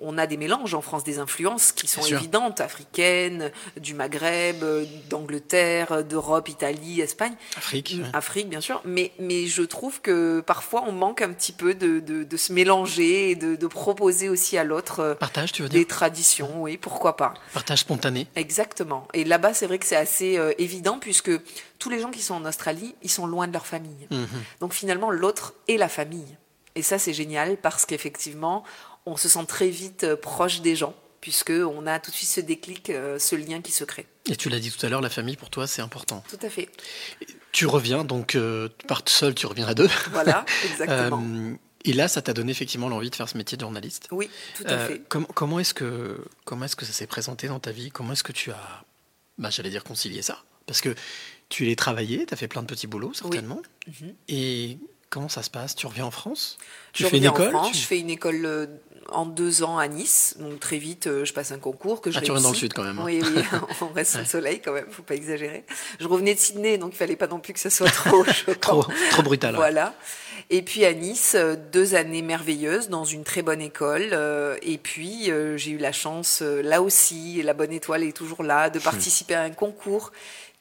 on, 0.00 0.18
a 0.18 0.26
des 0.26 0.36
mélanges 0.36 0.74
en 0.74 0.80
France, 0.80 1.04
des 1.04 1.18
influences 1.18 1.72
qui 1.72 1.88
sont 1.88 2.02
évidentes, 2.02 2.60
africaines, 2.60 3.50
du 3.76 3.94
Maghreb, 3.94 4.64
d'Angleterre, 5.08 6.04
d'Europe, 6.04 6.48
Italie, 6.48 7.00
Espagne. 7.00 7.34
Afrique. 7.56 7.96
Afrique, 8.12 8.48
bien 8.48 8.60
sûr. 8.60 8.80
Mais, 8.84 9.12
mais 9.18 9.46
je 9.46 9.62
trouve 9.62 10.00
que 10.00 10.40
parfois 10.40 10.84
on 10.86 10.92
manque 10.92 11.22
un 11.22 11.32
petit 11.32 11.52
peu 11.52 11.74
de, 11.74 12.00
de, 12.00 12.36
se 12.36 12.52
mélanger 12.52 13.30
et 13.30 13.36
de, 13.36 13.66
proposer 13.66 14.28
aussi 14.28 14.58
à 14.58 14.64
l'autre 14.64 15.00
euh, 15.00 15.14
Partage, 15.14 15.52
tu 15.52 15.62
veux 15.62 15.68
dire? 15.68 15.80
des 15.80 15.86
traditions, 15.86 16.62
oui, 16.62 16.76
pourquoi 16.76 17.16
pas. 17.16 17.34
Partage 17.54 17.80
spontané. 17.80 18.26
Exactement. 18.36 19.08
Et 19.14 19.24
là-bas, 19.24 19.54
c'est 19.54 19.66
vrai 19.66 19.78
que 19.78 19.86
c'est 19.86 19.96
assez 19.96 20.36
euh, 20.36 20.52
évident 20.58 20.98
puisque 20.98 21.30
tous 21.78 21.88
les 21.88 22.00
gens 22.00 22.10
qui 22.10 22.22
sont 22.22 22.34
en 22.34 22.44
Australie, 22.44 22.94
ils 23.02 23.10
sont 23.10 23.26
loin 23.26 23.48
de 23.48 23.52
leur 23.52 23.66
famille. 23.66 24.06
Mhm. 24.10 24.28
Donc 24.60 24.72
finalement, 24.74 25.10
l'autre 25.10 25.54
est 25.68 25.76
la 25.76 25.88
famille. 25.88 26.36
Et 26.74 26.82
ça, 26.82 26.98
c'est 26.98 27.12
génial 27.12 27.56
parce 27.56 27.84
qu'effectivement, 27.84 28.64
on 29.06 29.16
se 29.16 29.28
sent 29.28 29.44
très 29.46 29.68
vite 29.68 30.04
euh, 30.04 30.16
proche 30.16 30.60
des 30.60 30.76
gens, 30.76 30.94
puisqu'on 31.20 31.86
a 31.86 31.98
tout 32.00 32.10
de 32.10 32.16
suite 32.16 32.28
ce 32.28 32.40
déclic, 32.40 32.90
euh, 32.90 33.18
ce 33.18 33.36
lien 33.36 33.60
qui 33.60 33.72
se 33.72 33.84
crée. 33.84 34.06
Et 34.26 34.36
tu 34.36 34.48
l'as 34.48 34.60
dit 34.60 34.70
tout 34.70 34.84
à 34.84 34.88
l'heure, 34.88 35.00
la 35.00 35.10
famille 35.10 35.36
pour 35.36 35.50
toi, 35.50 35.66
c'est 35.66 35.82
important. 35.82 36.22
Tout 36.28 36.44
à 36.44 36.48
fait. 36.48 36.68
Tu 37.50 37.66
reviens, 37.66 38.04
donc 38.04 38.34
euh, 38.34 38.68
tu 38.78 38.86
pars 38.86 39.02
seul, 39.06 39.34
tu 39.34 39.46
reviens 39.46 39.66
à 39.66 39.74
deux. 39.74 39.88
Voilà, 40.12 40.44
exactement. 40.70 41.22
Et 41.84 41.92
là, 41.92 42.06
ça 42.06 42.22
t'a 42.22 42.32
donné 42.32 42.52
effectivement 42.52 42.88
l'envie 42.88 43.10
de 43.10 43.16
faire 43.16 43.28
ce 43.28 43.36
métier 43.36 43.56
de 43.56 43.62
journaliste. 43.62 44.06
Oui, 44.12 44.30
tout 44.56 44.64
à 44.66 44.78
fait. 44.86 45.02
comment 45.08 45.58
est-ce 45.58 45.74
que 45.74 46.24
comment 46.44 46.64
est-ce 46.64 46.76
que 46.76 46.84
ça 46.84 46.92
s'est 46.92 47.08
présenté 47.08 47.48
dans 47.48 47.58
ta 47.58 47.72
vie? 47.72 47.90
Comment 47.90 48.12
est-ce 48.12 48.22
que 48.22 48.30
tu 48.30 48.52
as, 48.52 48.84
bah, 49.38 49.50
j'allais 49.50 49.70
dire 49.70 49.82
concilier 49.82 50.22
ça? 50.22 50.44
Parce 50.66 50.80
que 50.80 50.94
tu 51.48 51.64
l'es 51.64 51.74
travaillé, 51.74 52.24
tu 52.24 52.32
as 52.32 52.36
fait 52.36 52.46
plein 52.46 52.62
de 52.62 52.68
petits 52.68 52.86
boulots 52.86 53.12
certainement. 53.14 53.60
Mhm. 53.88 54.14
Et 54.28 54.78
comment 55.12 55.28
ça 55.28 55.42
se 55.42 55.50
passe? 55.50 55.76
Tu 55.76 55.86
reviens 55.86 56.06
en 56.06 56.10
France? 56.10 56.58
Tu 56.92 57.04
fais 57.04 57.18
une 57.18 57.26
école? 57.26 57.52
Je 57.72 57.78
fais 57.78 58.00
une 58.00 58.10
école 58.10 58.68
en 59.10 59.26
deux 59.26 59.62
ans 59.62 59.78
à 59.78 59.88
Nice. 59.88 60.36
Donc 60.38 60.60
très 60.60 60.78
vite, 60.78 61.06
euh, 61.06 61.24
je 61.24 61.32
passe 61.32 61.52
un 61.52 61.58
concours 61.58 62.00
que 62.00 62.10
je 62.10 62.18
ah, 62.18 62.22
tu 62.22 62.30
reviens 62.30 62.44
dans 62.44 62.50
le 62.50 62.56
sud 62.56 62.72
quand 62.72 62.84
même. 62.84 62.98
Hein. 62.98 63.04
Oui, 63.04 63.20
oui, 63.22 63.42
on 63.80 63.92
reste 63.92 64.12
sous 64.12 64.18
le 64.18 64.24
soleil 64.24 64.60
quand 64.64 64.72
même, 64.72 64.86
faut 64.90 65.02
pas 65.02 65.14
exagérer. 65.14 65.64
Je 66.00 66.06
revenais 66.06 66.34
de 66.34 66.40
Sydney, 66.40 66.78
donc 66.78 66.92
il 66.94 66.96
fallait 66.96 67.16
pas 67.16 67.26
non 67.26 67.38
plus 67.38 67.52
que 67.52 67.60
ce 67.60 67.70
soit 67.70 67.90
trop 67.90 68.24
trop, 68.60 68.84
trop 69.10 69.22
brutal. 69.22 69.54
Voilà. 69.54 69.94
Et 70.50 70.62
puis 70.62 70.84
à 70.84 70.92
Nice, 70.92 71.34
euh, 71.34 71.56
deux 71.72 71.94
années 71.94 72.22
merveilleuses 72.22 72.88
dans 72.88 73.04
une 73.04 73.24
très 73.24 73.42
bonne 73.42 73.60
école. 73.60 74.10
Euh, 74.12 74.56
et 74.62 74.78
puis 74.78 75.30
j'ai 75.56 75.70
eu 75.70 75.78
la 75.78 75.92
chance, 75.92 76.42
là 76.42 76.82
aussi, 76.82 77.42
la 77.42 77.54
bonne 77.54 77.72
étoile 77.72 78.02
est 78.02 78.16
toujours 78.16 78.42
là, 78.42 78.70
de 78.70 78.78
hmm. 78.78 78.82
participer 78.82 79.34
à 79.34 79.42
un 79.42 79.50
concours 79.50 80.12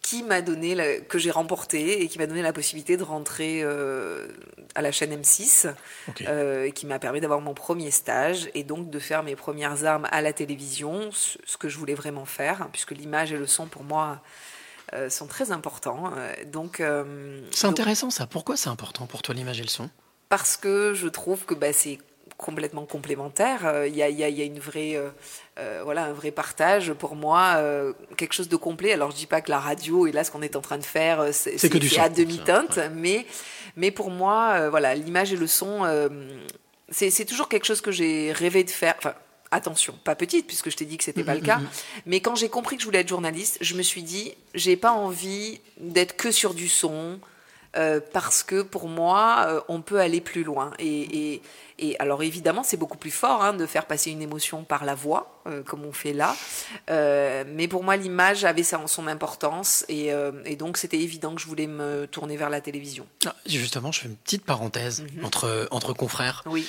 qui 0.01 0.23
m'a 0.23 0.41
donné 0.41 1.01
que 1.07 1.19
j'ai 1.19 1.31
remporté 1.31 2.01
et 2.01 2.07
qui 2.07 2.17
m'a 2.17 2.27
donné 2.27 2.41
la 2.41 2.53
possibilité 2.53 2.97
de 2.97 3.03
rentrer 3.03 3.61
euh, 3.63 4.27
à 4.73 4.81
la 4.81 4.91
chaîne 4.91 5.13
M6 5.13 5.73
euh, 6.21 6.65
et 6.65 6.71
qui 6.71 6.85
m'a 6.85 6.97
permis 6.99 7.21
d'avoir 7.21 7.39
mon 7.39 7.53
premier 7.53 7.91
stage 7.91 8.49
et 8.55 8.63
donc 8.63 8.89
de 8.89 8.99
faire 8.99 9.23
mes 9.23 9.35
premières 9.35 9.85
armes 9.85 10.07
à 10.11 10.21
la 10.21 10.33
télévision, 10.33 11.11
ce, 11.11 11.57
que 11.57 11.69
je 11.69 11.77
voulais 11.77 11.93
vraiment 11.93 12.25
faire, 12.25 12.63
hein, 12.63 12.69
puisque 12.71 12.91
l'image 12.91 13.31
et 13.31 13.37
le 13.37 13.47
son 13.47 13.67
pour 13.67 13.83
moi 13.83 14.21
euh, 14.93 15.09
sont 15.09 15.27
très 15.27 15.51
importants. 15.51 16.11
Donc 16.47 16.81
c'est 17.51 17.67
intéressant 17.67 18.09
ça. 18.09 18.25
Pourquoi 18.25 18.57
c'est 18.57 18.69
important 18.69 19.05
pour 19.05 19.21
toi 19.21 19.35
l'image 19.35 19.59
et 19.59 19.63
le 19.63 19.69
son? 19.69 19.89
Parce 20.29 20.57
que 20.57 20.93
je 20.95 21.07
trouve 21.07 21.45
que 21.45 21.53
bah, 21.53 21.73
c'est 21.73 21.99
complètement 22.41 22.85
complémentaire. 22.85 23.85
Il 23.87 23.95
y, 23.95 24.03
a, 24.03 24.09
y, 24.09 24.23
a, 24.23 24.45
une 24.45 24.59
vraie 24.59 24.99
euh, 25.59 25.81
voilà 25.83 26.05
un 26.05 26.13
vrai 26.13 26.31
partage 26.31 26.93
pour 26.93 27.17
moi 27.17 27.55
euh, 27.57 27.91
quelque 28.15 28.33
chose 28.33 28.47
de 28.47 28.55
complet 28.55 28.93
alors 28.93 29.11
je 29.11 29.17
dis 29.17 29.25
pas 29.25 29.41
que 29.41 29.51
la 29.51 29.59
radio 29.59 30.07
et 30.07 30.13
là 30.13 30.23
ce 30.23 30.31
qu'on 30.31 30.41
est 30.41 30.55
en 30.55 30.61
train 30.61 30.77
de 30.77 30.83
faire 30.83 31.19
euh, 31.19 31.31
c'est 31.33 31.99
à 31.99 32.07
demi-teinte 32.07 32.79
mais 32.93 33.25
mais 33.75 33.91
pour 33.91 34.09
moi 34.11 34.69
voilà 34.69 34.95
l'image 34.95 35.33
et 35.33 35.35
le 35.35 35.47
son 35.47 35.81
c'est 36.89 37.25
toujours 37.25 37.49
quelque 37.49 37.65
chose 37.65 37.81
que 37.81 37.91
j'ai 37.91 38.31
rêvé 38.31 38.63
de 38.63 38.69
faire 38.69 38.95
enfin 38.97 39.13
attention 39.51 39.93
pas 40.05 40.15
petite 40.15 40.47
puisque 40.47 40.69
je 40.71 40.77
t'ai 40.77 40.85
dit 40.85 40.97
que 40.97 41.03
c'était 41.03 41.25
pas 41.25 41.35
le 41.35 41.41
mm, 41.41 41.45
cas 41.45 41.57
mm, 41.57 41.63
mm. 41.63 41.69
mais 42.05 42.21
quand 42.21 42.35
j'ai 42.35 42.47
compris 42.47 42.77
que 42.77 42.81
je 42.81 42.87
voulais 42.87 43.01
être 43.01 43.09
journaliste 43.09 43.57
je 43.59 43.75
me 43.75 43.83
suis 43.83 44.03
dit 44.03 44.33
j'ai 44.55 44.77
pas 44.77 44.93
envie 44.93 45.59
d'être 45.77 46.15
que 46.15 46.31
sur 46.31 46.53
du 46.53 46.69
son 46.69 47.19
euh, 47.77 48.01
parce 48.11 48.43
que 48.43 48.61
pour 48.63 48.89
moi, 48.89 49.45
euh, 49.47 49.61
on 49.69 49.81
peut 49.81 50.01
aller 50.01 50.19
plus 50.19 50.43
loin. 50.43 50.71
Et, 50.77 51.35
et, 51.35 51.41
alors 51.99 52.23
évidemment, 52.23 52.63
c'est 52.63 52.77
beaucoup 52.77 52.97
plus 52.97 53.11
fort 53.11 53.43
hein, 53.43 53.53
de 53.53 53.65
faire 53.65 53.85
passer 53.85 54.11
une 54.11 54.21
émotion 54.21 54.63
par 54.63 54.85
la 54.85 54.95
voix, 54.95 55.41
euh, 55.47 55.63
comme 55.63 55.85
on 55.85 55.91
fait 55.91 56.13
là. 56.13 56.35
mais 56.87 57.67
pour 57.67 57.83
moi, 57.83 57.95
l'image 57.95 58.45
avait 58.45 58.63
son 58.63 59.07
importance, 59.07 59.85
et, 59.89 60.11
donc 60.57 60.77
c'était 60.77 60.99
évident 60.99 61.35
que 61.35 61.41
je 61.41 61.47
voulais 61.47 61.67
me 61.67 62.07
tourner 62.07 62.37
vers 62.37 62.49
la 62.49 62.61
télévision. 62.61 63.07
Ah, 63.25 63.35
justement, 63.45 63.91
je 63.91 64.01
fais 64.01 64.07
une 64.07 64.15
petite 64.15 64.45
parenthèse 64.45 65.01
mhm. 65.01 65.25
entre, 65.25 65.67
entre 65.71 65.93
confrères. 65.93 66.43
Oui. 66.45 66.67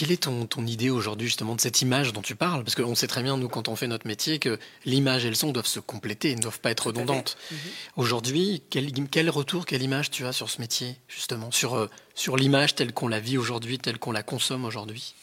Quelle 0.00 0.12
est 0.12 0.22
ton, 0.22 0.46
ton 0.46 0.66
idée 0.66 0.88
aujourd'hui 0.88 1.26
justement 1.26 1.54
de 1.54 1.60
cette 1.60 1.82
image 1.82 2.14
dont 2.14 2.22
tu 2.22 2.34
parles? 2.34 2.64
Parce 2.64 2.74
qu'on 2.74 2.94
sait 2.94 3.06
très 3.06 3.22
bien, 3.22 3.36
nous, 3.36 3.50
quand 3.50 3.68
on 3.68 3.76
fait 3.76 3.86
notre 3.86 4.06
métier, 4.06 4.38
que 4.38 4.58
l'image 4.86 5.26
et 5.26 5.28
le 5.28 5.34
son 5.34 5.52
doivent 5.52 5.66
se 5.66 5.78
compléter, 5.78 6.34
ne 6.34 6.40
doivent 6.40 6.60
pas 6.60 6.70
être 6.70 6.86
redondantes. 6.86 7.36
Mhm. 7.50 7.58
Aujourd'hui, 7.96 8.62
quel, 8.70 8.90
quel, 9.10 9.28
retour, 9.28 9.66
quelle 9.66 9.82
image 9.82 10.10
tu 10.10 10.24
as 10.24 10.32
sur 10.32 10.48
ce 10.48 10.58
métier, 10.62 10.96
justement, 11.06 11.50
sur, 11.50 11.74
euh, 11.74 11.90
sur 12.14 12.38
l'image 12.38 12.76
telle 12.76 12.94
qu'on 12.94 13.08
la 13.08 13.20
vit 13.20 13.36
aujourd'hui, 13.36 13.76
telle 13.76 13.98
qu'on 13.98 14.12
la 14.12 14.22
consomme 14.22 14.64
aujourd'hui? 14.64 15.14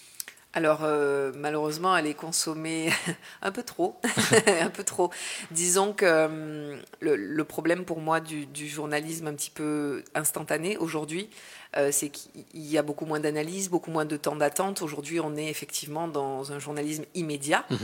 Alors 0.54 0.80
euh, 0.84 1.32
malheureusement, 1.36 1.96
elle 1.96 2.08
est 2.08 2.16
consommée 2.16 2.92
un 3.42 3.52
peu 3.52 3.64
trop, 3.64 4.00
un 4.62 4.70
peu 4.70 4.84
trop. 4.84 5.12
Disons 5.52 5.94
que 5.94 6.06
euh, 6.06 6.78
le, 7.00 7.44
problème 7.44 7.86
pour 7.86 8.00
moi 8.00 8.20
du, 8.20 8.46
du, 8.48 8.68
journalisme 8.68 9.28
un 9.28 9.34
petit 9.34 9.52
peu 9.52 10.04
instantané 10.16 10.78
aujourd'hui, 10.78 11.30
euh, 11.76 11.90
c'est 11.92 12.10
qu'il 12.10 12.46
y 12.54 12.78
a 12.78 12.82
beaucoup 12.82 13.06
moins 13.06 13.20
d'analyse, 13.20 13.70
beaucoup 13.70 13.92
moins 13.92 14.06
de 14.06 14.18
temps 14.18 14.36
d'attente. 14.36 14.82
Aujourd'hui, 14.82 15.20
on 15.20 15.36
est 15.36 15.48
effectivement 15.48 16.08
dans 16.08 16.52
un 16.52 16.60
journalisme 16.60 17.04
immédiat, 17.14 17.66
mhm. 17.70 17.78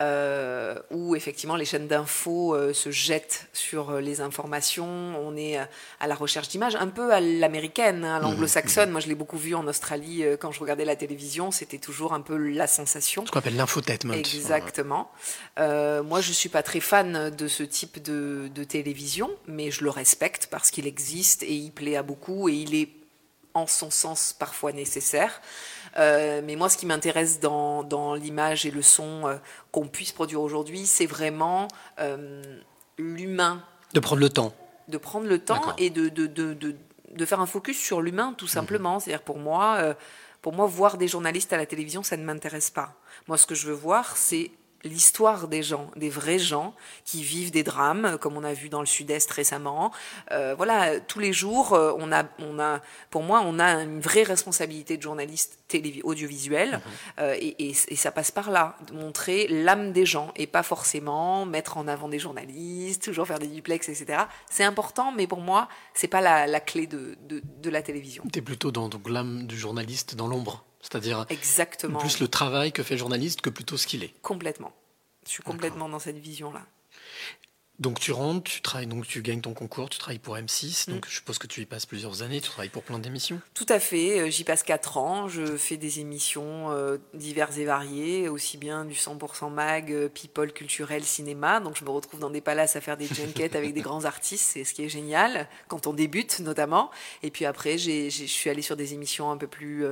euh, 0.00 0.78
où 0.90 1.16
effectivement 1.16 1.56
les 1.56 1.64
chaînes 1.64 1.88
d'infos 1.88 2.54
euh, 2.54 2.72
se 2.72 2.90
jettent 2.90 3.48
sur 3.52 4.00
les 4.00 4.20
informations. 4.20 4.86
On 4.86 5.36
est 5.36 5.58
à 6.00 6.06
la 6.06 6.14
recherche 6.14 6.48
d'images, 6.48 6.76
un 6.76 6.86
peu 6.86 7.12
à 7.12 7.20
l'américaine, 7.20 8.04
hein, 8.04 8.16
à 8.16 8.20
l'anglo-saxonne. 8.20 8.86
Mhm. 8.86 8.92
Moi, 8.92 9.00
je 9.00 9.08
l'ai 9.08 9.14
beaucoup 9.14 9.38
vu 9.38 9.54
en 9.54 9.66
Australie 9.66 10.24
quand 10.40 10.52
je 10.52 10.60
regardais 10.60 10.84
la 10.84 10.96
télévision. 10.96 11.50
C'était 11.50 11.78
toujours 11.78 12.14
un 12.14 12.20
peu 12.20 12.36
la 12.36 12.66
sensation. 12.66 13.26
Ce 13.26 13.32
qu'on 13.32 13.40
appelle 13.40 13.56
l'infotainment. 13.56 14.14
Exactement. 14.14 15.10
moi, 15.58 16.20
je 16.20 16.32
suis 16.32 16.48
pas 16.48 16.62
très 16.62 16.80
fan 16.80 17.30
de 17.30 17.48
ce 17.48 17.62
type 17.62 18.02
de, 18.02 18.48
de 18.54 18.64
télévision, 18.64 19.30
mais 19.48 19.70
je 19.70 19.82
le 19.82 19.90
respecte 19.90 20.46
parce 20.50 20.70
qu'il 20.70 20.86
existe 20.86 21.42
et 21.42 21.54
il 21.54 21.72
plaît 21.72 21.96
à 21.96 22.02
beaucoup 22.02 22.48
et 22.48 22.52
il 22.52 22.74
est 22.74 22.88
en 23.54 23.66
son 23.66 23.90
sens 23.90 24.34
parfois 24.36 24.72
nécessaire. 24.72 25.40
Euh, 25.96 26.42
mais 26.44 26.56
moi, 26.56 26.68
ce 26.68 26.76
qui 26.76 26.86
m'intéresse 26.86 27.40
dans, 27.40 27.84
dans 27.84 28.14
l'image 28.14 28.66
et 28.66 28.70
le 28.70 28.82
son 28.82 29.26
euh, 29.26 29.36
qu'on 29.70 29.86
puisse 29.86 30.12
produire 30.12 30.40
aujourd'hui, 30.40 30.86
c'est 30.86 31.06
vraiment 31.06 31.68
euh, 32.00 32.42
l'humain. 32.98 33.64
De 33.92 34.00
prendre 34.00 34.20
le 34.20 34.28
temps. 34.28 34.52
De 34.88 34.98
prendre 34.98 35.26
le 35.26 35.38
temps 35.38 35.74
et 35.78 35.90
de, 35.90 36.08
de, 36.08 36.26
de, 36.26 36.52
de, 36.52 37.24
faire 37.24 37.40
un 37.40 37.46
focus 37.46 37.78
sur 37.78 38.02
l'humain, 38.02 38.34
tout 38.36 38.48
simplement. 38.48 38.98
C'est-à-dire 39.00 39.22
pour 39.22 39.38
moi, 39.38 39.96
pour 40.42 40.52
moi, 40.52 40.66
voir 40.66 40.98
des 40.98 41.08
journalistes 41.08 41.54
à 41.54 41.56
la 41.56 41.64
télévision, 41.64 42.02
ça 42.02 42.18
ne 42.18 42.24
m'intéresse 42.24 42.70
pas. 42.70 42.92
Moi, 43.28 43.38
ce 43.38 43.46
que 43.46 43.54
je 43.54 43.68
veux 43.68 43.72
voir, 43.72 44.16
c'est 44.18 44.50
l'histoire 44.84 45.48
des 45.48 45.62
gens, 45.62 45.90
des 45.96 46.10
vrais 46.10 46.38
gens 46.38 46.74
qui 47.04 47.22
vivent 47.22 47.50
des 47.50 47.62
drames, 47.62 48.18
comme 48.20 48.36
on 48.36 48.44
a 48.44 48.52
vu 48.52 48.68
dans 48.68 48.80
le 48.80 48.86
Sud-Est 48.86 49.30
récemment. 49.30 49.90
Euh, 50.30 50.54
voilà, 50.54 51.00
tous 51.00 51.18
les 51.18 51.32
jours, 51.32 51.72
euh, 51.72 51.92
on 51.98 52.12
a, 52.12 52.24
on 52.38 52.58
a, 52.58 52.80
pour 53.10 53.22
moi, 53.22 53.42
on 53.44 53.58
a 53.58 53.82
une 53.82 54.00
vraie 54.00 54.22
responsabilité 54.22 54.96
de 54.96 55.02
journaliste 55.02 55.58
audiovisuel, 56.04 56.72
mhm. 56.72 56.80
euh, 57.18 57.34
et, 57.38 57.70
et, 57.70 57.96
ça 57.96 58.12
passe 58.12 58.30
par 58.30 58.50
là, 58.50 58.76
de 58.86 58.92
montrer 58.92 59.48
l'âme 59.48 59.92
des 59.92 60.06
gens, 60.06 60.32
et 60.36 60.46
pas 60.46 60.62
forcément 60.62 61.46
mettre 61.46 61.78
en 61.78 61.88
avant 61.88 62.08
des 62.08 62.18
journalistes, 62.18 63.02
toujours 63.02 63.26
faire 63.26 63.38
des 63.38 63.48
duplex, 63.48 63.88
etc. 63.88 64.24
C'est 64.48 64.64
important, 64.64 65.10
mais 65.10 65.26
pour 65.26 65.40
moi, 65.40 65.68
c'est 65.94 66.08
pas 66.08 66.20
la, 66.20 66.46
la, 66.46 66.60
clé 66.60 66.86
de, 66.86 67.16
de, 67.28 67.42
de 67.60 67.70
la 67.70 67.82
télévision. 67.82 68.22
Tu 68.32 68.38
es 68.38 68.42
plutôt 68.42 68.70
dans 68.70 68.88
l'âme 69.06 69.46
du 69.46 69.58
journaliste 69.58 70.14
dans 70.14 70.28
l'ombre 70.28 70.64
c'est-à-dire 70.84 71.24
Exactement. 71.30 71.98
plus 71.98 72.20
le 72.20 72.28
travail 72.28 72.70
que 72.70 72.82
fait 72.82 72.94
le 72.94 72.98
journaliste 72.98 73.40
que 73.40 73.50
plutôt 73.50 73.78
ce 73.78 73.86
qu'il 73.86 74.04
est. 74.04 74.12
Complètement. 74.20 74.72
Je 75.24 75.30
suis 75.30 75.42
complètement 75.42 75.88
dans 75.88 75.98
cette 75.98 76.18
vision-là. 76.18 76.60
Donc 77.80 77.98
tu 77.98 78.12
rentres, 78.12 78.48
tu 78.48 78.60
travailles, 78.60 78.86
donc 78.86 79.04
tu 79.04 79.20
gagnes 79.20 79.40
ton 79.40 79.52
concours, 79.52 79.90
tu 79.90 79.98
travailles 79.98 80.20
pour 80.20 80.36
M6, 80.36 80.88
donc 80.88 81.06
mm. 81.06 81.08
je 81.08 81.14
suppose 81.16 81.38
que 81.38 81.48
tu 81.48 81.60
y 81.60 81.66
passes 81.66 81.86
plusieurs 81.86 82.22
années, 82.22 82.40
tu 82.40 82.48
travailles 82.48 82.68
pour 82.68 82.84
plein 82.84 83.00
d'émissions. 83.00 83.40
Tout 83.52 83.66
à 83.68 83.80
fait, 83.80 84.20
euh, 84.20 84.30
j'y 84.30 84.44
passe 84.44 84.62
4 84.62 84.96
ans, 84.96 85.28
je 85.28 85.56
fais 85.56 85.76
des 85.76 85.98
émissions 85.98 86.70
euh, 86.70 86.98
diverses 87.14 87.58
et 87.58 87.64
variées, 87.64 88.28
aussi 88.28 88.58
bien 88.58 88.84
du 88.84 88.94
100% 88.94 89.52
mag, 89.52 89.90
euh, 89.90 90.08
people, 90.08 90.52
culturel, 90.52 91.02
cinéma, 91.02 91.58
donc 91.58 91.76
je 91.76 91.84
me 91.84 91.90
retrouve 91.90 92.20
dans 92.20 92.30
des 92.30 92.40
palaces 92.40 92.76
à 92.76 92.80
faire 92.80 92.96
des 92.96 93.08
junkets 93.08 93.56
avec 93.56 93.74
des 93.74 93.80
grands 93.82 94.04
artistes, 94.04 94.50
c'est 94.52 94.62
ce 94.62 94.72
qui 94.72 94.84
est 94.84 94.88
génial, 94.88 95.48
quand 95.66 95.88
on 95.88 95.92
débute 95.92 96.38
notamment, 96.38 96.92
et 97.24 97.32
puis 97.32 97.44
après 97.44 97.76
je 97.76 98.08
suis 98.08 98.50
allée 98.50 98.62
sur 98.62 98.76
des 98.76 98.94
émissions 98.94 99.32
un 99.32 99.36
peu 99.36 99.48
plus 99.48 99.84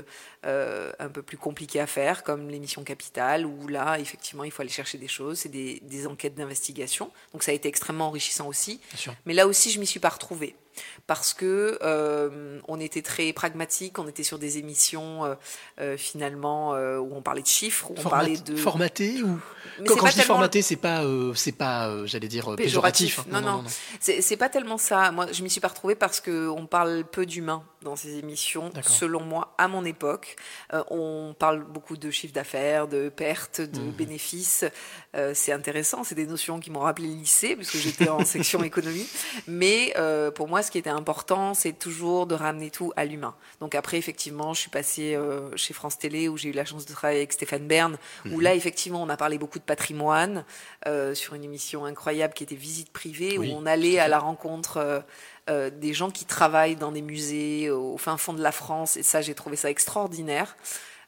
un 0.44 1.08
peu 1.08 1.22
plus 1.22 1.36
compliquées 1.36 1.80
à 1.80 1.86
faire, 1.86 2.22
comme 2.22 2.48
l'émission 2.48 2.82
Capital, 2.84 3.46
où 3.46 3.68
là, 3.68 3.98
effectivement, 3.98 4.44
il 4.44 4.50
faut 4.50 4.62
aller 4.62 4.70
chercher 4.70 4.98
des 4.98 5.08
choses, 5.08 5.38
c'est 5.40 5.48
des, 5.48 5.80
des 5.82 6.06
enquêtes 6.06 6.34
d'investigation. 6.34 7.10
Donc 7.32 7.42
ça 7.42 7.52
a 7.52 7.54
été 7.54 7.68
extrêmement 7.68 8.08
enrichissant 8.08 8.48
aussi. 8.48 8.80
Mais 9.26 9.34
là 9.34 9.46
aussi, 9.46 9.70
je 9.70 9.78
m'y 9.78 9.86
suis 9.86 10.00
pas 10.00 10.08
retrouvée 10.10 10.54
parce 11.06 11.34
que 11.34 11.78
euh, 11.82 12.60
on 12.68 12.80
était 12.80 13.02
très 13.02 13.32
pragmatique, 13.32 13.98
on 13.98 14.08
était 14.08 14.22
sur 14.22 14.38
des 14.38 14.58
émissions 14.58 15.24
euh, 15.24 15.34
euh, 15.80 15.96
finalement 15.96 16.72
où 16.72 17.14
on 17.14 17.22
parlait 17.22 17.42
de 17.42 17.46
chiffres, 17.46 17.90
où 17.90 17.94
on 17.98 18.08
parlait 18.08 18.36
de 18.36 18.56
formaté 18.56 19.22
ou 19.22 19.38
quand, 19.86 19.96
quand 19.96 20.06
je 20.06 20.14
dis 20.14 20.20
formaté, 20.22 20.62
c'est 20.62 20.76
pas 20.76 21.02
c'est 21.34 21.52
pas 21.52 22.06
j'allais 22.06 22.28
dire 22.28 22.54
péjoratif. 22.56 23.20
Hein. 23.20 23.24
Non 23.32 23.40
non, 23.40 23.62
non, 23.62 23.64
c'est 24.00 24.36
pas 24.36 24.48
tellement 24.48 24.78
ça. 24.78 25.10
Moi, 25.12 25.26
je 25.32 25.42
m'y 25.42 25.50
suis 25.50 25.60
pas 25.60 25.68
retrouvée 25.68 25.94
parce 25.94 26.20
que 26.20 26.48
on 26.48 26.66
parle 26.66 27.04
peu 27.04 27.26
d'humains 27.26 27.64
dans 27.82 27.96
ces 27.96 28.18
émissions. 28.18 28.70
Selon 28.82 29.20
moi, 29.20 29.54
à 29.58 29.68
mon 29.68 29.84
époque, 29.84 30.36
on 30.90 31.34
parle 31.38 31.64
beaucoup 31.64 31.96
de 31.96 32.10
chiffre 32.10 32.32
d'affaires, 32.32 32.86
de 32.88 33.08
pertes, 33.08 33.60
de 33.60 33.80
mhm. 33.80 33.90
bénéfices. 33.92 34.64
c'est 35.34 35.52
intéressant, 35.52 36.04
c'est 36.04 36.14
des 36.14 36.26
notions 36.26 36.60
qui 36.60 36.70
m'ont 36.70 36.80
rappelé 36.80 37.08
le 37.08 37.14
lycée 37.14 37.56
puisque 37.56 37.76
j'étais 37.76 38.08
en 38.08 38.24
section 38.24 38.62
économie. 38.62 39.06
Mais 39.46 39.94
pour 40.34 40.48
moi 40.48 40.61
moi, 40.62 40.66
ce 40.68 40.70
qui 40.70 40.78
était 40.78 40.90
important, 40.90 41.54
c'est 41.54 41.72
toujours 41.72 42.28
de 42.28 42.36
ramener 42.36 42.70
tout 42.70 42.92
à 42.94 43.04
l'humain. 43.04 43.34
Donc 43.58 43.74
après, 43.74 43.98
effectivement, 43.98 44.54
je 44.54 44.60
suis 44.60 44.70
passée 44.70 45.16
euh, 45.16 45.50
chez 45.56 45.74
France 45.74 45.98
Télé 45.98 46.28
où 46.28 46.36
j'ai 46.36 46.50
eu 46.50 46.52
la 46.52 46.64
chance 46.64 46.86
de 46.86 46.92
travailler 46.92 47.18
avec 47.18 47.32
Stéphane 47.32 47.66
Bern, 47.66 47.96
où 48.26 48.36
Mhm. 48.36 48.40
là, 48.42 48.54
effectivement, 48.54 49.02
on 49.02 49.08
a 49.08 49.16
parlé 49.16 49.38
beaucoup 49.38 49.58
de 49.58 49.64
patrimoine 49.64 50.44
euh, 50.86 51.16
sur 51.16 51.34
une 51.34 51.42
émission 51.42 51.84
incroyable 51.84 52.32
qui 52.32 52.44
était 52.44 52.54
Visite 52.54 52.92
privée, 52.92 53.38
Oui, 53.38 53.50
où 53.50 53.56
on 53.56 53.66
allait 53.66 53.98
à 53.98 54.06
la 54.06 54.20
rencontre 54.20 55.02
euh, 55.50 55.70
des 55.70 55.94
gens 55.94 56.12
qui 56.12 56.26
travaillent 56.26 56.76
dans 56.76 56.92
des 56.92 57.02
musées 57.02 57.68
au 57.68 57.98
fin 57.98 58.16
fond 58.16 58.32
de 58.32 58.40
la 58.42 58.52
France. 58.52 58.96
Et 58.96 59.02
ça, 59.02 59.20
j'ai 59.20 59.34
trouvé 59.34 59.56
ça 59.56 59.68
extraordinaire. 59.68 60.54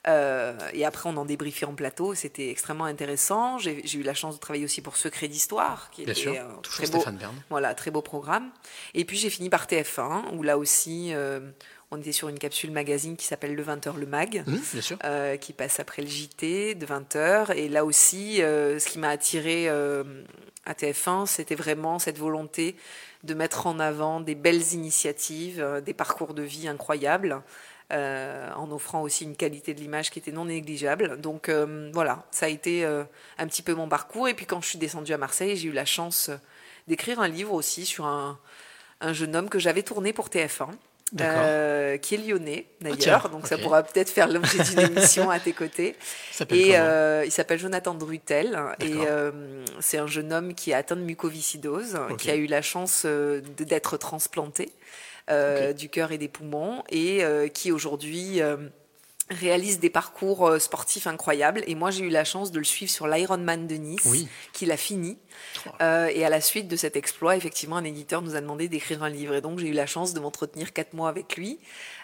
Euh, 0.07 0.53
et 0.73 0.85
après, 0.85 1.09
on 1.09 1.17
en 1.17 1.25
débriefait 1.25 1.67
en 1.67 1.75
plateau. 1.75 2.14
C'était 2.14 2.51
extrêmement 2.51 2.85
intéressant. 2.85 3.59
J'ai 3.59 3.83
eu 3.97 4.03
la 4.03 4.14
chance 4.14 4.35
de 4.35 4.40
travailler 4.40 4.64
aussi 4.64 4.83
pour 4.83 4.97
Secret 4.97 5.29
d'Histoire, 5.29 5.88
qui 5.90 6.03
Bien 6.05 6.12
était 6.12 6.21
sûr, 6.21 6.33
un 6.33 6.61
toujours 6.61 6.77
très 6.85 6.87
beau, 6.88 6.99
Stéphane 7.01 7.17
Bern. 7.17 7.35
voilà, 7.51 7.75
très 7.75 7.90
beau 7.90 8.03
programme. 8.03 8.51
Et 8.95 9.05
puis 9.05 9.17
j'ai 9.17 9.31
fini 9.31 9.49
par 9.49 9.67
TF1, 9.67 10.35
où 10.35 10.43
là 10.43 10.59
aussi, 10.59 11.14
euh, 11.14 11.40
on 11.90 11.99
était 11.99 12.12
sur 12.12 12.29
une 12.29 12.38
capsule 12.38 12.71
magazine 12.71 13.17
qui 13.17 13.25
s'appelle 13.25 13.55
Le 13.55 13.62
20h 13.64 13.97
le 13.97 14.07
Mag, 14.07 14.43
Mmh, 14.47 14.57
bien 14.73 14.83
sûr. 14.83 14.99
euh, 15.05 15.37
qui 15.37 15.53
passe 15.53 15.81
après 15.81 16.03
le 16.03 16.09
JT 16.09 16.75
de 16.75 16.87
20h. 16.87 17.53
Et 17.57 17.69
là 17.69 17.85
aussi, 17.85 18.43
euh, 18.43 18.79
ce 18.79 18.88
qui 18.88 18.99
m'a 18.99 19.09
attiré 19.09 19.69
euh, 19.69 20.05
à 20.67 20.75
TF1, 20.75 21.27
c'était 21.27 21.55
vraiment 21.55 21.99
cette 21.99 22.19
volonté 22.19 22.77
de 23.23 23.33
mettre 23.33 23.67
en 23.67 23.79
avant 23.81 24.21
des 24.21 24.35
belles 24.35 24.75
initiatives, 24.75 25.61
euh, 25.62 25.81
des 25.81 25.95
parcours 25.95 26.35
de 26.35 26.43
vie 26.43 26.69
incroyables. 26.69 27.40
Euh, 27.92 28.51
en 28.55 28.70
offrant 28.70 29.03
aussi 29.03 29.25
une 29.25 29.37
qualité 29.37 29.75
de 29.75 29.81
l'image 29.81 30.11
qui 30.11 30.18
était 30.18 30.33
non 30.33 30.47
négligeable. 30.47 31.20
Donc 31.20 31.49
euh, 31.49 31.90
voilà, 31.92 32.25
ça 32.31 32.47
a 32.47 32.49
été 32.49 32.85
euh, 32.85 33.05
un 33.38 33.47
petit 33.47 33.62
peu 33.62 33.75
mon 33.75 33.88
parcours. 33.88 34.29
Et 34.29 34.35
puis 34.35 34.47
quand 34.47 34.61
je 34.62 34.68
suis 34.68 34.79
descendue 34.79 35.12
à 35.12 35.18
Marseille, 35.18 35.57
j'ai 35.57 35.68
eu 35.68 35.73
la 35.73 35.85
chance 35.85 36.31
d'écrire 36.88 37.20
un 37.20 37.29
livre 37.29 37.53
aussi 37.53 37.85
sur 37.87 38.07
un, 38.07 38.38
un 39.01 39.12
jeune 39.12 39.37
homme 39.37 39.49
que 39.49 39.59
j'avais 39.59 39.83
tourné 39.83 40.12
pour 40.12 40.29
TF1. 40.29 40.70
D'accord. 41.12 41.42
euh, 41.47 41.97
qui 41.97 42.16
est 42.16 42.18
lyonnais 42.18 42.66
d'ailleurs, 42.81 42.99
tiens, 42.99 43.31
donc 43.31 43.47
ça 43.47 43.57
pourra 43.57 43.85
peut-être 43.85 44.11
faire 44.11 44.27
l'objet 44.27 44.59
d'une 44.64 44.81
émission 44.97 45.31
à 45.31 45.38
tes 45.38 45.53
côtés. 45.53 45.94
Il 46.33 46.35
s'appelle 46.35 46.59
Et 46.59 46.77
euh, 46.77 47.25
il 47.25 47.31
s'appelle 47.31 47.61
Jonathan 47.61 47.94
Drutel 47.94 48.59
et 48.81 48.92
euh, 49.07 49.64
c'est 49.79 49.99
un 49.99 50.09
jeune 50.09 50.33
homme 50.33 50.55
qui 50.55 50.73
est 50.73 50.75
atteint 50.75 50.97
de 50.97 51.03
mucoviscidose, 51.03 51.99
qui 52.18 52.31
a 52.31 52.35
eu 52.35 52.47
la 52.47 52.62
chance 52.62 53.07
d'être 53.07 53.97
transplanté 53.97 54.73
euh, 55.30 55.72
du 55.72 55.88
cœur 55.88 56.12
et 56.12 56.18
des 56.18 56.28
poumons 56.28 56.82
et 56.90 57.24
euh, 57.24 57.48
qui 57.48 57.72
aujourd'hui 57.72 58.42
euh, 58.42 58.56
réalise 59.30 59.80
des 59.80 59.88
parcours 59.90 60.46
euh, 60.46 60.58
sportifs 60.58 61.06
incroyables. 61.06 61.62
Et 61.66 61.74
moi, 61.74 61.90
j'ai 61.90 62.04
eu 62.04 62.10
la 62.10 62.24
chance 62.24 62.50
de 62.52 62.58
le 62.58 62.64
suivre 62.64 62.90
sur 62.92 63.06
l'Ironman 63.08 63.66
de 63.66 63.74
Nice, 63.76 64.02
Oui. 64.06 64.28
qu'il 64.52 64.70
a 64.70 64.76
fini. 64.76 65.16
Oh. 65.66 65.70
Euh, 65.80 66.10
et 66.12 66.24
à 66.24 66.28
la 66.28 66.40
suite 66.42 66.68
de 66.68 66.76
cet 66.76 66.94
exploit, 66.96 67.34
effectivement, 67.34 67.76
un 67.76 67.84
éditeur 67.84 68.20
nous 68.20 68.37
a 68.37 68.40
demandé 68.40 68.68
d'écrire 68.68 69.02
un 69.02 69.08
livre. 69.08 69.34
Et 69.34 69.40
donc, 69.40 69.58
j'ai 69.58 69.68
eu 69.68 69.72
la 69.72 69.87
chance 69.87 70.12
de 70.12 70.20
m'entretenir 70.20 70.72
quatre 70.74 70.92
mois 70.92 71.08
avec 71.08 71.37
lui, 71.37 71.58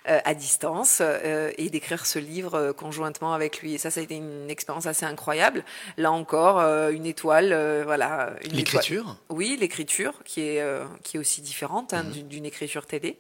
euh, 0.08 0.18
à 0.24 0.34
distance, 0.34 0.98
euh, 1.02 1.52
et 1.58 1.68
d'écrire 1.68 2.06
ce 2.06 2.18
livre 2.18 2.54
euh, 2.54 2.72
conjointement 2.72 3.34
avec 3.34 3.60
lui. 3.60 3.74
Et 3.74 3.78
ça, 3.78 3.90
ça 3.90 4.00
a 4.00 4.02
été 4.02 4.16
une 4.16 4.48
expérience 4.48 4.86
assez 4.86 5.04
incroyable. 5.04 5.62
Là 5.98 6.12
encore, 6.12 6.58
euh, 6.58 6.90
une 6.90 7.04
étoile, 7.06 7.52
euh, 7.52 7.82
voilà. 7.84 8.34
L'écriture? 8.50 9.16
Oui, 9.28 9.58
l'écriture, 9.60 10.14
qui 10.24 10.40
est, 10.40 10.60
euh, 10.62 10.84
qui 11.04 11.18
est 11.18 11.20
aussi 11.20 11.42
différente 11.42 11.92
hein, 11.92 12.02
Mhm. 12.04 12.12
d'une- 12.12 12.28
d'une 12.28 12.46
écriture 12.46 12.86
télé. 12.86 13.18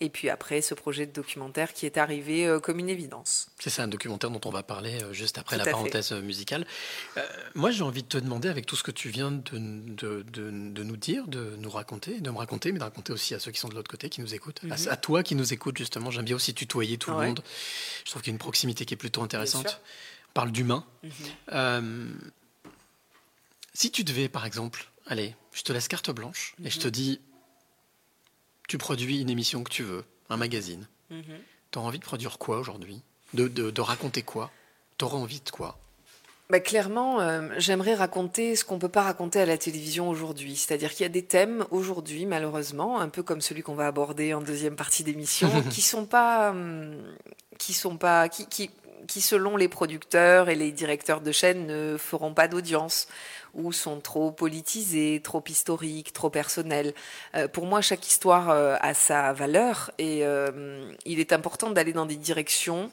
Et 0.00 0.10
puis 0.10 0.30
après, 0.30 0.62
ce 0.62 0.74
projet 0.74 1.06
de 1.06 1.12
documentaire 1.12 1.72
qui 1.72 1.84
est 1.84 1.96
arrivé 1.98 2.46
euh, 2.46 2.60
comme 2.60 2.78
une 2.78 2.88
évidence. 2.88 3.48
C'est 3.58 3.68
ça, 3.68 3.82
un 3.82 3.88
documentaire 3.88 4.30
dont 4.30 4.40
on 4.44 4.50
va 4.50 4.62
parler 4.62 5.02
euh, 5.02 5.12
juste 5.12 5.38
après 5.38 5.56
Tout 5.56 5.58
la 5.58 5.64
fait. 5.64 5.70
parenthèse 5.72 6.12
euh, 6.12 6.20
musicale. 6.20 6.64
Euh, 7.16 7.26
moi, 7.56 7.72
j'ai 7.72 7.82
envie 7.82 8.04
de 8.04 8.08
te 8.08 8.16
demander, 8.18 8.48
avec 8.48 8.64
tout 8.64 8.76
ce 8.76 8.84
que 8.84 8.92
tu 8.92 9.08
viens 9.08 9.32
de, 9.32 9.40
de- 9.58 10.22
de- 10.22 10.50
de 10.70 10.82
nous 10.84 10.96
dire, 10.96 11.26
de 11.26 11.56
nous 11.58 11.68
raconter, 11.70 12.20
de 12.20 12.30
me 12.30 12.38
raconter, 12.38 12.70
mais 12.70 12.78
de 12.78 12.84
raconter 12.84 13.12
aussi 13.12 13.34
à 13.34 13.40
ceux 13.40 13.50
qui 13.50 13.58
sont 13.58 13.68
de 13.68 13.74
l'autre 13.74 13.90
côté, 13.90 14.08
qui 14.08 14.20
nous 14.20 14.34
écoutent, 14.36 14.60
à- 14.70 14.76
Mhm. 14.76 14.88
à, 14.88 14.96
toi 14.96 15.24
qui 15.24 15.34
nous 15.34 15.52
écoutes 15.52 15.76
justement. 15.78 16.12
J'aime 16.12 16.24
bien 16.26 16.36
aussi 16.36 16.54
tutoyer 16.54 16.96
tout 16.96 17.10
Ouais. 17.10 17.22
le 17.22 17.26
monde. 17.30 17.42
Je 18.04 18.10
trouve 18.10 18.22
qu'il 18.22 18.30
y 18.30 18.34
a 18.34 18.36
une 18.36 18.38
proximité 18.38 18.84
qui 18.84 18.94
est 18.94 18.98
plutôt 18.98 19.22
intéressante. 19.22 19.80
On 20.28 20.32
parle 20.32 20.52
d'humain. 20.52 20.84
Mhm. 21.50 22.30
Si 23.74 23.90
tu 23.90 24.04
devais, 24.04 24.28
par 24.28 24.46
exemple, 24.46 24.88
allez, 25.06 25.34
je 25.52 25.62
te 25.62 25.72
laisse 25.72 25.88
carte 25.88 26.10
blanche 26.10 26.54
et 26.60 26.64
Mhm. 26.66 26.70
je 26.70 26.78
te 26.78 26.88
dis, 26.88 27.20
tu 28.68 28.78
produis 28.78 29.20
une 29.20 29.30
émission 29.30 29.64
que 29.64 29.70
tu 29.70 29.82
veux, 29.82 30.04
un 30.30 30.36
magazine. 30.36 30.86
T'auras 31.70 31.88
envie 31.88 31.98
de 31.98 32.04
produire 32.04 32.38
quoi 32.38 32.58
aujourd'hui? 32.58 33.02
De, 33.34 33.48
de, 33.48 33.70
de 33.70 33.80
raconter 33.80 34.22
quoi? 34.22 34.50
T'auras 34.96 35.18
envie 35.18 35.40
de 35.40 35.50
quoi? 35.50 35.78
Bah, 36.50 36.60
clairement, 36.60 37.20
euh, 37.20 37.48
j'aimerais 37.58 37.94
raconter 37.94 38.56
ce 38.56 38.64
qu'on 38.64 38.78
peut 38.78 38.88
pas 38.88 39.02
raconter 39.02 39.40
à 39.40 39.46
la 39.46 39.58
télévision 39.58 40.08
aujourd'hui. 40.08 40.56
C'est-à-dire 40.56 40.92
qu'il 40.92 41.02
y 41.02 41.06
a 41.06 41.10
des 41.10 41.24
thèmes 41.24 41.66
aujourd'hui, 41.70 42.24
malheureusement, 42.24 43.00
un 43.00 43.10
peu 43.10 43.22
comme 43.22 43.42
celui 43.42 43.62
qu'on 43.62 43.74
va 43.74 43.86
aborder 43.86 44.32
en 44.32 44.40
deuxième 44.40 44.76
partie 44.76 45.04
d'émission, 45.04 45.50
qui 45.70 45.82
sont 45.82 46.06
pas, 46.06 46.50
hum, 46.50 46.96
qui 47.58 47.74
sont 47.74 47.98
pas, 47.98 48.30
qui, 48.30 48.46
qui, 48.46 48.70
qui, 49.08 49.20
selon 49.20 49.56
les 49.56 49.68
producteurs 49.68 50.48
et 50.48 50.54
les 50.54 50.70
directeurs 50.70 51.20
de 51.20 51.32
chaînes, 51.32 51.66
ne 51.66 51.96
feront 51.98 52.34
pas 52.34 52.46
d'audience 52.46 53.08
ou 53.54 53.72
sont 53.72 53.98
trop 54.00 54.30
politisés, 54.30 55.20
trop 55.24 55.42
historiques, 55.48 56.12
trop 56.12 56.30
personnels. 56.30 56.94
Euh, 57.34 57.48
pour 57.48 57.66
moi, 57.66 57.80
chaque 57.80 58.06
histoire 58.06 58.50
euh, 58.50 58.76
a 58.80 58.94
sa 58.94 59.32
valeur 59.32 59.90
et 59.98 60.20
euh, 60.24 60.92
il 61.06 61.18
est 61.18 61.32
important 61.32 61.70
d'aller 61.70 61.92
dans 61.94 62.06
des 62.06 62.16
directions 62.16 62.92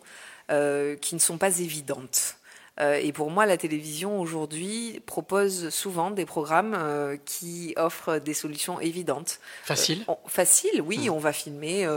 qui 1.02 1.16
ne 1.16 1.20
sont 1.20 1.40
pas 1.40 1.58
évidentes. 1.60 2.36
Et 2.80 3.12
pour 3.14 3.32
moi, 3.32 3.48
la 3.48 3.58
télévision 3.58 4.20
aujourd'hui 4.22 5.02
propose 5.08 5.70
souvent 5.70 6.12
des 6.12 6.26
programmes 6.26 7.18
qui 7.26 7.74
offrent 7.78 8.20
des 8.20 8.36
solutions 8.36 8.80
évidentes. 8.80 9.40
Facile 9.64 10.04
on- 10.08 10.18
Facile, 10.28 10.84
oui. 10.84 11.10
On 11.10 11.18
va 11.18 11.34
filmer 11.34 11.88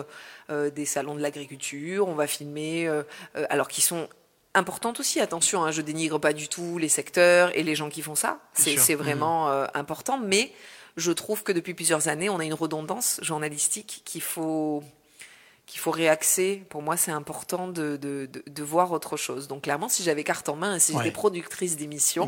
des 0.49 0.87
salons 0.87 1.15
de 1.15 1.21
l'agriculture, 1.21 2.09
on 2.09 2.15
va 2.15 2.27
filmer, 2.27 2.87
euh, 2.87 3.03
euh, 3.37 3.47
alors 3.51 3.69
qui 3.69 3.81
sont 3.81 4.09
importantes 4.55 5.01
aussi. 5.01 5.21
Attention, 5.21 5.65
hein, 5.65 5.71
je 5.71 5.83
dénigre 5.83 6.19
pas 6.19 6.33
du 6.33 6.49
tout 6.49 6.79
les 6.79 6.89
secteurs 6.89 7.57
et 7.57 7.63
les 7.63 7.75
gens 7.75 7.91
qui 7.91 8.03
font 8.03 8.15
ça. 8.15 8.41
C'est 8.53 8.77
c'est 8.77 8.95
vraiment 8.95 9.51
euh, 9.51 9.67
important, 9.75 10.19
mais 10.19 10.53
je 10.97 11.13
trouve 11.13 11.43
que 11.43 11.53
depuis 11.53 11.75
plusieurs 11.75 12.09
années, 12.09 12.29
on 12.29 12.39
a 12.39 12.45
une 12.45 12.55
redondance 12.55 13.21
journalistique 13.23 14.03
qu'il 14.05 14.23
faut 14.23 14.83
qu'il 15.69 15.81
faut 15.81 15.91
réaxer. 15.93 16.65
Pour 16.71 16.83
moi, 16.83 16.97
c'est 16.97 17.13
important 17.13 17.69
de, 17.69 17.97
de, 17.97 18.27
de, 18.33 18.43
de 18.45 18.63
voir 18.65 18.91
autre 18.91 19.17
chose. 19.17 19.47
Donc 19.47 19.63
clairement, 19.65 19.89
si 19.89 20.03
j'avais 20.03 20.25
carte 20.25 20.49
en 20.49 20.57
main 20.57 20.79
si 20.81 20.93
Ouais. 20.93 20.99
j'étais 21.05 21.13
productrice 21.13 21.77
d'émissions, 21.77 22.25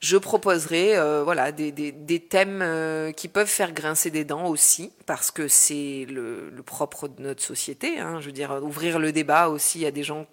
je 0.00 0.16
proposerais 0.16 0.96
euh, 0.98 1.22
voilà, 1.22 1.52
des, 1.52 1.70
des, 1.72 1.92
des 1.92 2.20
thèmes 2.20 2.60
euh, 2.60 3.12
qui 3.12 3.28
peuvent 3.28 3.46
faire 3.48 3.72
grincer 3.72 4.10
des 4.10 4.24
dents 4.24 4.46
aussi, 4.48 4.92
parce 5.06 5.30
que 5.30 5.46
c'est 5.48 6.04
le, 6.10 6.50
le 6.50 6.62
propre 6.64 7.08
de 7.08 7.22
notre 7.22 7.42
société. 7.42 8.00
hein. 8.00 8.20
je 8.20 8.26
veux 8.26 8.32
dire, 8.32 8.50
ouvrir 8.62 8.98
le 8.98 9.12
débat 9.12 9.48
aussi 9.48 9.86
à 9.86 9.90
des 9.92 10.02
gens 10.02 10.26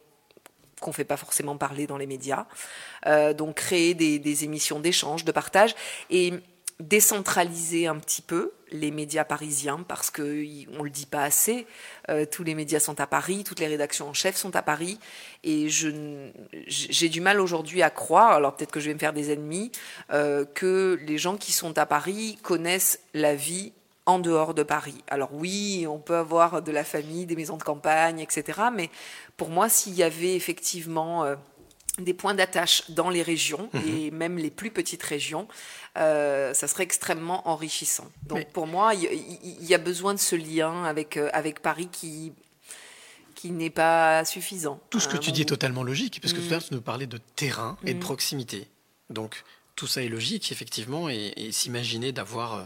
qu'on 0.82 0.90
ne 0.90 0.96
fait 0.96 1.06
pas 1.06 1.18
forcément 1.18 1.56
parler 1.58 1.88
dans 1.88 1.98
les 1.98 2.08
médias. 2.08 2.48
Euh, 3.06 3.34
donc 3.34 3.56
créer 3.56 3.94
des, 3.94 4.18
des 4.20 4.44
émissions 4.44 4.80
d'échange, 4.80 5.24
de 5.26 5.32
partage 5.32 5.74
et 6.10 6.34
décentraliser 6.80 7.88
un 7.88 7.98
petit 7.98 8.22
peu 8.22 8.52
les 8.72 8.92
médias 8.92 9.24
parisiens 9.24 9.84
parce 9.88 10.12
que 10.12 10.44
on 10.78 10.84
le 10.84 10.90
dit 10.90 11.06
pas 11.06 11.24
assez. 11.24 11.68
Euh, 12.10 12.26
tous 12.30 12.44
les 12.44 12.56
médias 12.56 12.80
sont 12.80 13.00
à 13.00 13.08
Paris, 13.08 13.44
toutes 13.46 13.60
les 13.60 13.68
rédactions 13.68 14.10
en 14.10 14.14
chef 14.14 14.36
sont 14.36 14.56
à 14.56 14.62
Paris 14.62 15.00
et 15.44 15.70
je 15.70 16.30
j'ai 16.68 17.10
du 17.10 17.22
mal 17.22 17.40
aujourd'hui 17.40 17.82
à 17.82 17.90
croire. 17.90 18.32
Alors 18.32 18.56
peut-être 18.56 18.72
que 18.72 18.80
je 18.80 18.88
vais 18.88 18.94
me 18.94 19.00
faire 19.00 19.14
des 19.14 19.32
ennemis 19.32 19.72
euh, 20.12 20.46
que 20.46 21.00
les 21.06 21.18
gens 21.18 21.38
qui 21.38 21.54
sont 21.54 21.78
à 21.78 21.86
Paris 21.86 22.38
connaissent 22.42 23.00
la 23.14 23.36
vie 23.36 23.72
en 24.06 24.20
dehors 24.20 24.54
de 24.54 24.64
Paris. 24.64 25.04
Alors 25.08 25.30
oui, 25.34 25.86
on 25.90 25.98
peut 25.98 26.16
avoir 26.16 26.62
de 26.62 26.72
la 26.72 26.84
famille, 26.84 27.26
des 27.26 27.36
maisons 27.36 27.58
de 27.58 27.64
campagne, 27.64 28.20
etc. 28.20 28.60
Mais 28.74 28.90
pour 29.38 29.50
moi, 29.50 29.70
s'il 29.70 29.96
y 29.96 30.04
avait 30.04 30.36
effectivement 30.36 31.24
euh, 31.24 31.36
des 31.99 32.13
points 32.13 32.34
d'attache 32.34 32.84
dans 32.89 33.10
les 33.10 33.21
régions 33.21 33.69
Mhm. 33.73 33.81
et 33.88 34.12
même 34.12 34.38
les 34.38 34.49
plus 34.51 34.69
petites 34.71 35.03
régions, 35.03 35.47
euh, 35.97 36.53
ça 36.53 36.67
serait 36.67 36.84
extrêmement 36.84 37.47
enrichissant. 37.47 38.10
Donc 38.23 38.39
Mais- 38.39 38.45
pour 38.45 38.67
moi, 38.67 38.93
il 38.93 39.65
y, 39.65 39.73
a 39.73 39.77
besoin 39.77 40.13
de 40.13 40.19
ce 40.19 40.36
lien 40.36 40.84
avec, 40.84 41.15
euh, 41.17 41.29
avec 41.34 41.62
Paris 41.62 41.88
qui, 41.91 42.34
qui 43.34 43.51
n'est 43.51 43.69
pas 43.69 44.25
suffisant. 44.25 44.79
Tout 44.89 44.99
ce 44.99 45.08
que 45.08 45.17
tu 45.17 45.31
dis 45.31 45.41
est 45.43 45.45
totalement 45.45 45.84
logique, 45.84 46.19
parce 46.21 46.34
que 46.34 46.39
tout 46.39 46.47
à 46.47 46.49
l'heure, 46.51 46.63
tu 46.65 46.73
nous 46.73 46.81
parlais 46.81 47.08
de 47.08 47.17
terrain 47.36 47.77
et 47.86 47.93
de 47.93 47.97
Mhm. 47.99 48.03
proximité. 48.03 48.67
Donc, 49.10 49.43
tout 49.75 49.88
ça 49.88 50.01
est 50.03 50.10
logique, 50.10 50.51
effectivement, 50.51 51.10
et, 51.10 51.34
et 51.38 51.51
s'imaginer 51.51 52.12
d'avoir 52.12 52.53
euh, 52.55 52.63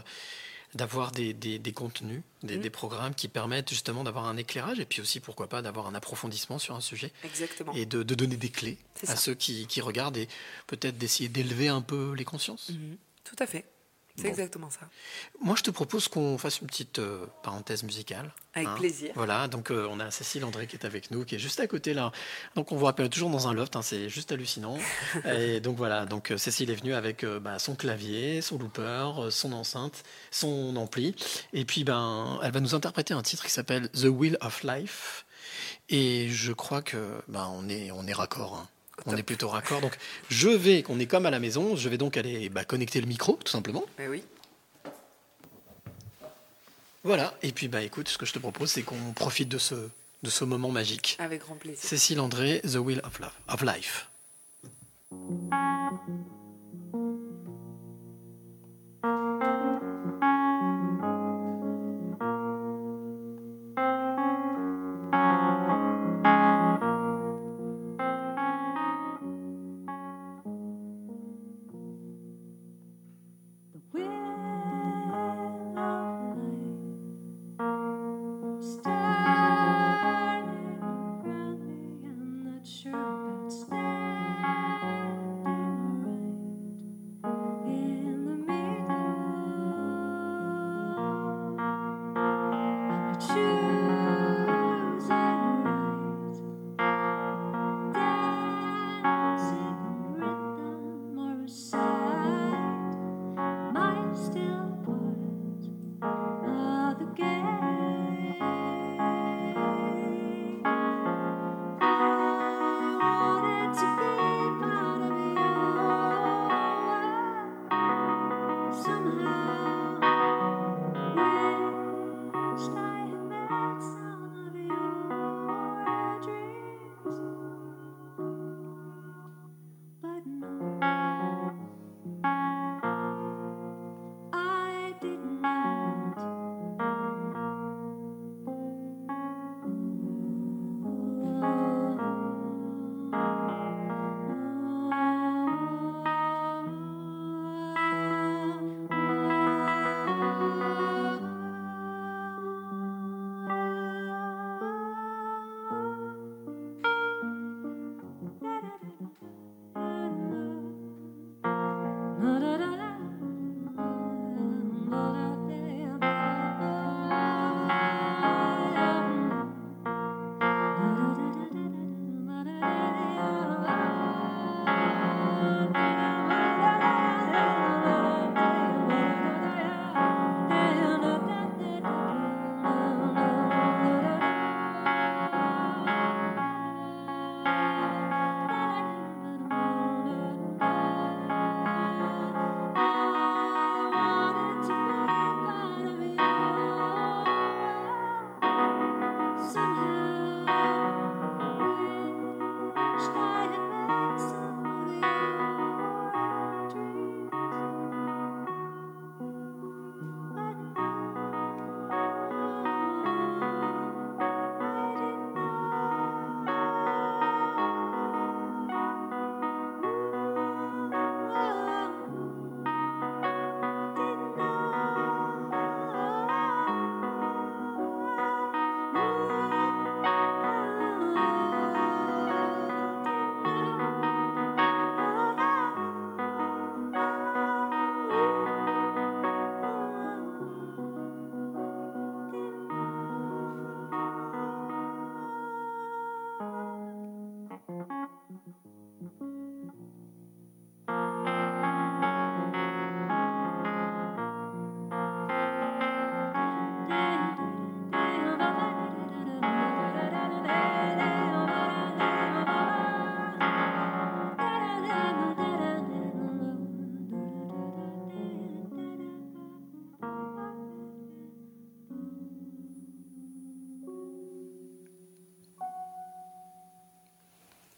d'avoir 0.74 1.10
des, 1.12 1.32
des- 1.34 1.58
des 1.58 1.72
contenus, 1.72 2.22
des, 2.42 2.56
Mhm. 2.56 2.62
des 2.62 2.70
programmes 2.70 3.14
qui 3.14 3.26
permettent 3.28 3.68
justement 3.70 4.04
d'avoir 4.04 4.26
un 4.26 4.36
éclairage, 4.36 4.78
et 4.78 4.84
puis 4.86 5.00
aussi, 5.00 5.18
pourquoi 5.20 5.48
pas, 5.48 5.62
d'avoir 5.62 5.86
un 5.86 5.94
approfondissement 5.94 6.58
sur 6.58 6.74
un 6.76 6.80
sujet, 6.80 7.12
Exactement. 7.24 7.72
et 7.74 7.86
de, 7.86 8.02
de 8.02 8.14
donner 8.14 8.36
des 8.36 8.50
clés 8.50 8.78
à 9.02 9.06
ça. 9.06 9.16
ceux 9.16 9.34
qui, 9.34 9.66
qui 9.66 9.80
regardent, 9.80 10.16
et 10.16 10.28
peut-être 10.68 10.96
d'essayer 10.98 11.28
d'élever 11.28 11.68
un 11.68 11.82
peu 11.82 12.12
les 12.14 12.24
consciences. 12.24 12.68
Mhm. 12.70 12.96
Tout 13.24 13.36
à 13.40 13.46
fait. 13.46 13.64
C'est 14.20 14.28
exactement 14.28 14.70
ça. 14.70 14.80
Moi, 15.40 15.54
je 15.56 15.62
te 15.62 15.70
propose 15.70 16.08
qu'on 16.08 16.38
fasse 16.38 16.60
une 16.60 16.66
petite 16.66 16.98
euh, 16.98 17.26
parenthèse 17.42 17.82
musicale. 17.82 18.32
Avec 18.54 18.68
hein. 18.68 18.74
plaisir. 18.76 19.12
Voilà, 19.14 19.48
donc 19.48 19.70
euh, 19.70 19.86
on 19.90 20.00
a 20.00 20.10
Cécile 20.10 20.44
André 20.44 20.66
qui 20.66 20.76
est 20.76 20.84
avec 20.84 21.10
nous, 21.10 21.24
qui 21.24 21.36
est 21.36 21.38
juste 21.38 21.60
à 21.60 21.66
côté 21.66 21.94
là. 21.94 22.10
Donc 22.56 22.72
on 22.72 22.76
vous 22.76 22.84
rappelle 22.84 23.08
toujours 23.08 23.30
dans 23.30 23.48
un 23.48 23.54
loft, 23.54 23.76
hein, 23.76 23.82
c'est 23.82 24.08
juste 24.08 24.32
hallucinant. 24.32 24.76
et 25.24 25.60
donc 25.60 25.76
voilà, 25.76 26.04
donc 26.06 26.30
euh, 26.32 26.36
Cécile 26.36 26.70
est 26.70 26.74
venue 26.74 26.94
avec 26.94 27.24
bah, 27.24 27.58
son 27.58 27.74
clavier, 27.76 28.42
son 28.42 28.58
looper, 28.58 29.30
son 29.30 29.52
enceinte, 29.52 30.02
son 30.30 30.74
ampli. 30.76 31.14
Et 31.52 31.64
puis 31.64 31.84
ben, 31.84 32.40
elle 32.42 32.52
va 32.52 32.60
nous 32.60 32.74
interpréter 32.74 33.14
un 33.14 33.22
titre 33.22 33.44
qui 33.44 33.52
s'appelle 33.52 33.88
The 33.90 34.06
Wheel 34.06 34.36
of 34.40 34.62
Life. 34.64 35.24
Et 35.88 36.28
je 36.28 36.52
crois 36.52 36.82
que 36.82 36.96
ben, 37.28 37.48
on 37.52 37.68
est, 37.68 37.90
on 37.90 38.06
est 38.06 38.12
raccord. 38.12 38.56
Hein. 38.56 38.68
On 39.06 39.16
est 39.16 39.22
plutôt 39.22 39.48
raccord. 39.48 39.80
Donc, 39.80 39.96
je 40.28 40.48
vais, 40.48 40.82
qu'on 40.82 40.98
est 40.98 41.06
comme 41.06 41.26
à 41.26 41.30
la 41.30 41.38
maison, 41.38 41.76
je 41.76 41.88
vais 41.88 41.98
donc 41.98 42.16
aller 42.16 42.48
bah, 42.48 42.64
connecter 42.64 43.00
le 43.00 43.06
micro, 43.06 43.38
tout 43.44 43.50
simplement. 43.50 43.84
Eh 43.98 44.08
oui. 44.08 44.22
Voilà. 47.04 47.34
Et 47.42 47.52
puis, 47.52 47.68
bah, 47.68 47.82
écoute, 47.82 48.08
ce 48.08 48.18
que 48.18 48.26
je 48.26 48.32
te 48.32 48.38
propose, 48.38 48.70
c'est 48.70 48.82
qu'on 48.82 49.12
profite 49.14 49.48
de 49.48 49.58
ce, 49.58 49.74
de 50.22 50.30
ce 50.30 50.44
moment 50.44 50.70
magique. 50.70 51.16
Avec 51.18 51.40
grand 51.40 51.56
plaisir. 51.56 51.82
Cécile 51.82 52.20
André, 52.20 52.60
The 52.62 52.76
Wheel 52.76 53.00
of, 53.04 53.18
Love, 53.18 53.32
of 53.48 53.62
Life. 53.62 54.06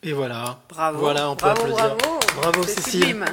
Et 0.03 0.13
voilà. 0.13 0.61
Bravo. 0.69 0.99
Voilà, 0.99 1.31
on 1.31 1.37
peut 1.37 1.47
bravo, 1.47 1.63
applaudir. 1.63 1.97
Bravo, 1.97 2.19
bravo 2.37 2.63
Cécile. 2.65 2.93
Sublime. 3.05 3.25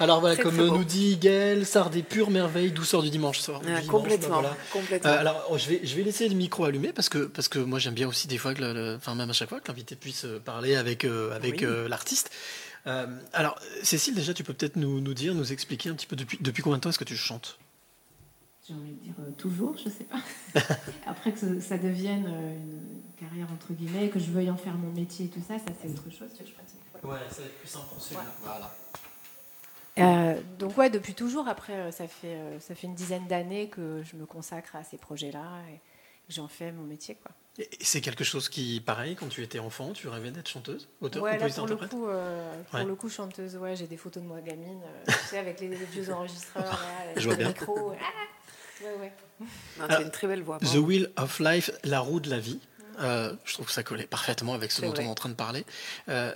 Alors 0.00 0.20
voilà, 0.20 0.36
comme 0.36 0.54
très 0.56 0.64
nous 0.66 0.84
dit 0.84 1.16
Gaël, 1.16 1.66
Sard 1.66 1.90
des 1.90 2.02
pures 2.02 2.30
merveilles, 2.30 2.72
douceur 2.72 3.02
du 3.02 3.10
dimanche 3.10 3.38
soir. 3.40 3.60
du 3.60 3.66
dimanche, 3.66 3.86
complètement, 3.86 4.28
bah, 4.28 4.40
voilà. 4.40 4.56
complètement. 4.72 5.10
Euh, 5.10 5.18
alors 5.20 5.46
oh, 5.50 5.58
je 5.58 5.68
vais, 5.68 5.80
je 5.84 5.94
vais 5.94 6.02
laisser 6.02 6.28
le 6.28 6.34
micro 6.34 6.64
allumé 6.64 6.92
parce 6.92 7.08
que, 7.08 7.18
parce 7.26 7.48
que 7.48 7.58
moi 7.58 7.78
j'aime 7.78 7.94
bien 7.94 8.08
aussi 8.08 8.26
des 8.26 8.38
fois, 8.38 8.54
que 8.54 8.62
le- 8.62 8.72
le- 8.72 8.94
enfin 8.96 9.14
même 9.14 9.30
à 9.30 9.32
chaque 9.32 9.48
fois, 9.48 9.60
que 9.60 9.68
l'invité 9.68 9.94
puisse 9.94 10.24
euh, 10.24 10.40
parler 10.40 10.74
avec, 10.76 11.04
euh, 11.04 11.34
avec 11.36 11.56
Oui. 11.60 11.64
euh, 11.66 11.88
l'artiste. 11.88 12.30
Alors 13.32 13.56
Cécile, 13.84 14.14
déjà 14.14 14.34
tu 14.34 14.42
peux 14.42 14.54
peut-être 14.54 14.74
nous, 14.76 15.00
nous 15.00 15.14
dire, 15.14 15.34
nous 15.34 15.52
expliquer 15.52 15.88
un 15.90 15.94
petit 15.94 16.06
peu 16.06 16.16
depuis, 16.16 16.38
depuis 16.40 16.62
combien 16.64 16.78
de 16.78 16.82
temps 16.82 16.90
est-ce 16.90 16.98
que 16.98 17.04
tu 17.04 17.16
chantes? 17.16 17.58
J'ai 18.66 18.74
envie 18.74 18.92
de 18.92 19.00
dire 19.02 19.14
euh, 19.18 19.30
toujours, 19.32 19.76
je 19.76 19.88
sais 19.88 20.04
pas. 20.04 20.20
Après 21.06 21.32
que 21.32 21.60
ça, 21.60 21.78
devienne 21.78 22.26
euh, 22.28 22.54
une 22.56 23.02
carrière 23.18 23.48
entre 23.52 23.72
guillemets, 23.72 24.08
que 24.08 24.20
je 24.20 24.30
veuille 24.30 24.50
en 24.50 24.56
faire 24.56 24.74
mon 24.74 24.92
métier 24.92 25.26
et 25.26 25.28
tout 25.28 25.40
ça, 25.46 25.58
ça 25.58 25.64
c'est 25.80 25.88
autre 25.88 26.10
chose. 26.10 26.30
Que 26.38 26.44
je 26.44 26.50
micro 26.52 27.08
Ouais, 27.12 27.18
ça 27.30 27.40
va 27.40 27.46
être 27.46 27.58
plus 27.58 27.68
simple 27.68 27.86
pour 27.88 28.00
celui-là. 28.00 28.24
Voilà. 28.44 28.74
Euh, 29.98 30.40
donc 30.60 30.78
ouais, 30.78 30.90
depuis 30.90 31.14
toujours. 31.14 31.48
Après, 31.48 31.72
euh, 31.74 31.90
ça 31.90 32.06
fait 32.06 32.38
ça 32.60 32.74
fait 32.76 32.86
une 32.86 32.94
dizaine 32.94 33.26
d'années 33.26 33.68
que 33.68 34.02
je 34.04 34.16
me 34.16 34.26
consacre 34.26 34.76
à 34.76 34.84
ces 34.84 34.96
projets-là 34.96 35.48
et 35.72 35.80
j'en 36.28 36.46
fais 36.46 36.70
mon 36.70 36.84
métier, 36.84 37.16
quoi. 37.16 37.32
Et 37.58 37.68
c'est 37.82 38.00
quelque 38.00 38.24
chose 38.24 38.48
qui, 38.48 38.80
pareil, 38.80 39.14
quand 39.14 39.28
tu 39.28 39.42
étais 39.42 39.58
enfant, 39.58 39.92
tu 39.92 40.08
rêvais 40.08 40.30
d'être 40.30 40.48
chanteuse, 40.48 40.88
auteur, 41.02 41.22
ouais, 41.22 41.32
là, 41.32 41.50
compositeur, 41.50 41.66
pour 41.66 41.82
le 41.82 41.88
coup, 41.88 42.06
euh, 42.06 42.62
pour 42.70 42.74
Ouais. 42.80 42.84
le 42.86 42.94
coup, 42.94 43.10
chanteuse. 43.10 43.56
Ouais, 43.56 43.76
j'ai 43.76 43.86
des 43.86 43.98
photos 43.98 44.22
de 44.22 44.28
moi 44.28 44.40
gamine, 44.40 44.80
euh, 44.82 45.04
tu 45.12 45.26
sais, 45.28 45.38
avec 45.38 45.60
les, 45.60 45.68
les 45.68 45.84
vieux 45.84 46.10
enregistreurs, 46.10 46.64
là, 46.64 47.02
avec 47.04 47.18
Je 47.18 47.24
vois 47.26 47.34
le 47.34 47.38
bien. 47.40 47.48
micro. 47.48 47.92
Ah 47.92 48.04
ouais, 48.84 49.00
ouais. 49.00 49.12
Non, 49.78 49.84
Alors, 49.84 49.98
c'est 49.98 50.04
une 50.04 50.10
très 50.10 50.26
belle 50.26 50.42
voix. 50.42 50.58
The 50.58 50.76
Wheel 50.76 51.10
of 51.16 51.40
Life, 51.40 51.70
la 51.84 52.00
roue 52.00 52.20
de 52.20 52.30
la 52.30 52.38
vie. 52.38 52.60
Euh, 53.00 53.32
je 53.44 53.54
trouve 53.54 53.66
que 53.66 53.72
ça 53.72 53.82
collait 53.82 54.06
parfaitement 54.06 54.54
avec 54.54 54.70
ce 54.70 54.82
dont 54.82 54.90
vrai. 54.90 55.02
on 55.04 55.06
est 55.06 55.10
en 55.10 55.14
train 55.14 55.28
de 55.28 55.34
parler. 55.34 55.64
Euh, 56.08 56.32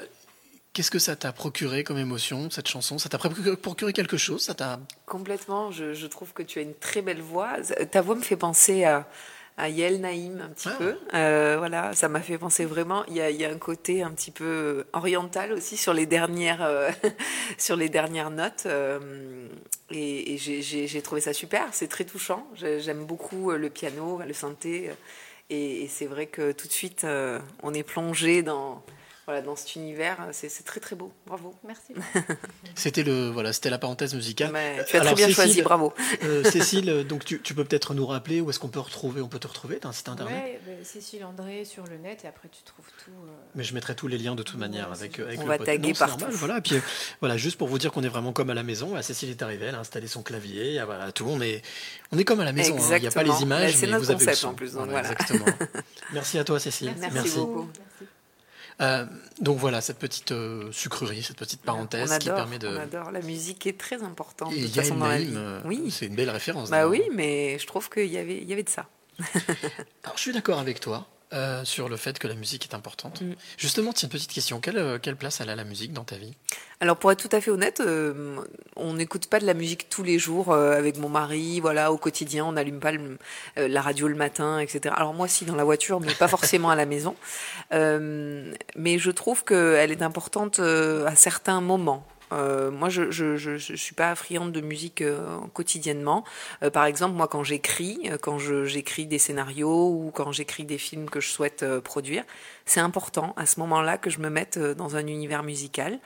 Qu'est-ce 0.73 0.91
que 0.91 0.99
ça 0.99 1.17
t'a 1.17 1.33
procuré 1.33 1.85
comme 1.85 1.97
émotion, 1.97 2.51
cette 2.51 2.69
chanson? 2.69 2.99
Ça 2.99 3.09
t'a 3.09 3.17
procuré 3.17 3.95
quelque 3.95 4.19
chose? 4.19 4.43
Ça 4.43 4.53
t'a 4.53 4.79
Complètement, 5.07 5.71
je, 5.71 5.95
je 5.95 6.07
trouve 6.07 6.35
que 6.35 6.43
tu 6.43 6.59
as 6.59 6.63
une 6.63 6.75
très 6.75 7.01
belle 7.01 7.23
voix. 7.23 7.55
Ta 7.91 8.03
voix 8.03 8.15
me 8.15 8.21
fait 8.21 8.37
penser 8.37 8.85
à, 8.85 9.09
à 9.59 9.69
Yael 9.71 10.01
Naïm 10.01 10.40
un 10.45 10.49
petit 10.49 10.69
Ah. 10.71 10.77
peu. 10.79 10.97
Euh, 11.14 11.57
voilà, 11.59 11.95
ça 11.95 12.09
m'a 12.09 12.21
fait 12.21 12.37
penser 12.38 12.64
vraiment. 12.66 13.05
Il 13.09 13.14
y, 13.14 13.21
a, 13.21 13.31
il 13.31 13.37
y 13.40 13.45
a 13.45 13.51
un 13.51 13.59
côté 13.59 14.03
un 14.03 14.11
petit 14.11 14.31
peu 14.31 14.85
oriental 14.92 15.53
aussi 15.53 15.77
sur 15.77 15.95
les 15.95 16.05
dernières, 16.07 16.62
euh, 16.62 16.90
sur 17.59 17.77
les 17.77 17.88
dernières 17.88 18.31
notes. 18.31 18.64
euh, 18.66 19.49
et 19.90 20.35
et 20.35 20.37
j'ai- 20.38 21.03
trouvé 21.03 21.21
ça 21.21 21.33
super. 21.33 21.69
C'est 21.73 21.89
très 21.89 22.05
touchant. 22.05 22.47
J'ai- 22.55 22.81
J'aime 22.81 23.05
beaucoup 23.07 23.51
le 23.53 23.70
piano, 23.70 24.20
le 24.26 24.35
synthé. 24.35 24.91
Et, 25.49 25.85
et 25.85 25.89
c'est 25.89 26.07
vrai 26.07 26.26
que 26.26 26.53
tout 26.53 26.66
de 26.66 26.72
suite, 26.72 27.07
on 27.62 27.72
est 27.72 27.83
plongé 27.85 28.43
dans, 28.43 28.83
voilà, 29.27 29.43
dans 29.43 29.57
cet 29.57 29.74
univers. 29.77 30.16
C'est 30.33 30.49
c'est 30.49 30.62
très 30.62 30.81
très 30.81 30.95
beau. 30.97 31.12
Bravo. 31.27 31.55
Merci. 31.66 31.95
C'était 32.74 33.03
le 33.03 33.29
voilà, 33.31 33.53
c'était 33.53 33.70
la 33.70 33.79
parenthèse 33.79 34.14
musicale. 34.14 34.51
Mais 34.53 34.77
Euh, 34.81 34.85
tu 34.87 34.97
as 34.97 35.01
très 35.01 35.14
bien 35.14 35.29
choisi, 35.31 35.62
bravo. 35.62 35.93
euh, 36.22 36.45
Cécile, 36.45 36.91
euh, 36.91 37.05
donc 37.05 37.24
tu, 37.24 37.41
tu 37.41 37.55
peux 37.55 37.64
peut-être 37.64 37.95
nous 37.95 38.07
rappeler 38.07 38.41
où 38.41 38.51
est-ce 38.51 38.59
qu'on 38.59 38.68
peut 38.68 38.81
retrouver, 38.81 39.20
on 39.22 39.29
peut 39.29 39.39
te 39.39 39.47
retrouver, 39.49 39.79
un 39.85 39.93
site 39.93 40.09
internet. 40.09 40.35
Ouais, 40.45 40.61
bah, 40.66 40.72
Cécile 40.85 41.24
André 41.24 41.64
sur 41.64 41.85
le 41.85 41.97
net 41.97 42.24
et 42.24 42.29
après 42.29 42.49
tu 42.51 42.62
trouves 42.62 42.87
tout. 43.05 43.11
euh, 43.11 43.31
Mais 43.55 43.64
je 43.64 43.74
mettrai 43.74 43.95
tous 43.95 44.09
les 44.09 44.18
liens 44.18 44.35
de 44.35 44.43
toute 44.43 44.59
manière 44.59 44.93
avec, 44.93 45.18
euh, 45.18 45.27
avec 45.27 45.39
On 45.41 45.43
le 45.43 45.49
va 45.49 45.59
podcast. 45.59 45.81
taguer 45.81 45.95
c'est 45.95 45.99
partout. 45.99 46.20
normal, 46.20 46.37
voilà. 46.37 46.61
Puis 46.61 46.77
euh, 46.77 46.81
voilà, 47.20 47.37
juste 47.37 47.57
pour 47.59 47.68
vous 47.68 47.79
dire 47.79 47.91
qu'on 47.93 48.03
est 48.03 48.09
vraiment 48.09 48.33
comme 48.33 48.51
à 48.51 48.55
la 48.55 48.62
maison. 48.62 48.95
Là, 48.95 49.03
Cécile 49.03 49.31
est 49.31 49.43
arrivée, 49.43 49.66
elle 49.66 49.74
a 49.74 49.81
installé 49.81 50.07
son 50.07 50.22
clavier, 50.22 50.81
voilà, 50.85 51.11
tout. 51.12 51.27
On 51.29 51.41
est, 51.41 51.62
on 52.12 52.18
est 52.18 52.24
comme 52.24 52.41
à 52.41 52.45
la 52.45 52.53
maison. 52.53 52.77
hein. 52.77 52.97
Il 52.97 53.01
n'y 53.01 53.07
a 53.09 53.11
pas 53.11 53.22
les 53.22 53.43
images, 53.43 53.74
c'est 53.74 53.87
mais 53.87 53.93
notre 53.93 54.05
vous 54.05 54.11
avez 54.11 54.24
le 54.27 54.35
son. 54.35 54.49
en 54.49 54.55
plus, 54.55 54.74
donc 54.74 54.89
voilà. 54.91 55.11
Exactement. 55.11 55.47
Merci 56.12 56.39
à 56.39 56.45
toi, 56.45 56.61
Cécile. 56.61 56.95
Merci, 57.12 57.39
beaucoup. 57.39 57.68
Euh, 58.83 59.07
donc 59.41 59.57
voilà, 59.59 59.81
cette 59.81 59.99
petite 59.99 60.33
euh, 60.33 60.70
sucrerie, 60.70 61.22
cette 61.22 61.39
petite 61.39 61.62
parenthèse 61.62 62.18
qui 62.18 62.29
permet 62.29 62.59
de. 62.59 62.68
on 62.68 62.77
adore. 62.81 63.11
La 63.11 63.20
musique 63.22 63.66
est 63.66 63.79
très 63.79 64.03
importante 64.03 64.53
Et 64.53 64.61
de 64.61 64.66
toute 64.66 64.74
façon 64.74 64.97
dans 64.97 65.07
la 65.07 65.14
Naïm, 65.14 65.29
vie. 65.31 65.35
euh, 65.37 65.61
Oui, 65.64 65.91
c'est 65.91 66.07
une 66.07 66.14
belle 66.14 66.29
référence. 66.31 66.68
bah 66.68 66.87
oui, 66.87 67.03
mais 67.14 67.59
je 67.59 67.66
trouve 67.66 67.89
qu'il 67.89 68.07
y 68.12 68.18
avait, 68.18 68.37
il 68.37 68.45
y 68.49 68.53
avait 68.53 68.62
de 68.64 68.68
ça. 68.68 68.87
Alors, 70.05 70.16
je 70.16 70.20
suis 70.20 70.33
d'accord 70.33 70.59
avec 70.59 70.79
toi 70.81 71.07
euh, 71.33 71.64
sur 71.64 71.89
le 71.89 71.97
fait 71.97 72.18
que 72.18 72.29
la 72.29 72.35
musique 72.35 72.64
est 72.70 72.74
importante. 72.74 73.20
Mm. 73.20 73.33
Justement, 73.59 73.93
tiens, 73.93 74.07
une 74.09 74.12
petite 74.12 74.33
question. 74.33 74.61
Quelle, 74.61 74.79
euh, 74.79 74.99
quelle 74.99 75.16
place 75.16 75.41
elle 75.41 75.51
a 75.51 75.57
la 75.57 75.64
musique 75.64 75.93
dans 75.93 76.05
ta 76.05 76.16
vie? 76.16 76.35
Alors 76.81 76.97
pour 76.99 77.11
être 77.11 77.27
tout 77.29 77.35
à 77.35 77.41
fait 77.41 77.51
honnête, 77.51 77.81
euh, 77.81 78.37
on 78.77 78.95
n'écoute 78.95 79.29
pas 79.29 79.41
de 79.41 79.47
la 79.47 79.55
musique 79.55 79.89
tous 79.89 80.03
les 80.03 80.18
jours 80.18 80.53
euh, 80.53 80.77
avec 80.77 80.99
mon 80.99 81.09
mari, 81.09 81.59
voilà, 81.61 81.91
au 81.91 81.97
quotidien, 81.97 82.45
on 82.45 82.53
n'allume 82.53 82.81
pas 82.81 82.93
le- 82.93 83.18
euh, 83.59 83.66
la 83.66 83.81
radio 83.81 84.09
le 84.09 84.14
matin, 84.14 84.59
etc. 84.59 84.95
Alors 84.97 85.14
moi 85.14 85.27
si 85.27 85.47
dans 85.47 85.57
la 85.57 85.64
voiture, 85.64 86.01
mais 86.01 86.12
pas 86.14 86.29
forcément 86.29 86.68
à 86.70 86.77
la 86.77 86.85
maison. 86.85 87.16
Euh, 87.72 88.53
mais 88.77 88.99
je 88.99 89.11
trouve 89.11 89.43
qu'elle 89.45 89.91
est 89.91 90.03
importante 90.03 90.61
euh, 90.61 91.07
à 91.07 91.14
certains 91.14 91.61
moments. 91.61 92.07
Euh, 92.33 92.70
moi, 92.70 92.89
je, 92.89 93.11
je, 93.11 93.37
je, 93.37 93.57
je 93.57 93.74
suis 93.74 93.95
pas 93.95 94.14
friande 94.14 94.53
de 94.53 94.61
musique 94.61 95.03
euh, 95.03 95.39
quotidiennement. 95.53 96.24
Euh, 96.62 96.70
par 96.70 96.85
exemple, 96.85 97.14
moi, 97.14 97.29
quand 97.29 97.45
j'écris, 97.45 98.11
quand 98.20 98.39
j'écris 98.39 99.07
des 99.07 99.18
scénarios 99.18 99.89
ou 99.89 100.11
quand 100.14 100.33
j'écris 100.33 100.64
des 100.64 100.79
films 100.79 101.09
que 101.09 101.20
je 101.20 101.29
souhaite 101.29 101.64
produire, 101.81 102.24
c'est 102.64 102.81
important 102.81 103.35
à 103.37 103.47
ce 103.47 103.61
moment-là 103.61 103.99
que 103.99 104.11
je 104.11 104.18
me 104.18 104.29
mette 104.29 104.59
dans 104.59 104.97
un 104.97 105.07
univers 105.07 105.43
musical 105.43 105.99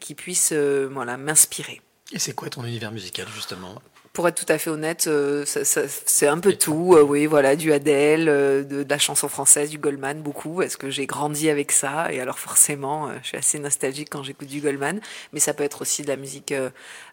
qui 0.00 0.14
puisse 0.14 0.52
voilà, 0.52 1.16
m'inspirer. 1.16 1.80
Et 2.12 2.18
c'est 2.18 2.32
quoi 2.32 2.48
ton 2.48 2.64
univers 2.64 2.92
musical, 2.92 3.26
justement? 3.34 3.80
Pour 4.18 4.26
être 4.26 4.44
tout 4.44 4.52
à 4.52 4.58
fait 4.58 4.68
honnête, 4.68 5.06
euh, 5.06 5.44
c'est 5.46 6.26
un 6.26 6.38
peu 6.40 6.52
tout. 6.54 6.96
euh, 6.96 7.02
oui, 7.02 7.26
voilà, 7.26 7.54
du 7.54 7.72
Adele, 7.72 8.28
euh, 8.28 8.64
de, 8.64 8.82
de 8.82 8.90
la 8.90 8.98
chanson 8.98 9.28
française, 9.28 9.70
du 9.70 9.78
Goldman, 9.78 10.22
beaucoup, 10.22 10.56
parce 10.56 10.76
que 10.76 10.90
j'ai 10.90 11.06
grandi 11.06 11.48
avec 11.48 11.70
ça. 11.70 12.12
Et 12.12 12.20
alors 12.20 12.36
forcément, 12.40 13.06
euh, 13.06 13.12
je 13.22 13.28
suis 13.28 13.36
assez 13.36 13.60
nostalgique 13.60 14.08
quand 14.10 14.24
j'écoute 14.24 14.48
du 14.48 14.60
Goldman. 14.60 15.00
Mais 15.32 15.38
ça 15.38 15.54
peut 15.54 15.62
être 15.62 15.82
aussi 15.82 16.02
de 16.02 16.08
la 16.08 16.16
musique 16.16 16.52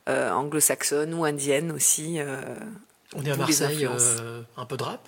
anglo-saxonne 0.07 1.13
ou 1.13 1.25
indienne 1.25 1.71
aussi. 1.71 2.17
On 3.15 3.23
est 3.23 3.29
à 3.29 3.35
Marseille, 3.35 3.87
un 4.57 4.65
peu 4.65 4.75
de 4.75 4.83
rap? 4.83 5.07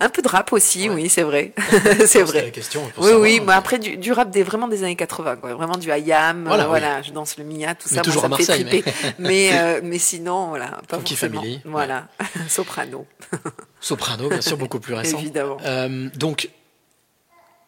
Un 0.00 0.08
peu 0.08 0.22
de 0.22 0.28
rap 0.28 0.52
aussi, 0.52 0.88
oui, 0.88 1.08
c'est 1.08 1.22
vrai. 1.22 1.52
c'est 2.06 2.20
la 2.20 2.24
vrai. 2.24 2.50
question 2.52 2.80
pour 2.94 3.02
oui, 3.04 3.10
savoir, 3.10 3.20
oui, 3.22 3.40
mais- 3.40 3.46
mais 3.46 3.52
après 3.52 3.78
du, 3.78 3.96
du 3.96 4.12
rap 4.12 4.30
des 4.30 4.42
vraiment 4.42 4.68
des 4.68 4.82
années 4.84 4.96
80, 4.96 5.36
quoi. 5.36 5.54
Vraiment 5.54 5.76
du 5.76 5.88
IAM, 5.88 6.44
Voilà, 6.46 6.62
euh, 6.62 6.66
oui. 6.66 6.68
voilà, 6.70 7.02
je 7.02 7.10
danse 7.12 7.36
le 7.36 7.44
Mia, 7.44 7.74
tout 7.74 7.88
Mais 7.90 7.96
ça, 7.96 8.02
toujours 8.02 8.28
moi, 8.28 8.38
ça 8.40 8.52
à 8.54 8.58
me 8.58 8.64
fait 8.64 8.68
triper. 8.82 8.92
Mais 9.18 9.50
euh, 9.58 9.80
mais 9.84 9.98
sinon, 9.98 10.48
voilà, 10.48 10.80
pas 10.88 10.96
Funky 10.98 11.16
forcément. 11.16 11.40
Family, 11.42 11.60
Voilà, 11.64 12.08
soprano. 12.48 13.06
Soprano, 13.80 14.28
bien 14.28 14.40
sûr, 14.40 14.56
beaucoup 14.56 14.80
plus 14.80 14.94
récent. 14.94 15.18
Évidemment. 15.18 15.56
Euh, 15.64 16.08
donc, 16.16 16.50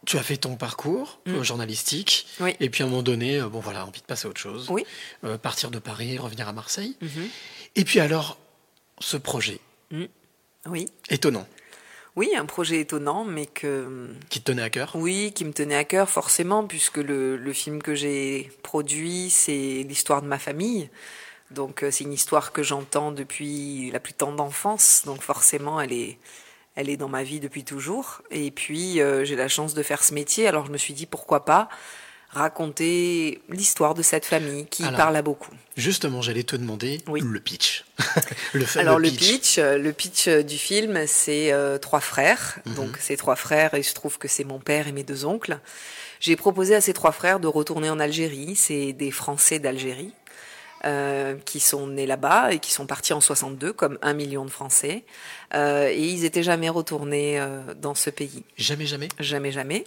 tu 0.07 0.17
as 0.17 0.23
fait 0.23 0.39
ton 0.39 0.57
parcours 0.57 1.21
euh, 1.29 1.43
journalistique, 1.43 2.27
Mm. 2.39 2.45
Oui. 2.45 2.57
et 2.61 2.71
puis 2.71 2.83
à 2.83 2.87
un 2.87 2.89
moment 2.89 3.03
donné, 3.03 3.39
euh, 3.41 3.49
bon 3.49 3.61
voilà, 3.61 3.85
envie 3.85 4.01
de 4.01 4.07
passer 4.07 4.27
à 4.27 4.31
autre 4.31 4.41
chose. 4.41 4.67
Oui. 4.71 4.85
Euh, 5.25 5.37
partir 5.37 5.71
de 5.71 5.79
Paris, 5.79 6.17
revenir 6.19 6.49
à 6.49 6.53
Marseille. 6.53 6.97
Mhm. 7.03 7.29
Et 7.77 7.85
puis 7.85 8.01
alors, 8.01 8.39
ce 8.99 9.17
projet, 9.19 9.61
Oui. 10.67 10.87
étonnant, 11.11 11.47
Oui, 12.17 12.31
un 12.37 12.45
projet 12.47 12.81
étonnant, 12.81 13.25
mais 13.25 13.47
que 13.47 14.09
qui 14.29 14.41
te 14.41 14.47
tenait 14.47 14.63
à 14.63 14.71
cœur? 14.71 14.93
oui, 14.95 15.33
qui 15.35 15.45
me 15.45 15.53
tenait 15.53 15.77
à 15.77 15.85
cœur 15.85 16.09
forcément, 16.11 16.67
puisque 16.67 16.99
le, 16.99 17.37
le 17.37 17.53
film 17.53 17.83
que 17.83 17.95
j'ai 17.95 18.51
produit, 18.63 19.31
c'est 19.31 19.85
l'histoire 19.87 20.21
de 20.23 20.27
ma 20.27 20.39
famille. 20.39 20.91
Donc 21.51 21.83
euh, 21.83 21.91
c'est 21.91 22.05
une 22.05 22.13
histoire 22.13 22.53
que 22.53 22.63
j'entends 22.63 23.13
depuis 23.13 23.91
la 23.93 24.01
plus 24.01 24.13
tendre 24.15 24.43
enfance, 24.43 25.03
donc 25.07 25.21
forcément 25.23 25.81
elle 25.81 25.93
est, 25.93 26.19
elle 26.77 26.89
est 26.89 26.97
dans 26.97 27.09
ma 27.09 27.23
vie 27.23 27.41
depuis 27.41 27.65
toujours. 27.65 28.23
Et 28.31 28.51
puis 28.51 29.01
euh, 29.01 29.25
j'ai 29.25 29.37
la 29.37 29.49
chance 29.49 29.75
de 29.75 29.83
faire 29.83 30.03
ce 30.05 30.15
métier, 30.15 30.47
alors 30.49 30.67
je 30.67 30.73
me 30.73 30.79
suis 30.79 30.95
dit 30.95 31.07
pourquoi 31.07 31.45
pas? 31.45 31.69
Raconter 32.33 33.43
l'histoire 33.49 33.95
de 33.95 34.03
cette 34.03 34.25
famille 34.25 34.67
qui 34.67 34.85
Alors, 34.85 34.97
parle 34.97 35.17
à 35.17 35.23
beaucoup. 35.23 35.51
Justement, 35.77 36.23
j'allais 36.23 36.45
te 36.45 36.57
demander 36.57 37.03
le 37.07 37.41
pitch. 37.41 37.85
le 38.53 38.65
Alors 38.79 38.99
le 38.99 39.09
pitch. 39.09 39.19
pitch, 39.19 39.59
euh, 39.59 39.79
le 39.79 39.93
pitch 39.93 40.29
euh, 40.29 40.43
du 40.43 40.57
film, 40.57 41.07
c'est 41.07 41.53
euh, 41.53 41.79
trois 41.79 42.01
frères. 42.01 42.59
Mhm. 42.67 42.75
Donc 42.75 42.97
ces 43.01 43.17
trois 43.17 43.37
frères, 43.37 43.71
il 43.75 43.85
se 43.85 43.95
trouve 43.95 44.19
que 44.19 44.29
c'est 44.29 44.45
mon 44.45 44.59
père 44.59 44.87
et 44.87 44.93
mes 44.93 45.03
deux 45.03 45.25
oncles. 45.25 45.59
J'ai 46.21 46.37
proposé 46.37 46.75
à 46.75 46.81
ces 46.81 46.93
trois 46.93 47.13
frères 47.13 47.41
de 47.41 47.49
retourner 47.49 47.91
en 47.91 47.99
Algérie. 47.99 48.55
C'est 48.55 48.93
des 48.93 49.11
Français 49.11 49.59
d'Algérie 49.59 50.13
euh, 50.87 51.37
qui 51.45 51.61
sont 51.61 51.89
nés 51.89 52.07
là-bas 52.07 52.55
et 52.55 52.59
qui 52.59 52.73
sont 52.73 52.87
partis 52.87 53.13
en 53.13 53.21
62, 53.21 53.75
comme 53.75 53.99
un 54.01 54.15
million 54.15 54.47
de 54.47 54.51
Français. 54.51 55.05
Euh, 55.53 55.89
et 55.91 56.03
ils 56.07 56.25
étaient 56.25 56.43
jamais 56.43 56.71
retournés 56.71 57.39
euh, 57.39 57.75
dans 57.75 57.95
ce 57.95 58.09
pays. 58.09 58.45
Jamais, 58.57 58.87
jamais? 58.87 59.09
Jamais, 59.19 59.53
jamais. 59.53 59.85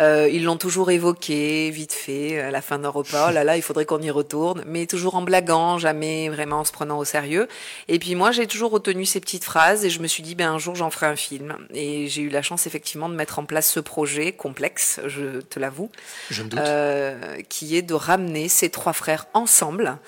Euh, 0.00 0.28
ils 0.32 0.44
l'ont 0.44 0.56
toujours 0.56 0.90
évoqué, 0.90 1.70
vite 1.70 1.92
fait, 1.92 2.40
à 2.40 2.50
la 2.50 2.62
fin 2.62 2.78
d'un 2.78 2.88
repas. 2.88 3.28
Oh 3.28 3.32
là 3.32 3.44
là, 3.44 3.56
il 3.56 3.62
faudrait 3.62 3.84
qu'on 3.84 4.00
y 4.00 4.10
retourne, 4.10 4.62
mais 4.66 4.86
toujours 4.86 5.14
en 5.16 5.22
blaguant, 5.22 5.78
jamais 5.78 6.28
vraiment 6.28 6.60
en 6.60 6.64
se 6.64 6.72
prenant 6.72 6.98
au 6.98 7.04
sérieux. 7.04 7.46
Et 7.88 7.98
puis 7.98 8.14
moi, 8.14 8.32
j'ai 8.32 8.46
toujours 8.46 8.70
retenu 8.70 9.04
ces 9.04 9.20
petites 9.20 9.44
phrases 9.44 9.84
et 9.84 9.90
je 9.90 10.00
me 10.00 10.06
suis 10.06 10.22
dit, 10.22 10.34
ben 10.34 10.50
un 10.50 10.58
jour, 10.58 10.74
j'en 10.74 10.90
ferai 10.90 11.06
un 11.06 11.16
film. 11.16 11.56
Et 11.74 12.08
j'ai 12.08 12.22
eu 12.22 12.28
la 12.30 12.42
chance 12.42 12.66
effectivement 12.66 13.08
de 13.08 13.14
mettre 13.14 13.38
en 13.38 13.44
place 13.44 13.70
ce 13.70 13.80
projet 13.80 14.32
complexe, 14.32 15.00
je 15.06 15.40
te 15.40 15.58
l'avoue, 15.60 15.90
Je 16.30 16.42
me 16.42 16.48
doute. 16.48 16.60
euh, 16.62 17.36
qui 17.48 17.76
est 17.76 17.82
de 17.82 17.94
ramener 17.94 18.48
ces 18.48 18.70
trois 18.70 18.92
frères 18.94 19.26
ensemble 19.34 19.98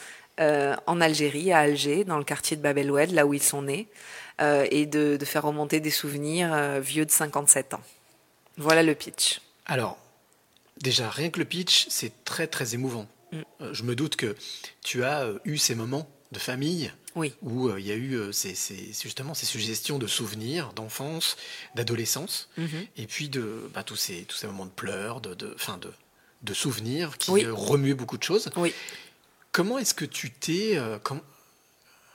euh, 0.41 0.75
en 0.87 1.01
Algérie, 1.01 1.53
à 1.53 1.59
Alger, 1.59 2.05
dans 2.05 2.19
le 2.19 2.25
quartier 2.25 2.57
de 2.57 2.63
Bab 2.63 2.77
el 2.79 2.91
Oued, 2.91 3.11
là 3.13 3.27
où 3.27 3.35
ils 3.35 3.43
sont 3.43 3.63
nés, 3.63 3.87
euh, 4.41 4.67
et 4.71 4.87
de, 4.87 5.17
de 5.17 5.25
faire 5.25 5.43
remonter 5.45 5.79
des 5.79 5.91
souvenirs 5.91 6.51
euh, 6.53 6.81
vieux 6.83 7.05
de 7.07 7.11
57 7.11 7.75
ans. 7.75 7.81
Voilà 8.57 8.83
le 8.83 8.95
pitch. 8.95 9.41
Alors, 9.67 9.99
déjà, 10.81 11.09
rien 11.11 11.31
que 11.31 11.39
le 11.39 11.45
pitch, 11.45 11.87
c'est 11.89 12.25
très 12.25 12.47
très 12.47 12.75
émouvant. 12.75 13.07
Mm. 13.33 13.43
Euh, 13.61 13.75
je 13.75 13.83
me 13.83 13.95
doute 13.97 14.17
que 14.17 14.37
tu 14.83 15.05
as 15.05 15.23
euh, 15.25 15.39
eu 15.45 15.59
ces 15.59 15.75
moments 15.75 16.09
de 16.33 16.39
famille 16.39 16.93
Oui. 17.15 17.33
où 17.43 17.69
euh, 17.69 17.79
il 17.81 17.87
y 17.87 17.93
a 17.93 17.97
eu 17.97 18.33
ces, 18.33 18.55
ces- 18.55 18.93
justement 19.03 19.35
ces 19.35 19.47
suggestions 19.47 19.99
de 19.99 20.07
souvenirs, 20.07 20.73
d'enfance, 20.75 21.37
d'adolescence, 21.75 22.49
Mhm. 22.59 22.87
et 22.97 23.07
puis 23.07 23.29
de 23.29 23.71
bah, 23.73 23.83
tous, 23.85 23.97
ces, 23.97 24.25
tous 24.25 24.37
ces 24.37 24.47
moments 24.47 24.67
de 24.67 24.71
pleurs, 24.71 25.21
de, 25.21 25.35
de, 25.35 25.55
fin 25.57 25.79
de, 25.79 25.91
de 26.43 26.55
souvenirs 26.55 27.17
qui 27.19 27.31
Oui. 27.31 27.47
remuent 27.47 27.95
beaucoup 27.95 28.19
de 28.19 28.23
choses. 28.25 28.51
Oui. 28.57 28.73
Comment 29.53 29.79
est-ce 29.79 29.95
que 29.95 30.05
tu 30.05 30.31
t'es... 30.33 30.77
euh, 30.77 30.99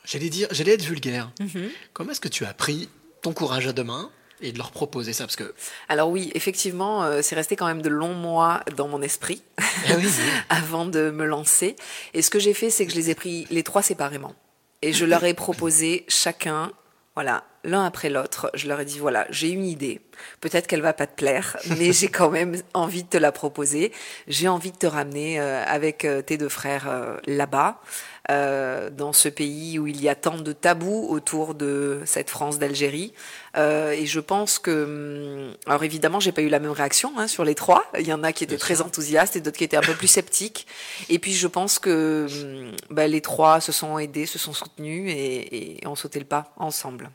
J'allais 0.05 0.29
dire, 0.29 0.47
j'allais 0.51 0.73
être 0.73 0.83
vulgaire. 0.83 1.31
Mhm. 1.39 1.69
Comment 1.93 2.11
est-ce 2.11 2.21
que 2.21 2.27
tu 2.29 2.45
as 2.45 2.53
pris 2.53 2.89
ton 3.21 3.33
courage 3.33 3.67
à 3.67 3.73
deux 3.73 3.83
mains 3.83 4.11
et 4.41 4.51
de 4.51 4.57
leur 4.57 4.71
proposer 4.71 5.13
ça 5.13 5.25
parce 5.25 5.35
que 5.35 5.53
alors 5.87 6.09
oui 6.09 6.31
effectivement 6.35 7.03
euh, 7.03 7.21
c'est 7.21 7.35
resté 7.35 7.55
quand 7.55 7.65
même 7.65 7.81
de 7.81 7.89
longs 7.89 8.13
mois 8.13 8.61
dans 8.75 8.87
mon 8.87 9.01
esprit 9.01 9.41
eh 9.89 9.93
avant 10.49 10.85
de 10.85 11.09
me 11.11 11.25
lancer. 11.25 11.75
Et 12.13 12.21
ce 12.21 12.29
que 12.29 12.39
j'ai 12.39 12.53
fait 12.53 12.69
c'est 12.69 12.85
que 12.85 12.91
je 12.91 12.97
les 12.97 13.09
ai 13.09 13.15
pris 13.15 13.47
les 13.49 13.63
trois 13.63 13.81
séparément. 13.81 14.35
Et 14.81 14.93
je 14.93 15.05
leur 15.05 15.23
ai 15.23 15.33
proposé 15.33 16.05
chacun 16.07 16.71
voilà 17.15 17.43
l'un 17.65 17.83
après 17.83 18.09
l'autre. 18.09 18.49
Je 18.53 18.67
leur 18.67 18.79
ai 18.79 18.85
dit 18.85 18.99
voilà 18.99 19.27
j'ai 19.29 19.49
une 19.49 19.65
idée. 19.65 20.01
Peut-être 20.41 20.67
qu'elle 20.67 20.81
va 20.81 20.93
pas 20.93 21.07
te 21.07 21.15
plaire 21.15 21.57
mais 21.77 21.91
j'ai 21.91 22.07
quand 22.07 22.29
même 22.29 22.55
envie 22.73 23.03
de 23.03 23.09
te 23.09 23.17
la 23.17 23.31
proposer. 23.31 23.91
J'ai 24.27 24.47
envie 24.47 24.71
de 24.71 24.77
te 24.77 24.87
ramener 24.87 25.39
euh, 25.39 25.63
avec 25.65 26.05
euh, 26.05 26.21
tes 26.21 26.37
deux 26.37 26.49
frères 26.49 27.19
là-bas 27.25 27.81
euh, 28.29 28.89
dans 28.89 29.13
ce 29.13 29.27
pays 29.29 29.79
où 29.79 29.87
il 29.87 30.01
y 30.01 30.09
a 30.09 30.15
tant 30.15 30.37
de 30.37 30.51
tabous 30.51 31.07
autour 31.09 31.55
de 31.55 32.01
cette 32.05 32.29
France 32.29 32.59
d'Algérie. 32.59 33.13
Euh, 33.57 33.91
et 33.91 34.05
je 34.05 34.19
pense 34.19 34.59
que, 34.59 35.49
hum, 35.49 35.55
alors 35.65 35.83
évidemment, 35.83 36.19
j'ai 36.19 36.31
pas 36.31 36.41
eu 36.41 36.49
la 36.49 36.59
même 36.59 36.71
réaction 36.71 37.11
hein, 37.17 37.27
sur 37.27 37.43
les 37.43 37.55
trois. 37.55 37.85
Il 37.99 38.07
y 38.07 38.13
en 38.13 38.23
a 38.23 38.31
qui 38.31 38.43
étaient 38.43 38.57
très 38.57 38.81
enthousiastes 38.81 39.35
et 39.35 39.41
d'autres 39.41 39.57
qui 39.57 39.63
étaient 39.63 39.77
un 39.77 39.81
peu 39.81 39.95
plus 39.95 40.07
sceptiques. 40.07 40.67
Et 41.09 41.17
puis 41.19 41.33
je 41.33 41.47
pense 41.47 41.79
que 41.79 42.27
hum, 42.29 42.71
bah, 42.89 43.07
les 43.07 43.21
trois 43.21 43.61
se 43.61 43.71
sont 43.71 43.97
aidés, 43.97 44.25
se 44.25 44.37
sont 44.37 44.53
soutenus 44.53 45.11
et, 45.11 45.81
et 45.81 45.87
ont 45.87 45.95
sauté 45.95 46.19
le 46.19 46.25
pas 46.25 46.53
ensemble. 46.57 47.09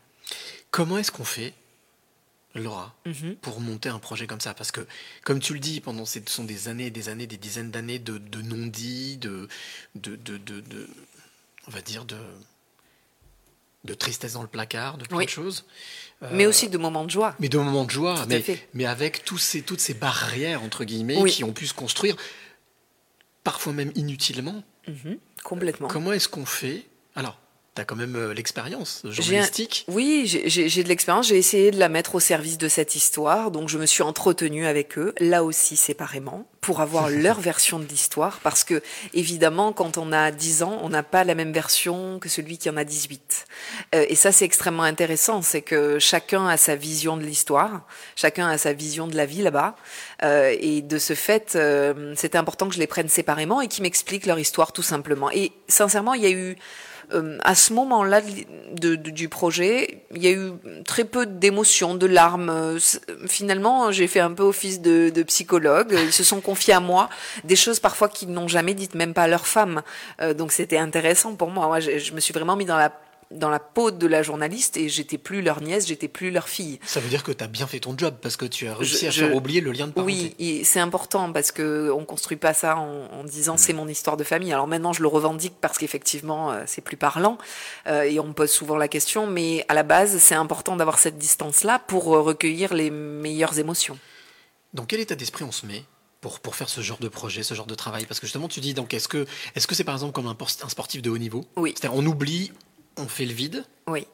Comment 0.70 0.98
est-ce 0.98 1.12
qu'on 1.12 1.24
fait 1.24 1.54
Laura, 2.54 2.94
mhm. 3.04 3.36
pour 3.36 3.60
monter 3.60 3.88
un 3.88 3.98
projet 3.98 4.26
comme 4.26 4.40
ça 4.40 4.54
Parce 4.54 4.70
que, 4.70 4.86
comme 5.24 5.40
tu 5.40 5.54
le 5.54 5.58
dis, 5.58 5.80
pendant 5.80 6.04
ce 6.04 6.20
sont 6.26 6.44
des 6.44 6.68
années, 6.68 6.90
des 6.90 7.08
années, 7.08 7.26
des 7.26 7.36
dizaines 7.36 7.70
d'années 7.70 7.98
de, 7.98 8.20
non-dits, 8.42 9.16
de, 9.16 9.48
de, 9.96 10.16
de, 10.16 10.88
on 11.66 11.70
va 11.70 11.80
dire, 11.80 12.04
de, 12.04 12.16
de 13.84 13.94
tristesse 13.94 14.34
dans 14.34 14.42
le 14.42 14.48
placard, 14.48 14.98
de 14.98 15.04
plein 15.06 15.24
de 15.24 15.28
choses. 15.28 15.64
mais 16.30 16.46
aussi 16.46 16.68
de 16.68 16.78
moments 16.78 17.04
de 17.04 17.10
joie. 17.10 17.34
Mais 17.40 17.48
de 17.48 17.58
moments 17.58 17.84
de 17.84 17.90
joie, 17.90 18.24
mais, 18.28 18.44
mais, 18.72 18.86
avec 18.86 19.24
tous 19.24 19.38
ces, 19.38 19.62
toutes 19.62 19.80
ces 19.80 19.94
barrières, 19.94 20.62
entre 20.62 20.84
guillemets, 20.84 21.24
qui 21.24 21.42
ont 21.42 21.52
pu 21.52 21.66
se 21.66 21.74
construire, 21.74 22.16
parfois 23.42 23.72
même 23.72 23.92
inutilement. 23.94 24.62
Mhm. 24.86 25.18
complètement. 25.42 25.88
Comment 25.88 26.12
est-ce 26.12 26.28
qu'on 26.28 26.44
fait 26.44 26.84
Alors, 27.74 27.74
tu 27.74 27.80
as 27.80 27.84
quand 27.84 27.96
même 27.96 28.16
euh, 28.16 28.34
l'expérience 28.34 29.02
journalistique. 29.04 29.84
Oui, 29.88 30.26
j'ai 30.26 30.82
de 30.82 30.88
l'expérience. 30.88 31.28
J'ai 31.28 31.38
essayé 31.38 31.70
de 31.70 31.78
la 31.78 31.88
mettre 31.88 32.14
au 32.14 32.20
service 32.20 32.58
de 32.58 32.68
cette 32.68 32.94
histoire. 32.94 33.50
Donc, 33.50 33.68
je 33.68 33.78
me 33.78 33.86
suis 33.86 34.02
entretenue 34.02 34.66
avec 34.66 34.98
eux, 34.98 35.14
là 35.18 35.44
aussi 35.44 35.76
séparément, 35.76 36.46
pour 36.60 36.80
avoir 36.80 37.08
leur 37.10 37.40
version 37.40 37.78
de 37.78 37.84
l'histoire. 37.84 38.40
Parce 38.42 38.64
que, 38.64 38.82
évidemment, 39.12 39.72
quand 39.72 39.98
on 39.98 40.12
a 40.12 40.30
10 40.30 40.62
ans, 40.62 40.78
on 40.82 40.88
n'a 40.88 41.02
pas 41.02 41.24
la 41.24 41.34
même 41.34 41.52
version 41.52 42.18
que 42.18 42.28
celui 42.28 42.58
qui 42.58 42.70
en 42.70 42.76
a 42.76 42.84
18. 42.84 43.46
Euh, 43.94 44.06
et 44.08 44.14
ça, 44.14 44.32
c'est 44.32 44.44
extrêmement 44.44 44.82
intéressant. 44.82 45.42
C'est 45.42 45.62
que 45.62 45.98
chacun 45.98 46.46
a 46.46 46.56
sa 46.56 46.76
vision 46.76 47.16
de 47.16 47.22
l'histoire. 47.22 47.86
Chacun 48.16 48.48
a 48.48 48.58
sa 48.58 48.72
vision 48.72 49.06
de 49.06 49.16
la 49.16 49.26
vie 49.26 49.42
là-bas. 49.42 49.76
Euh, 50.22 50.54
et 50.58 50.80
de 50.80 50.98
ce 50.98 51.14
fait, 51.14 51.54
euh, 51.56 52.14
c'était 52.16 52.38
important 52.38 52.68
que 52.68 52.74
je 52.74 52.80
les 52.80 52.86
prenne 52.86 53.08
séparément 53.08 53.60
et 53.60 53.68
qu'ils 53.68 53.82
m'expliquent 53.82 54.26
leur 54.26 54.38
histoire 54.38 54.72
tout 54.72 54.82
simplement. 54.82 55.30
Et 55.30 55.52
sincèrement, 55.68 56.14
il 56.14 56.22
y 56.22 56.26
a 56.26 56.30
eu 56.30 56.56
euh, 57.12 57.38
à 57.42 57.54
ce 57.54 57.72
moment-là 57.72 58.20
du 58.72 59.28
projet, 59.28 60.04
il 60.14 60.22
y 60.22 60.28
a 60.28 60.32
eu 60.32 60.52
très 60.84 61.04
peu 61.04 61.26
d'émotions, 61.26 61.94
de 61.94 62.06
larmes. 62.06 62.50
Euh, 62.50 62.78
finalement, 63.26 63.92
j'ai 63.92 64.06
fait 64.06 64.20
un 64.20 64.32
peu 64.32 64.42
office 64.42 64.80
de, 64.80 65.22
psychologue. 65.24 65.96
Ils 66.04 66.12
se 66.12 66.24
sont 66.24 66.40
confiés 66.40 66.74
à 66.74 66.80
moi 66.80 67.08
des 67.44 67.56
choses 67.56 67.80
parfois 67.80 68.08
qu'ils 68.08 68.30
n'ont 68.30 68.48
jamais 68.48 68.74
dites, 68.74 68.94
même 68.94 69.14
pas 69.14 69.22
à 69.22 69.28
leur 69.28 69.46
femme. 69.46 69.82
Euh, 70.20 70.34
donc 70.34 70.52
c'était 70.52 70.78
intéressant 70.78 71.34
pour 71.34 71.50
moi. 71.50 71.66
moi 71.66 71.80
je, 71.80 72.12
me 72.12 72.20
suis 72.20 72.34
vraiment 72.34 72.56
mis 72.56 72.64
dans 72.64 72.76
la 72.76 72.92
dans 73.34 73.50
la 73.50 73.58
peau 73.58 73.90
de 73.90 74.06
la 74.06 74.22
journaliste 74.22 74.76
et 74.76 74.88
j'étais 74.88 75.18
plus 75.18 75.42
leur 75.42 75.60
nièce, 75.60 75.86
j'étais 75.86 76.08
plus 76.08 76.30
leur 76.30 76.48
fille. 76.48 76.78
Ça 76.84 77.00
veut 77.00 77.08
dire 77.08 77.22
que 77.22 77.32
tu 77.32 77.42
as 77.44 77.46
bien 77.46 77.66
fait 77.66 77.80
ton 77.80 77.96
job 77.96 78.14
parce 78.20 78.36
que 78.36 78.46
tu 78.46 78.66
as 78.66 78.74
réussi 78.74 79.06
à 79.06 79.10
faire 79.10 79.34
oublier 79.34 79.60
le 79.60 79.72
lien 79.72 79.86
de 79.86 79.92
parenté. 79.92 80.34
Oui, 80.38 80.64
c'est 80.64 80.80
important 80.80 81.32
parce 81.32 81.52
que 81.52 81.90
on 81.90 82.04
construit 82.04 82.36
pas 82.36 82.54
ça 82.54 82.76
en, 82.76 83.24
disant 83.24 83.56
c'est 83.56 83.72
mon 83.72 83.88
histoire 83.88 84.16
de 84.16 84.24
famille. 84.24 84.52
Alors 84.52 84.66
maintenant 84.66 84.92
je 84.92 85.02
le 85.02 85.08
revendique 85.08 85.54
parce 85.60 85.78
qu'effectivement 85.78 86.52
euh, 86.52 86.62
c'est 86.66 86.82
plus 86.82 86.96
parlant 86.96 87.38
euh, 87.86 88.02
et 88.02 88.20
on 88.20 88.28
me 88.28 88.32
pose 88.32 88.50
souvent 88.50 88.76
la 88.76 88.88
question, 88.88 89.26
mais 89.26 89.64
à 89.68 89.74
la 89.74 89.82
base 89.82 90.18
c'est 90.18 90.34
important 90.34 90.76
d'avoir 90.76 90.98
cette 90.98 91.18
distance 91.18 91.64
là 91.64 91.78
pour 91.78 92.14
euh, 92.14 92.20
recueillir 92.20 92.74
les 92.74 92.90
meilleures 92.90 93.58
émotions. 93.58 93.98
Dans 94.74 94.84
quel 94.84 95.00
état 95.00 95.14
d'esprit 95.14 95.44
on 95.44 95.52
se 95.52 95.66
met 95.66 95.84
pour, 96.20 96.40
pour, 96.40 96.56
faire 96.56 96.68
ce 96.68 96.80
genre 96.80 96.98
de 96.98 97.08
projet, 97.08 97.42
ce 97.42 97.54
genre 97.54 97.66
de 97.66 97.74
travail? 97.74 98.06
Parce 98.06 98.18
que 98.18 98.26
justement, 98.26 98.48
tu 98.48 98.60
dis, 98.60 98.74
donc, 98.74 98.92
est-ce 98.92 99.08
que 99.08 99.26
est-ce 99.54 99.66
que 99.66 99.74
c'est 99.74 99.84
par 99.84 99.94
exemple 99.94 100.12
comme 100.12 100.26
un, 100.26 100.36
un 100.36 100.68
sportif 100.68 101.00
de 101.00 101.10
haut 101.10 101.18
niveau? 101.18 101.44
Oui. 101.56 101.74
C'est-à-dire, 101.76 101.96
on 101.96 102.04
oublie 102.04 102.50
on 102.96 103.08
fait 103.08 103.24
le 103.24 103.32
vide. 103.32 103.64
Oui. 103.86 104.06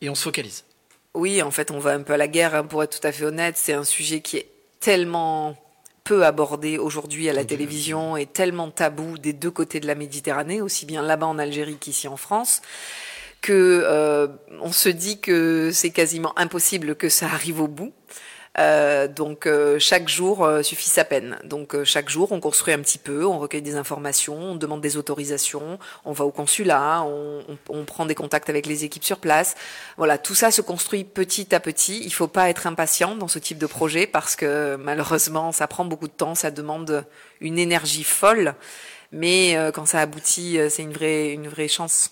Et 0.00 0.08
on 0.08 0.14
se 0.14 0.22
focalise. 0.22 0.64
Oui, 1.14 1.42
en 1.42 1.50
fait, 1.50 1.70
on 1.70 1.78
va 1.78 1.92
un 1.92 2.02
peu 2.02 2.12
à 2.12 2.16
la 2.16 2.28
guerre, 2.28 2.54
hein, 2.54 2.64
pour 2.64 2.82
être 2.82 3.00
tout 3.00 3.06
à 3.06 3.12
fait 3.12 3.24
honnête. 3.24 3.56
C'est 3.56 3.72
un 3.72 3.84
sujet 3.84 4.20
qui 4.20 4.36
est 4.36 4.48
tellement 4.78 5.56
peu 6.04 6.24
abordé 6.24 6.78
aujourd'hui 6.78 7.28
à 7.28 7.32
la 7.32 7.44
télévision 7.44 8.16
et 8.16 8.26
tellement 8.26 8.70
tabou 8.70 9.18
des 9.18 9.32
deux 9.32 9.50
côtés 9.50 9.80
de 9.80 9.86
la 9.86 9.94
Méditerranée, 9.94 10.62
aussi 10.62 10.86
bien 10.86 11.02
là-bas 11.02 11.26
en 11.26 11.38
Algérie 11.38 11.76
qu'ici 11.76 12.08
en 12.08 12.16
France, 12.16 12.62
que 13.40 13.82
euh, 13.84 14.28
on 14.60 14.72
se 14.72 14.88
dit 14.88 15.20
que 15.20 15.70
c'est 15.72 15.90
quasiment 15.90 16.36
impossible 16.38 16.94
que 16.94 17.08
ça 17.08 17.26
arrive 17.26 17.60
au 17.60 17.68
bout. 17.68 17.92
Euh, 18.58 19.06
donc 19.06 19.46
euh, 19.46 19.78
chaque 19.78 20.08
jour 20.08 20.44
euh, 20.44 20.62
suffit 20.62 20.88
sa 20.88 21.04
peine. 21.04 21.38
Donc 21.44 21.82
chaque 21.84 22.08
jour, 22.08 22.32
on 22.32 22.40
construit 22.40 22.74
un 22.74 22.80
petit 22.80 22.98
peu, 22.98 23.24
on 23.24 23.38
recueille 23.38 23.62
des 23.62 23.76
informations, 23.76 24.36
on 24.36 24.54
demande 24.56 24.80
des 24.80 24.96
autorisations, 24.96 25.78
on 26.04 26.12
va 26.12 26.24
au 26.24 26.32
consulat, 26.32 27.04
on, 27.04 27.44
on, 27.68 27.84
prend 27.84 28.06
des 28.06 28.14
contacts 28.14 28.50
avec 28.50 28.66
les 28.66 28.84
équipes 28.84 29.04
sur 29.04 29.18
place. 29.18 29.54
Voilà, 29.96 30.18
tout 30.18 30.34
ça 30.34 30.50
se 30.50 30.62
construit 30.62 31.04
petit 31.04 31.54
à 31.54 31.60
petit. 31.60 32.00
Il 32.04 32.12
faut 32.12 32.28
pas 32.28 32.50
être 32.50 32.66
impatient 32.66 33.14
dans 33.14 33.28
ce 33.28 33.38
type 33.38 33.58
de 33.58 33.66
projet 33.66 34.06
parce 34.06 34.36
que 34.36 34.76
malheureusement, 34.76 35.52
ça 35.52 35.66
prend 35.68 35.84
beaucoup 35.84 36.08
de 36.08 36.12
temps, 36.12 36.34
ça 36.34 36.50
demande 36.50 37.04
une 37.40 37.58
énergie 37.58 38.04
folle. 38.04 38.54
Mais 39.12 39.56
quand 39.74 39.86
ça 39.86 40.00
aboutit, 40.00 40.58
c'est 40.68 40.82
une 40.82 40.92
vraie, 40.92 41.32
une 41.32 41.48
vraie 41.48 41.66
chance. 41.66 42.10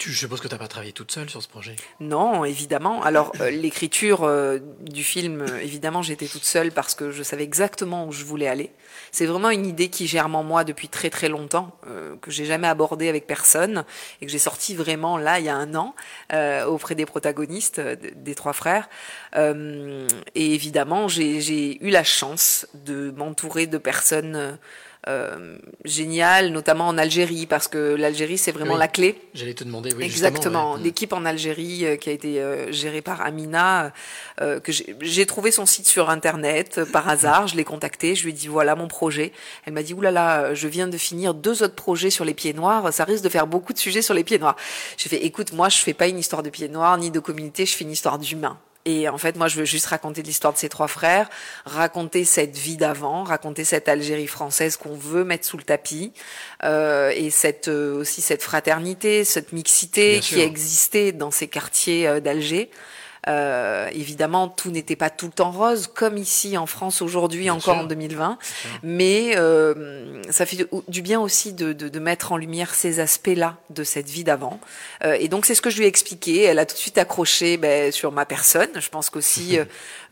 Tu, 0.00 0.12
je 0.12 0.20
suppose 0.20 0.40
que 0.40 0.48
tu 0.48 0.54
n'as 0.54 0.58
pas 0.58 0.66
travaillé 0.66 0.94
toute 0.94 1.12
seule 1.12 1.28
sur 1.28 1.42
ce 1.42 1.48
projet? 1.48 1.76
Non, 2.00 2.46
évidemment. 2.46 3.02
Alors, 3.02 3.32
euh, 3.42 3.50
l'écriture 3.50 4.24
euh, 4.24 4.58
du 4.80 5.04
film, 5.04 5.42
euh, 5.42 5.60
évidemment, 5.60 6.00
j'étais 6.00 6.26
toute 6.26 6.46
seule 6.46 6.72
parce 6.72 6.94
que 6.94 7.10
je 7.10 7.22
savais 7.22 7.44
exactement 7.44 8.06
où 8.06 8.12
je 8.12 8.24
voulais 8.24 8.48
aller. 8.48 8.72
C'est 9.12 9.26
vraiment 9.26 9.50
une 9.50 9.66
idée 9.66 9.90
qui 9.90 10.06
germe 10.06 10.36
en 10.36 10.42
moi 10.42 10.64
depuis 10.64 10.88
très 10.88 11.10
très 11.10 11.28
longtemps, 11.28 11.76
que 12.22 12.30
j'ai 12.30 12.46
jamais 12.46 12.66
abordée 12.66 13.08
avec 13.08 13.26
personne 13.26 13.84
et 14.20 14.26
que 14.26 14.32
j'ai 14.32 14.38
sorti 14.38 14.74
vraiment 14.74 15.18
là, 15.18 15.38
il 15.38 15.44
y 15.44 15.48
a 15.48 15.54
un 15.54 15.74
an, 15.74 15.94
auprès 16.66 16.94
des 16.94 17.06
protagonistes, 17.06 17.80
des 17.80 18.34
trois 18.34 18.52
frères. 18.52 18.88
et 19.34 20.06
évidemment, 20.34 21.08
j'ai 21.08 21.84
eu 21.84 21.90
la 21.90 22.04
chance 22.04 22.66
de 22.74 23.12
m'entourer 23.16 23.66
de 23.66 23.78
personnes 23.78 24.58
euh, 25.08 25.56
génial, 25.84 26.50
notamment 26.50 26.86
en 26.86 26.98
Algérie, 26.98 27.46
parce 27.46 27.68
que 27.68 27.94
l'Algérie, 27.94 28.36
c'est 28.36 28.52
vraiment 28.52 28.76
la 28.76 28.88
clé. 28.88 29.18
J'allais 29.32 29.54
te 29.54 29.64
demander, 29.64 29.94
oui. 29.94 30.04
Exactement. 30.04 30.76
L'équipe 30.76 31.12
en 31.12 31.24
Algérie 31.24 31.86
euh, 31.86 31.96
qui 31.96 32.10
a 32.10 32.12
été 32.12 32.40
euh, 32.40 32.70
gérée 32.70 33.00
par 33.00 33.22
Amina, 33.22 33.92
euh, 34.42 34.60
que 34.60 34.72
j'ai 34.72 35.26
trouvé 35.26 35.50
son 35.52 35.64
site 35.64 35.86
sur 35.86 36.10
Internet 36.10 36.84
par 36.92 37.08
hasard. 37.08 37.48
Je 37.48 37.56
l'ai 37.56 37.64
contactée, 37.64 38.14
je 38.14 38.24
lui 38.24 38.30
ai 38.30 38.34
dit 38.34 38.48
voilà 38.48 38.74
mon 38.74 38.88
projet. 38.88 39.32
Elle 39.64 39.72
m'a 39.72 39.82
dit 39.82 39.94
oulala, 39.94 40.52
je 40.54 40.68
viens 40.68 40.86
de 40.86 40.98
finir 40.98 41.32
deux 41.32 41.62
autres 41.62 41.74
projets 41.74 42.10
sur 42.10 42.26
les 42.26 42.34
pieds 42.34 42.52
noirs. 42.52 42.92
Ça 42.92 43.04
risque 43.04 43.24
de 43.24 43.30
faire 43.30 43.46
beaucoup 43.46 43.72
de 43.72 43.78
sujets 43.78 44.02
sur 44.02 44.14
les 44.14 44.24
pieds 44.24 44.38
noirs. 44.38 44.56
J'ai 44.98 45.08
fait 45.08 45.24
écoute, 45.24 45.52
moi, 45.52 45.70
je 45.70 45.78
fais 45.78 45.94
pas 45.94 46.08
une 46.08 46.18
histoire 46.18 46.42
de 46.42 46.50
pieds 46.50 46.68
noirs 46.68 46.98
ni 46.98 47.10
de 47.10 47.20
communauté, 47.20 47.64
je 47.64 47.74
fais 47.74 47.84
une 47.84 47.92
histoire 47.92 48.18
d'humain. 48.18 48.58
Et 48.86 49.08
en 49.08 49.18
fait, 49.18 49.36
moi, 49.36 49.46
je 49.48 49.56
veux 49.56 49.66
juste 49.66 49.86
raconter 49.86 50.22
l'histoire 50.22 50.54
de 50.54 50.58
ces 50.58 50.70
trois 50.70 50.88
frères, 50.88 51.28
raconter 51.66 52.24
cette 52.24 52.56
vie 52.56 52.78
d'avant, 52.78 53.24
raconter 53.24 53.64
cette 53.64 53.88
Algérie 53.88 54.26
française 54.26 54.78
qu'on 54.78 54.96
veut 54.96 55.22
mettre 55.22 55.44
sous 55.44 55.58
le 55.58 55.62
tapis, 55.62 56.12
euh, 56.64 57.12
et 57.14 57.28
cette 57.28 57.68
euh, 57.68 58.00
aussi 58.00 58.22
cette 58.22 58.42
fraternité, 58.42 59.24
cette 59.24 59.52
mixité 59.52 60.20
qui 60.20 60.40
existait 60.40 61.12
dans 61.12 61.30
ces 61.30 61.46
quartiers 61.46 62.08
euh, 62.08 62.20
d'Alger. 62.20 62.70
Euh, 63.28 63.88
évidemment, 63.92 64.48
tout 64.48 64.70
n'était 64.70 64.96
pas 64.96 65.10
tout 65.10 65.26
le 65.26 65.32
temps 65.32 65.50
rose, 65.50 65.86
comme 65.86 66.16
ici 66.16 66.56
en 66.56 66.66
France 66.66 67.02
aujourd'hui, 67.02 67.50
encore 67.50 67.78
en 67.78 67.84
2020. 67.84 68.38
Mais 68.82 69.36
euh, 69.36 70.22
ça 70.30 70.46
fait 70.46 70.66
du 70.88 71.02
bien 71.02 71.20
aussi 71.20 71.52
de, 71.52 71.72
de, 71.72 71.88
de 71.88 71.98
mettre 71.98 72.32
en 72.32 72.36
lumière 72.36 72.74
ces 72.74 73.00
aspects-là 73.00 73.58
de 73.70 73.84
cette 73.84 74.08
vie 74.08 74.24
d'avant. 74.24 74.60
Euh, 75.04 75.16
et 75.18 75.28
donc, 75.28 75.46
c'est 75.46 75.54
ce 75.54 75.62
que 75.62 75.70
je 75.70 75.78
lui 75.78 75.84
ai 75.84 75.88
expliqué. 75.88 76.42
Elle 76.42 76.58
a 76.58 76.66
tout 76.66 76.74
de 76.74 76.80
suite 76.80 76.98
accroché 76.98 77.56
ben, 77.56 77.92
sur 77.92 78.12
ma 78.12 78.24
personne. 78.24 78.68
Je 78.74 78.88
pense 78.88 79.10
qu'aussi, 79.10 79.58
euh, 79.58 79.64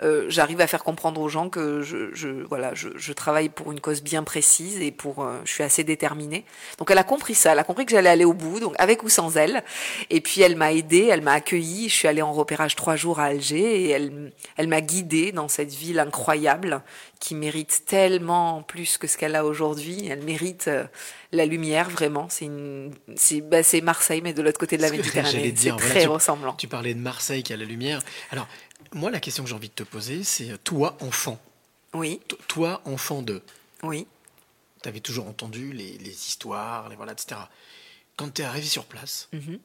euh, 0.02 0.26
j'arrive 0.28 0.60
à 0.60 0.66
faire 0.66 0.84
comprendre 0.84 1.20
aux 1.20 1.28
gens 1.28 1.48
que 1.48 1.82
je, 1.82 2.14
je 2.14 2.28
voilà, 2.28 2.74
je, 2.74 2.88
je, 2.96 3.12
travaille 3.12 3.48
pour 3.48 3.72
une 3.72 3.80
cause 3.80 4.02
bien 4.02 4.22
précise 4.22 4.80
et 4.80 4.92
pour, 4.92 5.24
euh, 5.24 5.38
je 5.44 5.52
suis 5.52 5.64
assez 5.64 5.82
déterminée. 5.82 6.44
Donc, 6.78 6.90
elle 6.90 6.98
a 6.98 7.04
compris 7.04 7.34
ça. 7.34 7.52
Elle 7.52 7.58
a 7.58 7.64
compris 7.64 7.86
que 7.86 7.92
j'allais 7.92 8.10
aller 8.10 8.24
au 8.24 8.32
bout, 8.32 8.60
donc 8.60 8.74
avec 8.78 9.02
ou 9.02 9.08
sans 9.08 9.36
elle. 9.36 9.64
Et 10.10 10.20
puis, 10.20 10.42
elle 10.42 10.56
m'a 10.56 10.72
aidée, 10.72 11.08
elle 11.10 11.22
m'a 11.22 11.32
accueillie. 11.32 11.88
Je 11.88 11.94
suis 11.94 12.08
allée 12.08 12.22
en 12.22 12.32
repérage 12.32 12.76
trois 12.76 12.96
jours 12.98 13.18
à 13.20 13.24
Alger 13.24 13.84
et 13.84 13.88
elle, 13.90 14.32
elle 14.58 14.68
m'a 14.68 14.82
guidée 14.82 15.32
dans 15.32 15.48
cette 15.48 15.72
ville 15.72 15.98
incroyable 15.98 16.82
qui 17.20 17.34
mérite 17.34 17.84
tellement 17.86 18.62
plus 18.62 18.98
que 18.98 19.06
ce 19.06 19.16
qu'elle 19.16 19.34
a 19.36 19.44
aujourd'hui. 19.46 20.06
Elle 20.06 20.22
mérite 20.22 20.68
euh, 20.68 20.84
la 21.32 21.46
lumière, 21.46 21.88
vraiment. 21.88 22.28
C'est 22.28 22.44
une, 22.44 22.92
c'est, 23.16 23.40
bah, 23.40 23.62
c'est 23.62 23.80
Marseille, 23.80 24.20
mais 24.22 24.34
de 24.34 24.42
l'autre 24.42 24.58
côté 24.60 24.76
de 24.76 24.82
la 24.82 24.90
Méditerranée. 24.90 25.54
C'est 25.56 25.74
très 25.76 26.04
ressemblant. 26.04 26.52
Tu 26.54 26.68
parlais 26.68 26.92
de 26.92 27.00
Marseille 27.00 27.42
qui 27.42 27.52
a 27.54 27.56
la 27.56 27.64
lumière. 27.64 28.00
Alors, 28.30 28.46
Moi, 28.92 29.10
la 29.10 29.20
question 29.20 29.42
que 29.44 29.48
j'ai 29.48 29.56
envie 29.56 29.68
de 29.70 29.74
te 29.74 29.82
poser, 29.84 30.22
c'est 30.24 30.62
toi, 30.64 30.96
enfant. 31.00 31.38
Oui. 31.94 32.20
toi, 32.48 32.82
enfant 32.84 33.22
de. 33.22 33.40
Oui. 33.82 34.06
Tu 34.82 34.88
avais 34.88 35.00
toujours 35.00 35.26
entendu 35.26 35.72
les, 35.72 35.98
les, 35.98 36.10
histoires, 36.10 36.88
les 36.88 36.96
voilà, 36.96 37.12
etc. 37.12 37.40
Quand 38.16 38.32
tu 38.32 38.42
es 38.42 38.44
arrivé 38.44 38.66
sur 38.66 38.84
place, 38.84 39.28
Mhm. 39.32 39.58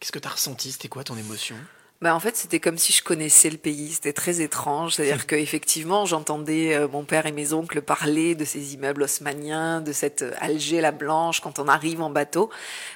qu'est-ce 0.00 0.12
que 0.12 0.18
tu 0.18 0.28
as 0.28 0.32
ressenti? 0.32 0.72
C'était 0.72 0.88
quoi 0.88 1.02
ton 1.04 1.16
émotion? 1.16 1.56
Bah 2.02 2.14
en 2.14 2.20
fait, 2.20 2.36
c'était 2.36 2.60
comme 2.60 2.76
si 2.76 2.92
je 2.92 3.02
connaissais 3.02 3.48
le 3.48 3.56
pays. 3.56 3.92
C'était 3.92 4.12
très 4.12 4.40
étrange. 4.40 4.94
C'est-à-dire 4.94 5.26
qu'effectivement, 5.28 6.04
j'entendais 6.04 6.74
euh, 6.74 6.88
mon 6.88 7.04
père 7.04 7.24
et 7.24 7.32
mes 7.32 7.52
oncles 7.52 7.80
parler 7.80 8.34
de 8.34 8.44
ces 8.44 8.74
immeubles 8.74 9.04
haussmanniens, 9.04 9.80
de 9.80 9.92
cette 9.92 10.22
euh, 10.22 10.32
Alger 10.40 10.80
la 10.80 10.92
Blanche 10.92 11.40
quand 11.40 11.58
on 11.58 11.68
arrive 11.68 12.02
en 12.02 12.10
bateau. 12.10 12.50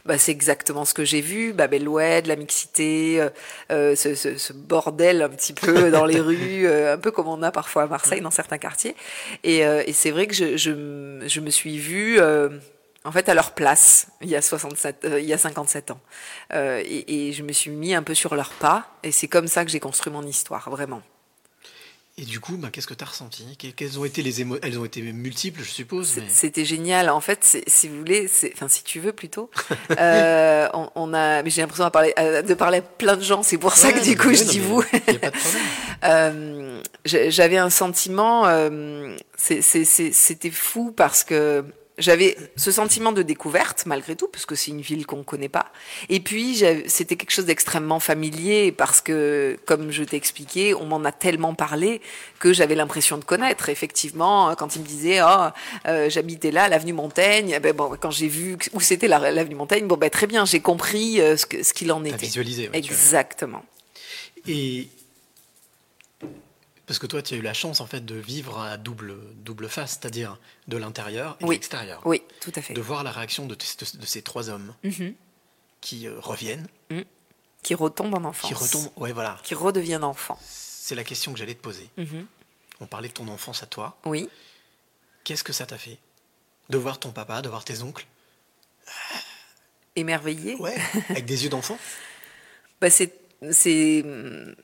Bah, 0.05 0.19
c'est 0.19 0.33
exactement 0.33 0.85
ce 0.85 0.95
que 0.95 1.05
j'ai 1.05 1.21
vu. 1.21 1.53
Bab 1.53 1.73
el 1.73 1.89
Oued, 1.89 2.27
la 2.27 2.37
mixité, 2.37 3.21
euh, 3.21 3.31
euh, 3.71 3.97
ce, 3.97 4.15
ce, 4.15 4.37
ce, 4.37 4.53
bordel 4.53 5.23
un 5.23 5.31
petit 5.31 5.55
peu 5.55 5.91
dans 5.91 6.05
les 6.05 6.21
rues, 6.21 6.67
euh, 6.67 6.95
un 6.95 6.99
peu 6.99 7.11
comme 7.11 7.29
on 7.29 7.43
a 7.43 7.51
parfois 7.51 7.85
à 7.85 7.87
Marseille 7.87 8.21
dans 8.21 8.31
certains 8.31 8.59
quartiers. 8.59 8.95
Et, 9.45 9.65
euh, 9.65 9.83
et 9.87 9.93
c'est 9.93 10.11
vrai 10.11 10.27
que 10.27 10.35
je, 10.35 10.57
je, 10.57 11.25
je 11.27 11.41
me 11.41 11.51
suis 11.51 11.79
vue 11.79 12.19
euh, 12.21 12.51
en 13.05 13.13
fait 13.13 13.29
à 13.29 13.35
leur 13.35 13.53
place 13.53 14.09
il 14.21 14.29
y 14.29 14.37
a 14.37 14.43
67 14.43 15.05
euh, 15.05 15.21
il 15.21 15.27
y 15.27 15.33
a 15.33 15.39
57 15.39 15.91
ans. 15.91 16.01
Euh, 16.53 16.83
et, 16.85 17.29
et, 17.29 17.33
je 17.33 17.43
me 17.43 17.53
suis 17.53 17.71
mis 17.71 17.95
un 17.95 18.03
peu 18.03 18.15
sur 18.15 18.35
leurs 18.35 18.51
pas 18.51 18.99
et 19.03 19.13
c'est 19.13 19.29
comme 19.29 19.49
ça 19.49 19.65
que 19.65 19.71
j'ai 19.71 19.81
construit 19.81 20.13
mon 20.13 20.27
histoire 20.27 20.69
vraiment. 20.71 21.03
Et 22.21 22.25
du 22.25 22.41
coup 22.41 22.57
bah, 22.57 22.69
qu'est-ce 22.73 22.89
que 22.89 22.95
tu 22.95 23.05
as 23.05 23.07
ressenti 23.07 23.57
quelles 23.57 23.97
ont 23.97 24.05
été 24.05 24.23
les 24.23 24.41
émotions 24.41 24.61
elles 24.65 24.77
ont 24.81 24.85
été 24.85 25.01
multiples 25.03 25.63
je 25.63 25.71
suppose 25.71 26.17
mais... 26.17 26.25
c'était 26.29 26.65
génial. 26.65 27.11
En 27.11 27.21
fait 27.21 27.63
si 27.69 27.87
vous 27.87 27.97
voulez 27.99 28.29
enfin 28.53 28.67
si 28.67 28.83
tu 28.83 28.99
veux 29.01 29.13
plutôt. 29.13 29.51
Euh, 29.99 30.69
on, 30.75 30.91
on, 30.95 31.15
a 31.15 31.43
mais 31.43 31.51
j'ai 31.51 31.63
l'impression 31.63 31.85
de 31.85 31.91
parler 31.91 32.13
de 32.17 32.55
parler 32.55 32.79
à 32.79 32.83
plein 32.83 33.17
de 33.17 33.23
gens 33.23 33.43
c'est 33.43 33.59
pour 33.59 33.73
ça 33.73 33.93
que 33.93 34.03
du 34.03 34.17
coup 34.17 34.33
je 34.33 34.45
non, 34.45 34.51
dis 34.51 34.61
vous. 34.61 34.85
euh, 36.05 36.83
j'avais 37.05 37.57
un 37.57 37.71
sentiment 37.71 38.47
euh, 38.47 39.17
c'était 39.37 40.51
fou 40.51 40.93
parce 40.93 41.25
que 41.25 41.65
j'avais 41.99 42.37
ce 42.57 42.71
sentiment 42.71 43.13
de 43.13 43.23
découverte 43.23 43.85
malgré 43.87 44.17
tout 44.17 44.29
parce 44.29 44.47
que 44.47 44.55
c'est 44.55 44.71
une 44.71 44.81
ville 44.81 45.07
qu'on 45.07 45.23
connaît 45.23 45.49
pas. 45.49 45.73
Et 46.09 46.21
puis 46.21 46.63
c'était 46.87 47.17
quelque 47.17 47.31
chose 47.31 47.47
d'extrêmement 47.47 48.01
familier 48.01 48.73
parce 48.73 49.01
que 49.01 49.59
comme 49.67 49.91
je 49.91 50.05
t'ai 50.05 50.17
expliqué 50.17 50.75
on 50.75 50.87
m'en 50.87 51.05
a 51.05 51.13
tellement 51.13 51.55
parlé 51.55 52.01
que 52.39 52.53
j'avais 52.53 52.75
l'impression 52.75 53.19
de 53.19 53.25
connaître 53.25 53.69
effectivement 53.69 54.55
quand 54.57 54.77
il 54.77 54.83
me 54.83 54.87
disait 54.87 55.21
oh 55.23 55.49
euh, 55.87 56.09
j'habitais 56.09 56.51
là 56.51 56.69
l'avenue 56.69 56.93
Montaigne 56.93 57.59
ben 57.63 57.75
bon 57.75 57.97
quand 58.01 58.11
j'ai 58.11 58.29
vu 58.29 58.57
où 58.73 58.81
c'était 58.81 59.09
l'avenue 59.09 59.55
Montaigne 59.55 59.87
bon 59.87 59.97
ben 59.97 60.11
très 60.11 60.27
bien 60.27 60.45
j'ai 60.45 60.61
compris 60.61 61.21
euh, 61.21 61.37
ce 61.37 61.47
que 61.47 61.63
ce 61.63 61.73
qu'il 61.73 61.93
en 61.93 62.05
était. 62.05 62.17
visualisé 62.17 62.69
ouais, 62.69 62.79
exactement. 62.79 63.65
Et 64.47 64.89
parce 66.89 66.99
que 66.99 67.07
toi, 67.07 67.21
tu 67.21 67.35
as 67.35 67.37
eu 67.37 67.43
la 67.43 67.53
chance 67.53 67.83
en 67.83 67.87
fait 67.87 68.01
de 68.01 68.15
vivre 68.15 68.59
à 68.59 68.79
double, 68.79 69.15
double 69.45 69.69
face, 69.69 69.99
c'est-à-dire 70.01 70.39
de 70.69 70.79
l'intérieur 70.79 71.37
et 71.39 71.45
oui. 71.45 71.49
de 71.49 71.53
l'extérieur. 71.53 72.01
Oui, 72.07 72.23
tout 72.41 72.53
à 72.57 72.63
fait. 72.63 72.73
De 72.73 72.81
voir 72.81 73.05
la 73.05 73.13
réaction 73.13 73.45
de, 73.45 73.55
de, 73.55 73.99
de 73.99 74.07
ces 74.07 74.23
trois 74.23 74.49
hommes 74.49 74.75
mm 74.83 74.89
-hmm. 74.89 75.15
qui 75.83 76.07
euh, 76.07 76.19
reviennent. 76.19 76.67
Mm. 76.91 77.03
Qui 77.63 77.75
retombent 77.75 78.15
en 78.15 78.25
enfance. 78.25 78.49
Qui 78.49 78.55
retombent, 78.55 78.91
ouais, 78.97 79.13
voilà. 79.13 79.39
Qui 79.43 79.55
redeviennent 79.55 80.03
enfants. 80.03 80.39
C'est 80.43 80.95
la 80.95 81.05
question 81.05 81.33
que 81.35 81.39
j'allais 81.39 81.55
te 81.55 81.61
poser. 81.61 81.89
Mm 81.99 82.05
-hmm. 82.05 82.25
On 82.81 82.87
parlait 82.87 83.09
de 83.09 83.17
ton 83.21 83.29
enfance 83.29 83.63
à 83.63 83.67
toi. 83.67 83.99
Oui. 84.07 84.31
Qu'est-ce 85.25 85.45
que 85.45 85.53
ça 85.53 85.67
t'a 85.67 85.77
fait 85.77 85.99
De 86.71 86.79
voir 86.79 86.99
ton 86.99 87.13
papa, 87.13 87.43
de 87.43 87.51
voir 87.51 87.65
tes 87.65 87.83
oncles? 87.83 88.07
Émerveillé. 89.95 90.55
Ouais, 90.57 90.79
avec 91.11 91.27
des 91.27 91.43
yeux 91.45 91.51
d'enfant 91.51 91.79
bah, 92.81 92.89
C'est 92.89 93.13
c'est 93.53 94.05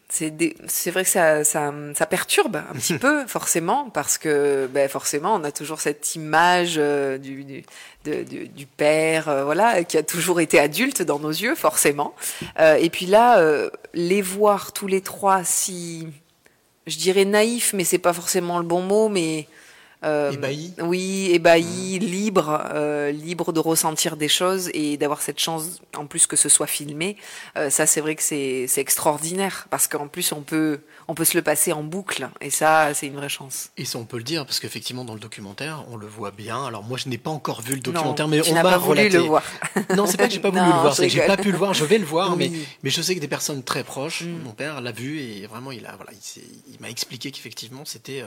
c'est 0.09 0.91
vrai 0.91 1.05
que 1.05 1.09
ça, 1.11 1.45
ça, 1.45 1.72
ça 1.95 2.07
perturbe 2.07 2.57
un 2.57 2.75
petit 2.75 2.99
peu 2.99 3.25
forcément 3.27 3.89
parce 3.91 4.18
que 4.18 4.68
ben 4.72 4.89
forcément 4.89 5.37
on 5.37 5.45
a 5.45 5.53
toujours 5.53 5.81
cette 5.81 6.16
image 6.16 6.75
euh, 6.77 7.16
du, 7.16 7.45
du, 7.45 7.64
du, 8.05 8.49
du 8.49 8.66
père 8.66 9.29
euh, 9.29 9.45
voilà 9.45 9.85
qui 9.85 9.97
a 9.97 10.03
toujours 10.03 10.41
été 10.41 10.59
adulte 10.59 11.03
dans 11.03 11.20
nos 11.20 11.31
yeux 11.31 11.55
forcément. 11.55 12.14
Euh, 12.59 12.75
et 12.75 12.91
puis 12.91 13.07
là 13.07 13.39
euh, 13.39 13.70
les 13.93 14.22
voir 14.22 14.72
tous 14.72 14.89
les 14.89 15.03
trois 15.03 15.45
si 15.45 16.09
je 16.89 16.99
dirais 16.99 17.25
naïfs 17.25 17.75
mais 17.75 17.85
c'est 17.85 17.99
pas 17.99 18.12
forcément 18.12 18.59
le 18.59 18.64
bon 18.64 18.83
mot 18.83 19.09
mais 19.09 19.47
ébahi. 20.05 20.72
Oui, 20.80 21.30
ébahi, 21.32 21.98
mmh. 22.00 22.05
libre, 22.05 22.62
euh, 22.74 23.11
libre 23.11 23.52
de 23.52 23.61
ressentir 23.61 24.16
des 24.16 24.28
choses 24.28 24.70
et 24.74 24.96
d'avoir 24.96 25.22
cette 25.22 25.38
chance, 25.38 25.80
en 25.96 26.07
plus 26.07 26.26
que 26.26 26.36
ce 26.36 26.48
soit 26.48 26.66
filmé. 26.66 27.16
Euh, 27.57 27.70
ça, 27.70 27.86
c'est 27.86 28.00
vrai 28.00 28.14
que 28.14 28.22
c'est 28.22 28.68
extraordinaire 28.76 29.66
parce 29.70 29.88
qu'en 29.88 30.09
plus 30.09 30.32
on 30.32 30.42
peut 30.42 30.80
on 31.07 31.14
peut 31.14 31.24
se 31.24 31.36
le 31.36 31.42
passer 31.42 31.72
en 31.72 31.82
boucle 31.82 32.28
et 32.40 32.50
ça, 32.50 32.94
c'est 32.94 33.07
une 33.07 33.16
vraie 33.16 33.28
chance. 33.28 33.70
Et 33.76 33.84
ça, 33.84 33.98
on 33.98 34.05
peut 34.05 34.16
le 34.16 34.22
dire 34.22 34.46
parce 34.46 34.59
qu'effectivement 34.59 35.05
dans 35.05 35.14
le 35.14 35.20
documentaire, 35.20 35.84
on 35.90 35.96
le 35.96 36.07
voit 36.07 36.30
bien. 36.30 36.64
Alors 36.64 36.82
moi, 36.82 36.96
je 36.98 37.09
n'ai 37.09 37.18
pas 37.18 37.30
encore 37.30 37.61
vu 37.61 37.74
le 37.74 37.80
documentaire, 37.80 38.26
non, 38.26 38.30
mais 38.30 38.48
on 38.48 38.55
m'a 38.55 38.62
pas 38.62 38.78
voulu 38.78 39.00
relaté. 39.00 39.18
le 39.18 39.24
voir. 39.24 39.44
non, 39.96 40.07
c'est 40.07 40.16
pas 40.16 40.28
que 40.28 40.32
j'ai 40.32 40.40
pas 40.40 40.50
voulu 40.50 40.62
non, 40.62 40.74
le 40.74 40.80
voir, 40.80 40.94
c'est 40.94 41.07
que 41.07 41.12
j'ai 41.12 41.26
pas 41.26 41.36
pu 41.36 41.52
le 41.52 41.59
voir. 41.59 41.74
Je 41.74 41.84
vais 41.84 41.98
le 41.98 42.07
voir, 42.07 42.36
oui. 42.36 42.50
mais 42.50 42.59
mais 42.82 42.90
je 42.90 43.02
sais 43.02 43.14
que 43.14 43.20
des 43.20 43.28
personnes 43.28 43.62
très 43.62 43.84
proches, 43.84 44.22
mmh. 44.22 44.42
mon 44.44 44.52
père 44.52 44.80
l'a 44.80 44.92
vu 44.92 45.20
et 45.20 45.46
vraiment 45.46 45.72
il 45.72 45.84
a 45.86 45.94
voilà, 45.96 46.12
il, 46.12 46.42
il 46.72 46.80
m'a 46.80 46.88
expliqué 46.88 47.30
qu'effectivement 47.30 47.84
c'était 47.84 48.22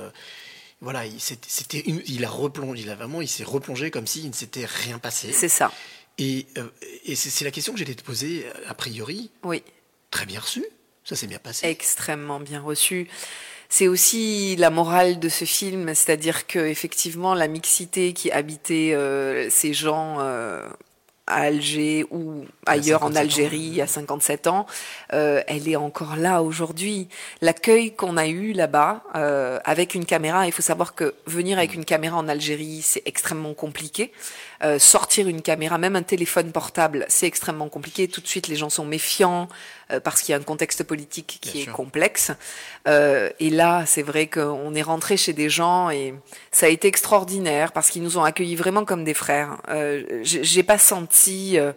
voilà, 0.82 1.06
il, 1.06 1.20
c'était 1.20 1.80
une, 1.80 2.02
il 2.06 2.24
a 2.24 2.30
replongé, 2.30 2.84
il 2.84 2.90
a 2.90 2.96
vraiment, 2.96 3.22
il 3.22 3.28
s'est 3.28 3.44
replongé 3.44 3.90
comme 3.90 4.06
s'il 4.06 4.28
ne 4.28 4.34
s'était 4.34 4.66
rien 4.66 5.00
passé. 5.00 5.32
C'est 5.34 5.50
ça. 5.50 5.72
Et, 6.18 6.46
euh, 6.58 6.68
et 7.06 7.16
c'est 7.16 7.46
la 7.46 7.52
question 7.52 7.74
que 7.74 7.80
j'allais 7.80 7.96
te 7.96 8.04
poser 8.04 8.46
a 8.68 8.74
priori. 8.74 9.32
Oui. 9.44 9.64
Très 10.12 10.26
bien 10.26 10.40
reçu. 10.40 10.66
Ça 11.04 11.16
s'est 11.16 11.28
bien 11.28 11.40
passé. 11.40 11.68
Extrêmement 11.68 12.40
bien 12.40 12.62
reçu. 12.62 13.08
C'est 13.70 13.88
aussi 13.88 14.56
la 14.56 14.70
morale 14.70 15.20
de 15.20 15.30
ce 15.30 15.46
film, 15.46 15.94
c'est-à-dire 15.94 16.48
que 16.48 16.60
effectivement 16.60 17.34
la 17.34 17.48
mixité 17.48 18.14
qui 18.14 18.32
habitait 18.32 18.94
euh, 18.94 19.50
ces 19.50 19.74
gens 19.74 20.18
euh, 20.20 20.68
à 21.28 21.42
Alger 21.42 22.06
ou 22.10 22.46
ailleurs 22.66 23.04
en 23.04 23.16
Algérie 23.16 23.60
il 23.60 23.76
y 23.76 23.82
a 23.82 23.88
57 23.88 24.48
ans, 24.48 24.66
euh, 25.14 25.42
elle 25.48 25.68
est 25.68 25.76
encore 25.76 26.16
là 26.16 26.42
aujourd'hui. 26.42 27.10
L'accueil 27.42 27.94
qu'on 27.94 28.18
a 28.18 28.28
eu 28.28 28.54
là-bas 28.54 29.04
euh, 29.16 29.60
avec 29.66 29.94
une 29.94 30.06
caméra, 30.06 30.48
il 30.48 30.52
faut 30.52 30.62
savoir 30.62 30.96
que 30.96 31.14
venir 31.26 31.58
avec 31.58 31.74
une 31.74 31.86
caméra 31.86 32.18
en 32.18 32.28
Algérie, 32.28 32.82
c'est 32.82 33.04
extrêmement 33.06 33.54
compliqué. 33.54 34.12
Euh, 34.64 34.80
sortir 34.80 35.28
une 35.28 35.42
caméra, 35.44 35.78
même 35.78 35.96
un 35.96 36.02
téléphone 36.02 36.52
portable, 36.52 37.06
c'est 37.10 37.28
extrêmement 37.28 37.70
compliqué. 37.70 38.08
Tout 38.08 38.22
de 38.22 38.28
suite, 38.28 38.48
les 38.48 38.56
gens 38.56 38.70
sont 38.72 38.86
méfiants 38.86 39.48
euh, 39.92 40.00
parce 40.00 40.22
qu'il 40.22 40.34
y 40.34 40.36
a 40.36 40.40
un 40.40 40.44
contexte 40.44 40.84
politique 40.84 41.38
qui 41.42 41.52
Bien 41.52 41.62
est 41.62 41.64
sûr. 41.66 41.74
complexe. 41.74 42.32
Euh, 42.88 43.30
et 43.40 43.52
là, 43.52 43.86
c'est 43.86 44.02
vrai 44.02 44.26
qu'on 44.28 44.74
est 44.74 44.82
rentré 44.82 45.16
chez 45.16 45.34
des 45.34 45.50
gens 45.50 45.92
et 45.92 46.16
ça 46.52 46.66
a 46.66 46.70
été 46.70 46.88
extraordinaire 46.88 47.72
parce 47.72 47.92
qu'ils 47.92 48.02
nous 48.02 48.18
ont 48.18 48.24
accueillis 48.24 48.56
vraiment 48.56 48.84
comme 48.84 49.04
des 49.04 49.14
frères. 49.14 49.58
Euh, 49.70 50.04
J'ai 50.24 50.64
pas 50.64 50.80
senti 50.80 51.60
euh, 51.60 51.72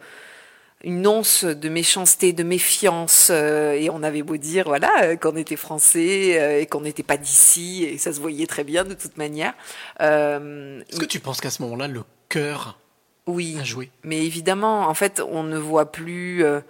une 0.83 1.07
once 1.07 1.45
de 1.45 1.68
méchanceté, 1.68 2.33
de 2.33 2.43
méfiance, 2.43 3.28
euh, 3.31 3.72
et 3.72 3.91
on 3.91 4.03
avait 4.03 4.22
beau 4.22 4.39
dire 4.39 4.64
voilà 4.64 4.91
euh, 5.03 5.16
qu'on 5.16 5.37
était 5.37 5.57
français 5.57 6.41
euh, 6.41 6.61
et 6.61 6.64
qu'on 6.66 6.81
n'était 6.81 7.03
pas 7.03 7.18
d'ici, 7.18 7.85
et 7.85 7.99
ça 7.99 8.14
se 8.14 8.20
voyait 8.20 8.47
très 8.47 8.64
bien 8.64 8.85
de 8.85 8.95
toute 8.95 9.18
manière. 9.18 9.53
Euh, 10.01 10.81
Est-ce 10.89 10.99
que 11.01 11.05
tu 11.05 11.20
penses 11.20 11.43
qu'à 11.43 11.51
ce 11.51 11.61
moment-là, 11.61 11.87
le 11.87 12.03
cœur 12.31 12.78
oui, 13.26 13.59
a 13.61 13.64
joué 13.64 13.91
mais 14.03 14.24
évidemment, 14.24 14.89
en 14.89 14.95
fait, 14.95 15.20
on 15.20 15.43
ne 15.43 15.59
voit 15.59 15.93
plus 15.93 16.43
euh, 16.43 16.61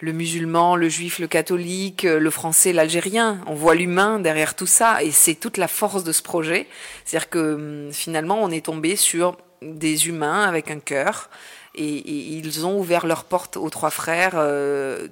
le 0.00 0.12
musulman, 0.12 0.76
le 0.76 0.88
juif, 0.88 1.18
le 1.18 1.26
catholique, 1.26 2.04
euh, 2.04 2.20
le 2.20 2.30
français, 2.30 2.72
l'algérien. 2.72 3.40
On 3.46 3.54
voit 3.54 3.74
l'humain 3.74 4.20
derrière 4.20 4.54
tout 4.54 4.66
ça, 4.66 5.02
et 5.02 5.10
c'est 5.10 5.34
toute 5.34 5.56
la 5.56 5.68
force 5.68 6.04
de 6.04 6.12
ce 6.12 6.22
projet. 6.22 6.68
C'est-à-dire 7.04 7.30
que 7.30 7.54
hum, 7.54 7.92
finalement, 7.92 8.38
on 8.40 8.50
est 8.50 8.66
tombé 8.66 8.94
sur 8.94 9.36
des 9.62 10.06
humains 10.06 10.44
avec 10.44 10.70
un 10.70 10.80
cœur, 10.80 11.30
et, 11.74 11.84
et 11.84 12.36
ils 12.36 12.66
ont 12.66 12.78
ouvert 12.78 13.06
leurs 13.06 13.24
portes 13.24 13.56
aux 13.56 13.70
trois 13.70 13.90
frères 13.90 14.34
euh, 14.34 15.08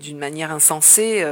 d'une 0.00 0.18
manière 0.18 0.50
insensée. 0.50 1.24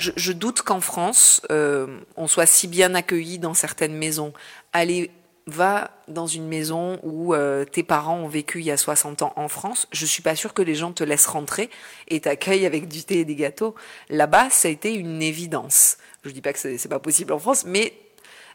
Je, 0.00 0.12
je 0.16 0.32
doute 0.32 0.62
qu'en 0.62 0.80
France, 0.80 1.42
euh, 1.50 1.86
on 2.16 2.26
soit 2.26 2.46
si 2.46 2.68
bien 2.68 2.94
accueilli 2.94 3.38
dans 3.38 3.52
certaines 3.52 3.94
maisons. 3.94 4.32
Allez, 4.72 5.10
va 5.46 5.90
dans 6.08 6.26
une 6.26 6.46
maison 6.46 6.98
où 7.02 7.34
euh, 7.34 7.64
tes 7.64 7.82
parents 7.82 8.18
ont 8.18 8.28
vécu 8.28 8.60
il 8.60 8.66
y 8.66 8.70
a 8.70 8.76
60 8.76 9.22
ans 9.22 9.32
en 9.36 9.48
France, 9.48 9.88
je 9.92 10.06
suis 10.06 10.22
pas 10.22 10.36
sûre 10.36 10.54
que 10.54 10.62
les 10.62 10.74
gens 10.74 10.92
te 10.92 11.04
laissent 11.04 11.26
rentrer 11.26 11.70
et 12.08 12.20
t'accueillent 12.20 12.66
avec 12.66 12.88
du 12.88 13.02
thé 13.02 13.20
et 13.20 13.24
des 13.24 13.34
gâteaux. 13.34 13.74
Là-bas, 14.08 14.50
ça 14.50 14.68
a 14.68 14.70
été 14.70 14.94
une 14.94 15.22
évidence. 15.22 15.98
Je 16.24 16.30
dis 16.30 16.40
pas 16.40 16.52
que 16.52 16.58
c'est 16.58 16.88
pas 16.88 16.98
possible 16.98 17.32
en 17.32 17.38
France, 17.38 17.64
mais 17.66 17.94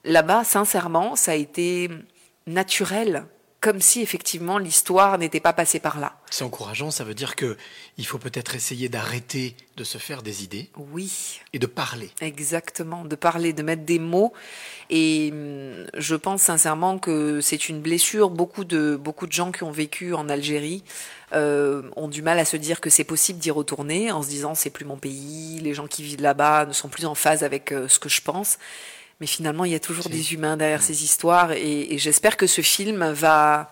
là-bas, 0.03 0.43
sincèrement, 0.43 1.15
ça 1.15 1.31
a 1.31 1.35
été 1.35 1.89
naturel 2.47 3.25
comme 3.65 3.81
si 3.81 4.01
effectivement 4.01 4.59
l'histoire 4.59 5.17
n'était 5.17 5.39
pas 5.39 5.51
passée 5.51 5.79
par 5.79 5.99
là. 5.99 6.13
C'est 6.29 6.43
encourageant, 6.43 6.91
ça 6.91 7.03
veut 7.03 7.15
dire 7.15 7.35
que 7.35 7.57
il 7.97 8.05
faut 8.05 8.19
peut-être 8.19 8.53
essayer 8.53 8.89
d'arrêter 8.89 9.55
de 9.75 9.83
se 9.83 9.97
faire 9.97 10.21
des 10.21 10.43
idées. 10.43 10.69
Oui. 10.77 11.41
Et 11.51 11.57
de 11.57 11.65
parler. 11.65 12.11
Exactement, 12.21 13.05
de 13.05 13.15
parler, 13.15 13.53
de 13.53 13.63
mettre 13.63 13.81
des 13.81 13.97
mots. 13.97 14.33
Et 14.91 15.31
hum, 15.33 15.87
je 15.97 16.13
pense 16.13 16.43
sincèrement 16.43 16.99
que 16.99 17.41
c'est 17.41 17.67
une 17.67 17.81
blessure. 17.81 18.29
Beaucoup 18.29 18.65
de 18.65 18.95
beaucoup 18.95 19.25
de 19.25 19.31
gens 19.31 19.51
qui 19.51 19.63
ont 19.63 19.71
vécu 19.71 20.13
en 20.13 20.29
Algérie 20.29 20.83
euh, 21.33 21.89
ont 21.95 22.07
du 22.07 22.21
mal 22.21 22.37
à 22.37 22.45
se 22.45 22.57
dire 22.57 22.79
que 22.79 22.91
c'est 22.91 23.03
possible 23.03 23.39
d'y 23.39 23.49
retourner, 23.49 24.11
en 24.11 24.21
se 24.21 24.27
disant 24.27 24.53
c'est 24.53 24.69
plus 24.69 24.85
mon 24.85 24.97
pays, 24.97 25.59
les 25.59 25.73
gens 25.73 25.87
qui 25.87 26.03
vivent 26.03 26.21
là-bas 26.21 26.67
ne 26.67 26.73
sont 26.73 26.87
plus 26.87 27.07
en 27.07 27.15
phase 27.15 27.43
avec 27.43 27.71
euh, 27.71 27.87
ce 27.87 27.97
que 27.97 28.09
je 28.09 28.21
pense. 28.21 28.59
Mais 29.19 29.27
finalement, 29.27 29.65
il 29.65 29.71
y 29.71 29.75
a 29.75 29.79
toujours 29.79 30.09
des 30.09 30.33
humains 30.33 30.57
derrière 30.57 30.81
ces 30.81 31.03
histoires, 31.03 31.51
et, 31.53 31.93
et 31.93 31.97
j'espère 31.97 32.37
que 32.37 32.47
ce 32.47 32.61
film 32.61 33.11
va 33.11 33.71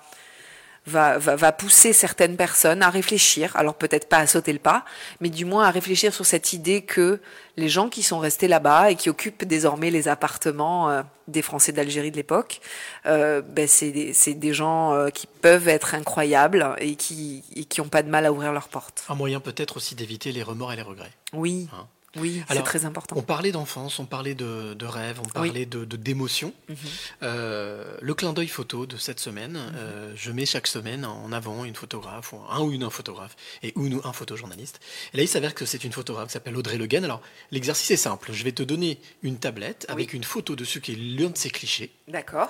va, 0.86 1.18
va, 1.18 1.36
va, 1.36 1.52
pousser 1.52 1.94
certaines 1.94 2.36
personnes 2.36 2.84
à 2.84 2.90
réfléchir, 2.90 3.56
alors 3.56 3.76
peut-être 3.76 4.10
pas 4.10 4.18
à 4.18 4.28
sauter 4.28 4.52
le 4.52 4.60
pas, 4.60 4.84
mais 5.22 5.30
du 5.30 5.46
moins 5.46 5.66
à 5.66 5.72
réfléchir 5.72 6.14
sur 6.14 6.26
cette 6.26 6.54
idée 6.54 6.82
que 6.82 7.20
les 7.56 7.70
gens 7.70 7.88
qui 7.90 8.04
sont 8.04 8.20
restés 8.20 8.48
là-bas 8.48 8.92
et 8.92 8.96
qui 8.96 9.10
occupent 9.10 9.46
désormais 9.46 9.92
les 9.92 10.08
appartements 10.08 10.90
euh, 10.90 11.02
des 11.28 11.42
Français 11.42 11.72
d'Algérie 11.72 12.12
de 12.12 12.18
l'époque, 12.18 12.60
euh, 13.06 13.42
ben 13.42 13.68
c'est 13.68 13.92
des, 13.92 14.34
des, 14.34 14.54
gens 14.54 14.94
euh, 14.94 15.10
qui 15.10 15.28
peuvent 15.28 15.70
être 15.70 15.96
incroyables 15.96 16.76
et 16.80 16.96
qui 16.96 17.44
et 17.56 17.64
qui 17.66 17.80
n'ont 17.80 17.88
pas 17.88 18.04
de 18.04 18.10
mal 18.10 18.26
à 18.26 18.34
ouvrir 18.34 18.52
leurs 18.52 18.68
portes. 18.68 19.06
Un 19.08 19.16
moyen 19.16 19.40
peut-être 19.40 19.78
aussi 19.78 19.96
d'éviter 19.96 20.32
les 20.32 20.44
remords 20.44 20.74
et 20.74 20.76
les 20.76 20.82
regrets. 20.82 21.14
Oui. 21.32 21.70
Hein 21.74 21.88
oui, 22.16 22.44
c'est 22.48 22.62
très 22.64 22.86
important. 22.86 23.16
On 23.18 23.22
parlait 23.22 23.52
d'enfance, 23.52 24.00
on 24.00 24.06
parlait 24.06 24.36
de, 24.36 24.74
de 24.74 24.86
rêves, 24.86 25.20
on 25.24 25.28
parlait 25.30 25.66
de 25.66 25.84
d'émotions. 25.86 26.54
Mhm. 26.70 26.76
euh, 27.24 27.98
le 28.02 28.14
clin 28.14 28.34
d'œil 28.34 28.48
photo 28.48 28.86
de 28.86 28.98
cette 28.98 29.20
semaine, 29.20 29.54
mhm. 29.54 29.72
euh, 29.76 30.14
je 30.16 30.32
mets 30.32 30.46
chaque 30.46 30.68
semaine 30.68 31.06
en 31.06 31.32
avant 31.32 31.66
une 31.66 31.76
photographe, 31.76 32.34
ou 32.34 32.40
un 32.50 32.62
ou 32.62 32.72
une 32.72 32.84
un 32.84 32.90
photographe, 32.90 33.36
et 33.64 33.74
ou 33.76 33.88
un 34.04 34.14
photojournaliste. 34.14 34.80
Et 35.14 35.18
là, 35.18 35.24
il 35.24 35.28
s'avère 35.28 35.56
que 35.56 35.66
c'est 35.66 35.84
une 35.84 35.92
photographe 35.92 36.28
qui 36.28 36.34
s'appelle 36.34 36.56
Audrey 36.58 36.78
Le 36.78 36.86
Guen. 36.88 37.04
Alors, 37.04 37.22
l'exercice 37.52 37.90
est 37.92 37.98
simple. 37.98 38.32
Je 38.34 38.44
vais 38.44 38.52
te 38.52 38.64
donner 38.64 39.00
une 39.24 39.38
tablette 39.38 39.86
avec 39.90 40.14
une 40.14 40.24
photo 40.24 40.56
dessus 40.56 40.82
qui 40.82 40.94
est 40.94 41.20
l'un 41.20 41.30
de 41.30 41.38
ses 41.38 41.50
clichés. 41.50 41.92
D'accord. 42.08 42.50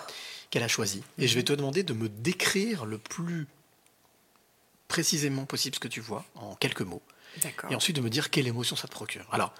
Qu'elle 0.49 0.63
a 0.63 0.67
choisi. 0.67 1.01
Et 1.17 1.27
je 1.27 1.33
vais 1.35 1.41
Mhm. 1.41 1.45
te 1.45 1.53
demander 1.53 1.83
de 1.83 1.93
me 1.93 2.09
décrire 2.09 2.85
le 2.85 2.97
plus 2.97 3.47
précisément 4.87 5.45
possible 5.45 5.75
ce 5.75 5.79
que 5.79 5.87
tu 5.87 6.01
vois, 6.01 6.23
en 6.35 6.55
quelques 6.55 6.81
mots. 6.81 7.01
Et 7.69 7.75
ensuite 7.75 7.95
de 7.95 8.01
me 8.01 8.09
dire 8.09 8.29
quelle 8.29 8.47
émotion 8.47 8.75
ça 8.75 8.87
te 8.87 8.93
procure. 8.93 9.25
Alors, 9.31 9.53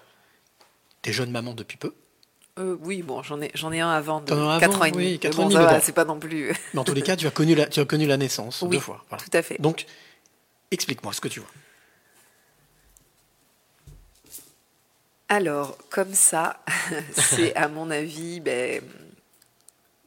t'es 1.02 1.12
jeune 1.12 1.30
maman 1.30 1.54
depuis 1.54 1.76
peu 1.76 1.94
euh, 2.58 2.76
Oui, 2.80 3.02
bon, 3.02 3.22
j'en 3.22 3.40
ai, 3.40 3.50
j'en 3.54 3.72
ai 3.72 3.80
un 3.80 3.90
avant 3.90 4.20
de 4.20 4.32
avant, 4.32 4.58
4 4.58 4.80
ans 4.80 4.84
et 4.84 4.90
demi. 4.90 5.04
Oui, 5.04 5.18
4 5.18 5.36
bon, 5.36 5.44
ans 5.44 5.50
et 5.50 5.54
demi. 5.54 5.66
demi. 5.66 5.80
c'est 5.82 5.92
pas 5.92 6.04
non 6.04 6.18
plus. 6.18 6.52
Mais 6.72 6.80
en 6.80 6.84
tous 6.84 6.94
les 6.94 7.02
cas, 7.02 7.16
tu 7.16 7.26
as 7.26 7.30
connu 7.30 7.54
la, 7.54 7.66
tu 7.66 7.80
as 7.80 7.84
connu 7.84 8.06
la 8.06 8.16
naissance 8.16 8.62
oui, 8.62 8.70
deux 8.70 8.80
fois. 8.80 9.04
Voilà. 9.08 9.24
Tout 9.24 9.36
à 9.36 9.42
fait. 9.42 9.60
Donc, 9.60 9.86
explique-moi 10.70 11.12
ce 11.12 11.20
que 11.20 11.28
tu 11.28 11.40
vois. 11.40 11.50
Alors, 15.28 15.76
comme 15.90 16.14
ça, 16.14 16.62
c'est 17.12 17.56
à 17.56 17.68
mon 17.68 17.90
avis 17.90 18.40
ben, 18.40 18.82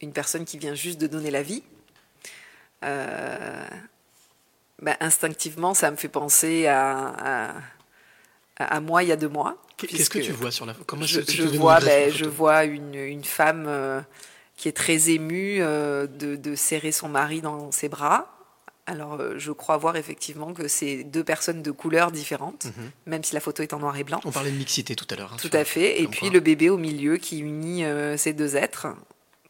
une 0.01 0.13
personne 0.13 0.45
qui 0.45 0.57
vient 0.57 0.75
juste 0.75 0.99
de 0.99 1.07
donner 1.07 1.31
la 1.31 1.41
vie. 1.41 1.63
Euh, 2.83 3.67
ben, 4.81 4.95
instinctivement, 4.99 5.73
ça 5.73 5.89
me 5.89 5.95
fait 5.97 6.07
penser 6.07 6.67
à, 6.67 7.51
à, 8.59 8.75
à, 8.75 8.79
moi 8.79 9.03
il 9.03 9.09
y 9.09 9.11
a 9.11 9.15
deux 9.15 9.29
mois. 9.29 9.57
Qu'est-ce 9.77 10.09
que 10.09 10.19
tu 10.19 10.31
vois 10.31 10.51
sur 10.51 10.65
la 10.65 10.75
Comment 10.85 11.03
je, 11.03 11.21
je 11.21 11.43
vois, 11.43 11.79
ben, 11.79 12.11
je 12.11 12.25
vois 12.25 12.65
une, 12.65 12.95
une 12.95 13.23
femme 13.23 13.65
euh, 13.67 14.01
qui 14.55 14.67
est 14.67 14.73
très 14.73 15.09
émue 15.09 15.57
euh, 15.61 16.07
de, 16.07 16.35
de, 16.35 16.55
serrer 16.55 16.91
son 16.91 17.09
mari 17.09 17.41
dans 17.41 17.71
ses 17.71 17.89
bras. 17.89 18.33
Alors, 18.85 19.19
euh, 19.19 19.37
je 19.37 19.51
crois 19.51 19.77
voir 19.77 19.97
effectivement 19.97 20.53
que 20.53 20.67
c'est 20.67 21.03
deux 21.03 21.23
personnes 21.23 21.61
de 21.61 21.71
couleurs 21.71 22.11
différentes, 22.11 22.65
mm 22.65 22.69
-hmm. 22.69 23.09
même 23.09 23.23
si 23.23 23.33
la 23.33 23.41
photo 23.41 23.61
est 23.63 23.73
en 23.73 23.79
noir 23.79 23.97
et 23.97 24.03
blanc. 24.03 24.21
On 24.25 24.31
parlait 24.31 24.51
de 24.51 24.57
mixité 24.57 24.95
tout 24.95 25.07
à 25.09 25.15
l'heure. 25.15 25.33
Hein, 25.33 25.37
tout 25.41 25.49
à 25.53 25.65
fait. 25.65 26.01
Et 26.01 26.07
puis 26.07 26.27
quoi. 26.27 26.29
le 26.29 26.39
bébé 26.39 26.69
au 26.69 26.77
milieu 26.77 27.17
qui 27.17 27.39
unit 27.39 27.83
ces 28.17 28.33
deux 28.33 28.55
êtres. 28.55 28.87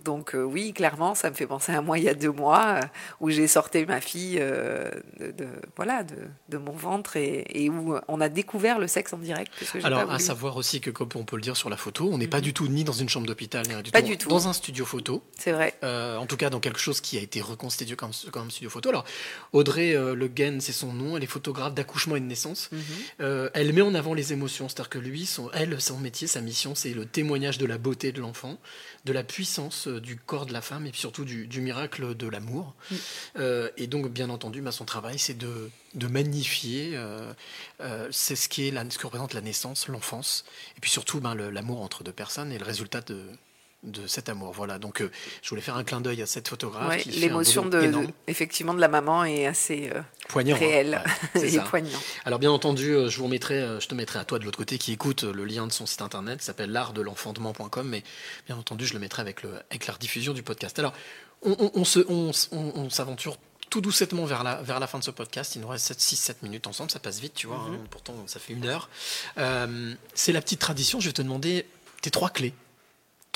Donc 0.03 0.35
euh, 0.35 0.43
oui, 0.43 0.73
clairement, 0.73 1.15
ça 1.15 1.29
me 1.29 1.35
fait 1.35 1.47
penser 1.47 1.71
à 1.71 1.81
moi 1.81 1.97
il 1.97 2.03
y 2.03 2.09
a 2.09 2.13
deux 2.13 2.31
mois, 2.31 2.79
euh, 2.81 2.87
où 3.19 3.29
j'ai 3.29 3.47
sorti 3.47 3.85
ma 3.85 4.01
fille 4.01 4.37
euh, 4.39 4.91
de, 5.19 5.31
de, 5.31 5.47
voilà, 5.75 6.03
de, 6.03 6.15
de, 6.49 6.57
mon 6.57 6.71
ventre 6.71 7.17
et, 7.17 7.45
et, 7.49 7.69
où 7.69 7.95
on 8.07 8.21
a 8.21 8.29
découvert 8.29 8.79
le 8.79 8.87
sexe 8.87 9.13
en 9.13 9.17
direct. 9.17 9.51
Alors, 9.83 10.11
à 10.11 10.19
savoir 10.19 10.55
aussi 10.57 10.81
que, 10.81 10.89
comme 10.89 11.09
on 11.15 11.23
peut 11.23 11.35
le 11.35 11.41
dire 11.41 11.57
sur 11.57 11.69
la 11.69 11.77
photo, 11.77 12.09
on 12.11 12.17
n'est 12.17 12.25
mm 12.25 12.27
-hmm. 12.27 12.29
pas 12.29 12.41
du 12.41 12.53
tout 12.53 12.67
ni 12.67 12.83
dans 12.83 12.93
une 12.93 13.09
chambre 13.09 13.27
d'hôpital, 13.27 13.63
ni 13.67 13.81
du 13.83 13.91
pas 13.91 14.01
tout, 14.01 14.07
du 14.07 14.17
tout 14.17 14.29
dans 14.29 14.47
un 14.47 14.53
studio 14.53 14.85
photo. 14.85 15.23
C'est 15.37 15.51
vrai. 15.51 15.73
en 15.83 16.25
tout 16.25 16.37
cas, 16.37 16.49
dans 16.49 16.59
quelque 16.59 16.79
chose 16.79 17.01
qui 17.01 17.17
a 17.17 17.21
été 17.21 17.41
reconstitué 17.41 17.95
comme, 17.95 18.11
comme 18.31 18.49
studio 18.51 18.69
photo. 18.69 18.89
Alors, 18.89 19.05
Audrey 19.53 19.89
Le 20.21 20.27
Guen, 20.27 20.61
c'est 20.61 20.77
son 20.83 20.93
nom, 20.93 21.17
elle 21.17 21.23
est 21.23 21.33
photographe 21.37 21.73
d'accouchement 21.73 22.15
et 22.15 22.19
de 22.25 22.29
naissance. 22.33 22.61
Mhm. 22.71 22.77
Mm 22.77 22.83
-hmm. 22.83 23.49
elle 23.59 23.71
met 23.77 23.85
en 23.91 23.95
avant 24.01 24.13
les 24.21 24.27
émotions, 24.37 24.65
c'est-à-dire 24.69 24.89
que 24.95 25.01
lui, 25.09 25.23
son, 25.25 25.45
elle, 25.59 25.73
son 25.89 25.97
métier, 26.07 26.27
sa 26.35 26.41
mission, 26.49 26.71
c'est 26.81 26.93
le 27.01 27.05
témoignage 27.17 27.57
de 27.63 27.67
la 27.73 27.77
beauté 27.85 28.07
de 28.17 28.21
l'enfant, 28.25 28.55
de 29.07 29.13
la 29.13 29.23
puissance 29.23 29.87
du 29.87 30.17
corps 30.17 30.45
de 30.45 30.51
la 30.51 30.61
femme 30.61 30.85
et 30.85 30.91
puis 30.91 30.99
surtout 30.99 31.23
du, 31.23 31.47
du 31.47 31.61
miracle 31.61 32.13
de 32.13 32.27
l'amour. 32.27 32.75
Mm. 32.91 32.95
Euh, 33.37 33.69
et 33.77 33.87
donc, 33.87 34.09
bien 34.09 34.29
entendu, 34.29 34.61
bah, 34.61 34.73
son 34.73 34.83
travail, 34.83 35.17
c'est 35.17 35.37
de, 35.37 35.71
de, 35.95 36.07
magnifier, 36.07 36.91
euh, 36.93 37.33
euh, 37.79 38.09
c'est 38.11 38.35
ce 38.35 38.49
qui 38.49 38.67
est 38.67 38.71
la, 38.71 38.87
ce 38.89 38.97
que 38.97 39.05
représente 39.05 39.33
la 39.33 39.41
naissance, 39.41 39.87
l'enfance, 39.87 40.43
et 40.75 40.81
puis 40.81 40.91
surtout 40.91 41.21
bah, 41.21 41.35
l'amour 41.35 41.81
entre 41.81 42.03
deux 42.03 42.11
personnes 42.11 42.51
et 42.51 42.57
le 42.57 42.65
résultat 42.65 42.99
de, 42.99 43.23
de 43.83 44.07
cet 44.07 44.29
amour. 44.29 44.51
Voilà. 44.53 44.79
Donc, 44.79 45.01
euh, 45.01 45.11
je 45.41 45.49
voulais 45.49 45.61
faire 45.61 45.77
un 45.77 45.83
clin 45.83 46.01
d'œil 46.01 46.21
à 46.21 46.25
cette 46.25 46.47
photographe. 46.47 46.89
Ouais, 46.89 47.03
L'émotion 47.11 47.65
de, 47.65 47.81
de, 47.81 48.07
effectivement 48.27 48.73
de 48.73 48.81
la 48.81 48.87
maman 48.87 49.23
est 49.23 49.45
assez 49.45 49.89
euh, 49.93 50.01
poignant, 50.27 50.57
réelle 50.57 51.01
hein. 51.05 51.39
ouais, 51.39 51.55
et 51.55 51.59
poignant. 51.59 51.99
Alors, 52.25 52.39
bien 52.39 52.51
entendu, 52.51 52.91
euh, 52.91 53.09
je 53.09 53.17
vous 53.17 53.25
remettrai, 53.25 53.79
je 53.79 53.87
te 53.87 53.95
mettrai 53.95 54.19
à 54.19 54.25
toi 54.25 54.39
de 54.39 54.45
l'autre 54.45 54.57
côté 54.57 54.77
qui 54.77 54.91
écoute 54.93 55.23
le 55.23 55.45
lien 55.45 55.67
de 55.67 55.71
son 55.71 55.85
site 55.85 56.01
internet, 56.01 56.41
s'appelle 56.41 56.71
l'art 56.71 56.93
de 56.93 57.01
l'enfantement.com, 57.01 57.87
mais 57.87 58.03
bien 58.47 58.57
entendu, 58.57 58.85
je 58.85 58.93
le 58.93 58.99
mettrai 58.99 59.21
avec, 59.21 59.43
le, 59.43 59.51
avec 59.69 59.87
la 59.87 59.93
rediffusion 59.93 60.33
du 60.33 60.43
podcast. 60.43 60.77
Alors, 60.79 60.93
on, 61.43 61.55
on, 61.59 61.71
on 61.75 61.85
se, 61.85 61.99
on, 62.09 62.31
on 62.51 62.89
s'aventure 62.89 63.37
tout 63.69 63.81
doucettement 63.81 64.25
vers 64.25 64.43
la, 64.43 64.61
vers 64.61 64.79
la 64.79 64.87
fin 64.87 64.99
de 64.99 65.03
ce 65.03 65.11
podcast. 65.11 65.55
Il 65.55 65.61
nous 65.61 65.67
reste 65.67 65.91
6-7 65.93 66.35
minutes 66.41 66.67
ensemble, 66.67 66.91
ça 66.91 66.99
passe 66.99 67.19
vite, 67.19 67.33
tu 67.33 67.47
vois. 67.47 67.57
Mm 67.57 67.61
-hmm. 67.61 67.75
hein, 67.75 67.87
pourtant, 67.89 68.15
ça 68.27 68.39
fait 68.39 68.53
une 68.53 68.65
heure. 68.65 68.89
Euh, 69.37 69.93
c'est 70.13 70.31
la 70.31 70.41
petite 70.41 70.59
tradition. 70.59 70.99
Je 70.99 71.07
vais 71.07 71.13
te 71.13 71.21
demander 71.21 71.65
tes 72.01 72.11
trois 72.11 72.29
clés. 72.29 72.53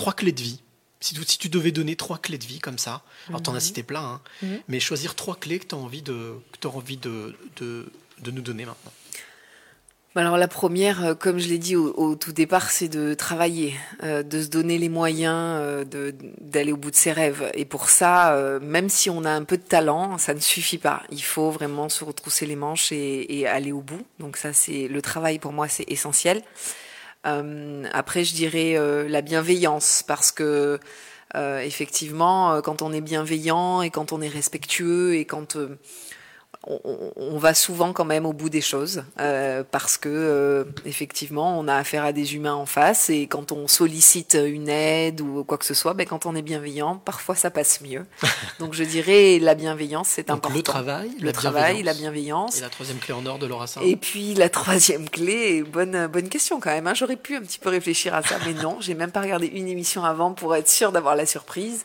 Trois 0.01 0.13
clés 0.19 0.35
de 0.39 0.43
vie. 0.49 0.59
Si 1.05 1.11
tu, 1.15 1.21
si 1.33 1.37
tu 1.43 1.49
devais 1.57 1.73
donner 1.79 1.95
trois 2.05 2.19
clés 2.25 2.41
de 2.43 2.47
vie 2.53 2.61
comme 2.67 2.79
ça, 2.85 2.95
alors 2.95 3.01
mm 3.01 3.35
-hmm. 3.35 3.43
tu 3.43 3.49
en 3.51 3.55
as 3.59 3.65
cité 3.69 3.83
plein, 3.91 4.07
hein, 4.11 4.19
-hmm. 4.43 4.61
mais 4.69 4.79
choisir 4.89 5.11
trois 5.21 5.37
clés 5.43 5.59
que 5.61 5.67
tu 5.71 5.75
as 5.75 5.81
envie, 5.85 6.03
de, 6.11 6.17
que 6.51 6.67
as 6.67 6.75
envie 6.81 6.99
de, 7.07 7.15
de, 7.59 7.69
de 8.25 8.29
nous 8.35 8.43
donner 8.49 8.65
maintenant. 8.69 8.93
Alors 10.23 10.37
la 10.45 10.51
première, 10.59 10.97
euh, 11.05 11.15
comme 11.23 11.37
je 11.43 11.47
l'ai 11.51 11.61
dit 11.67 11.75
au, 11.81 11.85
au, 12.03 12.09
tout 12.23 12.33
départ, 12.43 12.65
c'est 12.77 12.91
de 12.99 13.05
travailler, 13.25 13.69
euh, 14.03 14.23
de 14.33 14.37
se 14.45 14.49
donner 14.57 14.77
les 14.85 14.91
moyens 15.01 15.41
euh, 15.61 16.11
d'aller 16.53 16.73
au 16.77 16.79
bout 16.83 16.91
de 16.97 17.01
ses 17.05 17.13
rêves. 17.21 17.43
Et 17.61 17.65
pour 17.73 17.85
ça, 17.99 18.13
euh, 18.33 18.59
même 18.75 18.89
si 18.97 19.07
on 19.17 19.21
a 19.31 19.33
un 19.41 19.45
peu 19.51 19.57
de 19.63 19.67
talent, 19.75 20.03
ça 20.25 20.33
ne 20.39 20.43
suffit 20.55 20.81
pas. 20.89 20.99
Il 21.19 21.23
faut 21.33 21.49
vraiment 21.59 21.87
se 21.97 22.01
retrousser 22.09 22.45
les 22.51 22.57
manches 22.65 22.87
et, 23.01 23.15
et 23.35 23.41
aller 23.57 23.73
au 23.79 23.83
bout. 23.89 24.03
Donc 24.23 24.33
ça, 24.43 24.49
c'est 24.61 24.83
le 24.95 25.01
travail 25.09 25.35
pour 25.43 25.53
moi, 25.57 25.65
c'est 25.75 25.87
essentiel. 25.97 26.37
Euh, 27.25 27.83
après, 27.93 28.23
je 28.23 28.33
dirais 28.33 28.77
euh, 28.77 29.07
la 29.07 29.21
bienveillance, 29.21 30.03
parce 30.05 30.31
que 30.31 30.79
effectivement, 31.33 32.61
quand 32.61 32.81
on 32.81 32.91
est 32.91 32.99
bienveillant 32.99 33.81
et 33.81 33.89
quand 33.89 34.11
on 34.11 34.19
est 34.19 34.27
respectueux 34.27 35.15
et 35.15 35.23
quand 35.23 35.55
on, 36.67 37.11
on, 37.15 37.37
va 37.39 37.55
souvent 37.55 37.91
quand 37.91 38.05
même 38.05 38.25
au 38.25 38.33
bout 38.33 38.49
des 38.49 38.61
choses 38.61 39.03
euh, 39.19 39.63
parce 39.69 39.97
que 39.97 40.09
euh, 40.09 40.63
effectivement 40.85 41.59
on 41.59 41.67
a 41.67 41.75
affaire 41.75 42.05
à 42.05 42.13
des 42.13 42.35
humains 42.35 42.53
en 42.53 42.67
face 42.67 43.09
et 43.09 43.25
quand 43.25 43.51
on 43.51 43.67
sollicite 43.67 44.35
une 44.35 44.69
aide 44.69 45.21
ou 45.21 45.43
quoi 45.43 45.57
que 45.57 45.65
ce 45.65 45.73
soit, 45.73 45.95
ben 45.95 46.05
quand 46.05 46.27
on 46.27 46.35
est 46.35 46.43
bienveillant, 46.43 46.97
parfois 46.97 47.33
ça 47.33 47.49
passe 47.49 47.81
mieux. 47.81 48.05
Donc 48.59 48.73
je 48.73 48.83
dirais 48.83 49.39
la 49.39 49.55
bienveillance 49.55 50.09
c'est 50.09 50.29
important. 50.29 50.55
Le 50.55 50.61
travail, 50.61 51.11
le 51.19 51.25
la 51.25 51.31
travail, 51.31 51.73
bienveillance. 51.73 51.85
la 51.85 51.93
bienveillance. 51.93 52.57
Et 52.59 52.61
la 52.61 52.69
troisième 52.69 52.97
clé 52.99 53.13
en 53.15 53.25
or 53.25 53.39
de 53.39 53.47
Laura 53.47 53.65
Sarr. 53.65 53.83
Et 53.83 53.95
puis 53.95 54.35
la 54.35 54.49
troisième 54.49 55.09
clé, 55.09 55.63
bonne 55.63 56.07
bonne 56.07 56.29
question 56.29 56.59
quand 56.59 56.71
même. 56.71 56.85
Hein. 56.85 56.93
J'aurais 56.93 57.15
pu 57.15 57.35
un 57.35 57.41
petit 57.41 57.59
peu 57.59 57.69
réfléchir 57.69 58.13
à 58.13 58.21
ça, 58.21 58.35
mais 58.45 58.53
non, 58.53 58.77
j'ai 58.81 58.93
même 58.93 59.11
pas 59.11 59.21
regardé 59.21 59.47
une 59.47 59.67
émission 59.67 60.05
avant 60.05 60.33
pour 60.33 60.55
être 60.55 60.69
sûre 60.69 60.91
d'avoir 60.91 61.15
la 61.15 61.25
surprise. 61.25 61.83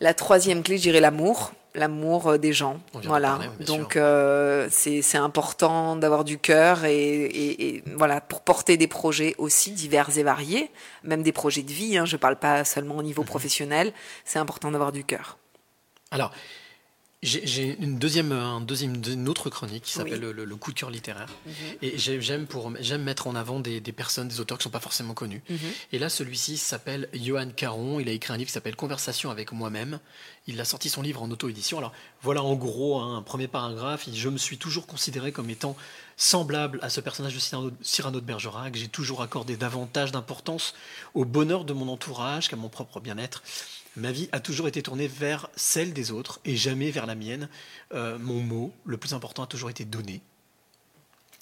La 0.00 0.12
troisième 0.12 0.62
clé, 0.62 0.76
je 0.76 0.82
dirais 0.82 1.00
l'amour 1.00 1.52
l'amour 1.78 2.38
des 2.38 2.52
gens. 2.52 2.78
Voilà. 3.04 3.30
Parler, 3.30 3.48
oui, 3.58 3.64
Donc 3.66 3.96
euh, 3.96 4.68
c'est 4.70 5.16
important 5.16 5.96
d'avoir 5.96 6.24
du 6.24 6.38
cœur 6.38 6.84
et, 6.84 6.96
et, 7.24 7.76
et, 7.76 7.84
voilà 7.96 8.20
pour 8.20 8.40
porter 8.42 8.76
des 8.76 8.86
projets 8.88 9.34
aussi 9.38 9.72
divers 9.72 10.16
et 10.18 10.22
variés, 10.22 10.70
même 11.04 11.22
des 11.22 11.32
projets 11.32 11.62
de 11.62 11.72
vie. 11.72 11.96
Hein, 11.98 12.04
je 12.04 12.16
parle 12.16 12.36
pas 12.36 12.64
seulement 12.64 12.96
au 12.96 13.02
niveau 13.02 13.22
Mhm. 13.22 13.28
professionnel. 13.28 13.92
C'est 14.24 14.38
important 14.38 14.70
d'avoir 14.70 14.92
du 14.92 15.04
cœur. 15.04 15.38
Alors. 16.10 16.32
J'ai 17.20 17.76
une 17.80 17.98
deuxième, 17.98 18.30
un 18.30 18.60
deuxième, 18.60 19.02
une 19.04 19.28
autre 19.28 19.50
chronique 19.50 19.82
qui 19.82 19.92
s'appelle 19.92 20.20
le, 20.20 20.32
le, 20.32 20.56
coup 20.56 20.72
de 20.72 20.78
cœur 20.78 20.88
littéraire. 20.88 21.28
Mhm. 21.46 21.52
Et 21.82 21.98
j'aime 21.98 22.46
pour 22.46 22.72
j'aime 22.78 23.02
mettre 23.02 23.26
en 23.26 23.34
avant 23.34 23.58
des, 23.58 23.80
des, 23.80 23.90
personnes, 23.90 24.28
des 24.28 24.38
auteurs 24.38 24.56
qui 24.56 24.62
sont 24.62 24.70
pas 24.70 24.78
forcément 24.78 25.14
connus. 25.14 25.42
Mhm. 25.50 25.58
Et 25.92 25.98
là, 25.98 26.10
celui-ci 26.10 26.56
s'appelle 26.58 27.08
Johan 27.12 27.48
Caron. 27.50 27.98
Il 27.98 28.08
a 28.08 28.12
écrit 28.12 28.32
un 28.32 28.36
livre 28.36 28.46
qui 28.46 28.52
s'appelle 28.52 28.76
Conversation 28.76 29.32
avec 29.32 29.50
moi-même. 29.50 29.98
Il 30.46 30.60
a 30.60 30.64
sorti 30.64 30.88
son 30.88 31.02
livre 31.02 31.20
en 31.20 31.30
auto-édition. 31.30 31.78
Alors 31.78 31.92
voilà 32.22 32.42
en 32.44 32.54
gros 32.54 33.00
hein, 33.00 33.18
un 33.18 33.22
premier 33.22 33.48
paragraphe. 33.48 34.08
Je 34.12 34.28
me 34.28 34.38
suis 34.38 34.56
toujours 34.56 34.86
considéré 34.86 35.32
comme 35.32 35.50
étant 35.50 35.76
semblable 36.16 36.78
à 36.82 36.88
ce 36.88 37.00
personnage 37.00 37.34
de 37.34 37.72
Cyrano 37.82 38.20
de 38.20 38.24
Bergerac. 38.24 38.76
J'ai 38.76 38.88
toujours 38.88 39.22
accordé 39.22 39.56
davantage 39.56 40.12
d'importance 40.12 40.74
au 41.14 41.24
bonheur 41.24 41.64
de 41.64 41.72
mon 41.72 41.88
entourage 41.88 42.48
qu'à 42.48 42.56
mon 42.56 42.68
propre 42.68 43.00
bien-être. 43.00 43.42
Ma 43.98 44.12
vie 44.12 44.28
a 44.30 44.38
toujours 44.38 44.68
été 44.68 44.80
tournée 44.80 45.08
vers 45.08 45.50
celle 45.56 45.92
des 45.92 46.12
autres 46.12 46.40
et 46.44 46.56
jamais 46.56 46.90
vers 46.90 47.04
la 47.04 47.16
mienne. 47.16 47.48
Euh, 47.92 48.16
mon 48.18 48.40
mot, 48.40 48.72
le 48.84 48.96
plus 48.96 49.12
important, 49.12 49.42
a 49.42 49.46
toujours 49.46 49.70
été 49.70 49.84
donné 49.84 50.22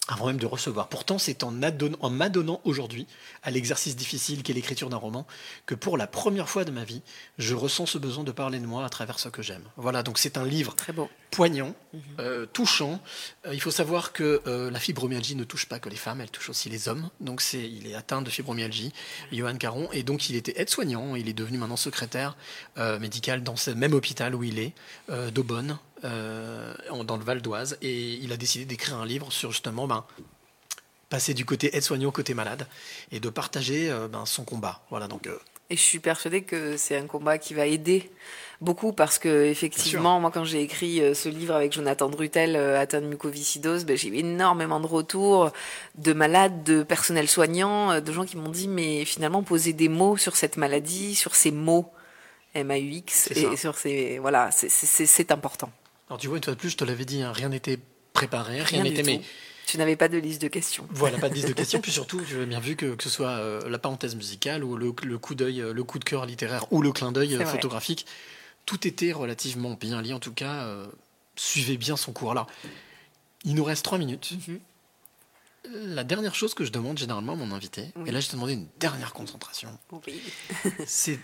avant 0.08 0.26
même 0.26 0.38
de 0.38 0.46
recevoir. 0.46 0.88
Pourtant, 0.88 1.18
c'est 1.18 1.42
en, 1.42 1.52
en 2.00 2.10
m'adonnant 2.10 2.60
aujourd'hui 2.64 3.06
à 3.42 3.50
l'exercice 3.50 3.96
difficile 3.96 4.42
qu'est 4.42 4.52
l'écriture 4.52 4.88
d'un 4.88 4.96
roman 4.96 5.26
que 5.66 5.74
pour 5.74 5.96
la 5.96 6.06
première 6.06 6.48
fois 6.48 6.64
de 6.64 6.70
ma 6.70 6.84
vie, 6.84 7.02
je 7.38 7.54
ressens 7.54 7.86
ce 7.86 7.98
besoin 7.98 8.24
de 8.24 8.32
parler 8.32 8.58
de 8.58 8.66
moi 8.66 8.84
à 8.84 8.88
travers 8.88 9.18
ce 9.18 9.28
que 9.28 9.42
j'aime. 9.42 9.64
Voilà, 9.76 10.02
donc 10.02 10.18
c'est 10.18 10.38
un 10.38 10.44
livre 10.44 10.74
Très 10.74 10.92
beau. 10.92 11.10
Poignant, 11.30 11.74
mhm. 11.92 12.00
euh, 12.20 12.46
touchant. 12.46 13.00
Euh, 13.46 13.54
il 13.54 13.60
faut 13.60 13.70
savoir 13.70 14.12
que 14.12 14.40
euh, 14.46 14.70
la 14.70 14.78
fibromyalgie 14.78 15.36
ne 15.36 15.44
touche 15.44 15.66
pas 15.66 15.78
que 15.78 15.88
les 15.88 15.96
femmes, 15.96 16.20
elle 16.20 16.30
touche 16.30 16.48
aussi 16.48 16.68
les 16.68 16.88
hommes. 16.88 17.10
Donc 17.20 17.40
c'est, 17.40 17.62
il 17.62 17.86
est 17.86 17.94
atteint 17.94 18.22
de 18.22 18.30
fibromyalgie, 18.30 18.92
Johan 19.32 19.56
Caron, 19.56 19.88
et 19.92 20.02
donc 20.02 20.28
il 20.30 20.36
était 20.36 20.60
aide-soignant. 20.60 21.16
Il 21.16 21.28
est 21.28 21.34
devenu 21.34 21.58
maintenant 21.58 21.76
secrétaire 21.76 22.36
médical 23.00 23.42
dans 23.42 23.56
ce 23.56 23.70
même 23.70 23.92
hôpital 23.94 24.34
où 24.34 24.44
il 24.44 24.58
est, 24.58 24.72
d'Aubonne, 25.32 25.78
dans 26.02 27.16
le 27.16 27.24
Val 27.24 27.42
d'Oise, 27.42 27.78
et 27.82 28.14
il 28.14 28.32
a 28.32 28.36
décidé 28.36 28.64
d'écrire 28.64 28.96
un 28.96 29.06
livre 29.06 29.32
sur 29.32 29.52
justement 29.52 29.86
ben, 29.86 30.04
passer 31.08 31.34
du 31.34 31.44
côté 31.44 31.76
aide-soignant 31.76 32.08
au 32.08 32.12
côté 32.12 32.34
malade 32.34 32.66
et 33.12 33.20
de 33.20 33.28
partager 33.28 33.94
ben, 34.10 34.26
son 34.26 34.44
combat. 34.44 34.82
Voilà, 34.90 35.08
donc, 35.08 35.28
et 35.68 35.76
je 35.76 35.82
suis 35.82 35.98
persuadée 35.98 36.42
que 36.42 36.76
c'est 36.76 36.96
un 36.96 37.06
combat 37.06 37.38
qui 37.38 37.54
va 37.54 37.66
aider 37.66 38.10
beaucoup 38.60 38.92
parce 38.92 39.18
que 39.18 39.44
effectivement, 39.44 40.20
moi 40.20 40.30
quand 40.30 40.44
j'ai 40.44 40.62
écrit 40.62 41.02
ce 41.14 41.28
livre 41.28 41.54
avec 41.54 41.72
Jonathan 41.72 42.08
Drutel, 42.08 42.56
atteint 42.56 43.00
de 43.00 43.06
mucoviscidose, 43.06 43.84
ben, 43.84 43.96
j'ai 43.96 44.08
eu 44.08 44.16
énormément 44.16 44.80
de 44.80 44.86
retours 44.86 45.52
de 45.96 46.12
malades, 46.12 46.62
de 46.64 46.82
personnel 46.82 47.28
soignant, 47.28 48.00
de 48.00 48.12
gens 48.12 48.24
qui 48.24 48.36
m'ont 48.36 48.50
dit 48.50 48.68
mais 48.68 49.04
finalement 49.04 49.42
poser 49.42 49.72
des 49.72 49.88
mots 49.88 50.16
sur 50.16 50.36
cette 50.36 50.56
maladie, 50.56 51.14
sur 51.14 51.34
ces 51.34 51.50
mots 51.50 51.90
M-A-U-X 52.54 53.30
et 53.32 53.56
sur 53.56 53.76
ces 53.76 54.18
voilà, 54.18 54.50
c'est 54.50 55.32
important. 55.32 55.70
Alors 56.08 56.18
tu 56.18 56.28
vois, 56.28 56.36
une 56.36 56.44
fois 56.44 56.54
de 56.54 56.58
plus, 56.58 56.70
je 56.70 56.76
te 56.76 56.84
l'avais 56.84 57.04
dit, 57.04 57.22
hein, 57.22 57.32
rien 57.32 57.48
n'était 57.48 57.78
préparé, 58.12 58.62
rien 58.62 58.82
n'était 58.82 59.02
mais... 59.02 59.20
Tu 59.66 59.78
n'avais 59.78 59.96
pas 59.96 60.06
de 60.06 60.16
liste 60.16 60.40
de 60.40 60.46
questions. 60.46 60.86
Voilà, 60.90 61.18
pas 61.18 61.28
de 61.28 61.34
liste 61.34 61.48
de 61.48 61.52
questions. 61.52 61.80
Puis 61.82 61.90
surtout, 61.90 62.20
j'avais 62.24 62.46
bien 62.46 62.60
vu 62.60 62.76
que, 62.76 62.94
que 62.94 63.02
ce 63.02 63.10
soit 63.10 63.30
euh, 63.30 63.68
la 63.68 63.78
parenthèse 63.78 64.14
musicale 64.14 64.62
ou 64.62 64.76
le, 64.76 64.92
coup 64.92 65.34
d'œil, 65.34 65.60
euh, 65.60 65.72
le 65.72 65.82
coup 65.82 65.98
de 65.98 66.04
cœur 66.04 66.24
littéraire 66.24 66.66
ou 66.70 66.82
le 66.82 66.92
clin 66.92 67.10
d'œil 67.10 67.34
euh, 67.34 67.44
photographique, 67.44 68.06
tout 68.66 68.86
était 68.86 69.12
relativement 69.12 69.74
bien 69.74 70.02
lié. 70.02 70.12
En 70.12 70.20
tout 70.20 70.32
cas, 70.32 70.68
suivez 71.36 71.76
bien 71.76 71.96
son 71.96 72.12
cours. 72.12 72.34
là. 72.34 72.46
il 73.44 73.54
nous 73.54 73.64
reste 73.64 73.84
trois 73.84 73.98
minutes. 73.98 74.32
Mhm. 74.48 74.60
La 75.72 76.04
dernière 76.04 76.34
chose 76.34 76.54
que 76.54 76.64
je 76.64 76.70
demande 76.70 76.96
généralement 76.98 77.32
à 77.32 77.36
mon 77.36 77.50
invité, 77.50 77.92
et 78.06 78.12
là 78.12 78.20
je 78.20 78.28
te 78.28 78.32
demandé 78.32 78.52
une 78.52 78.68
dernière 78.78 79.12
concentration, 79.12 79.76
c'est 80.86 81.18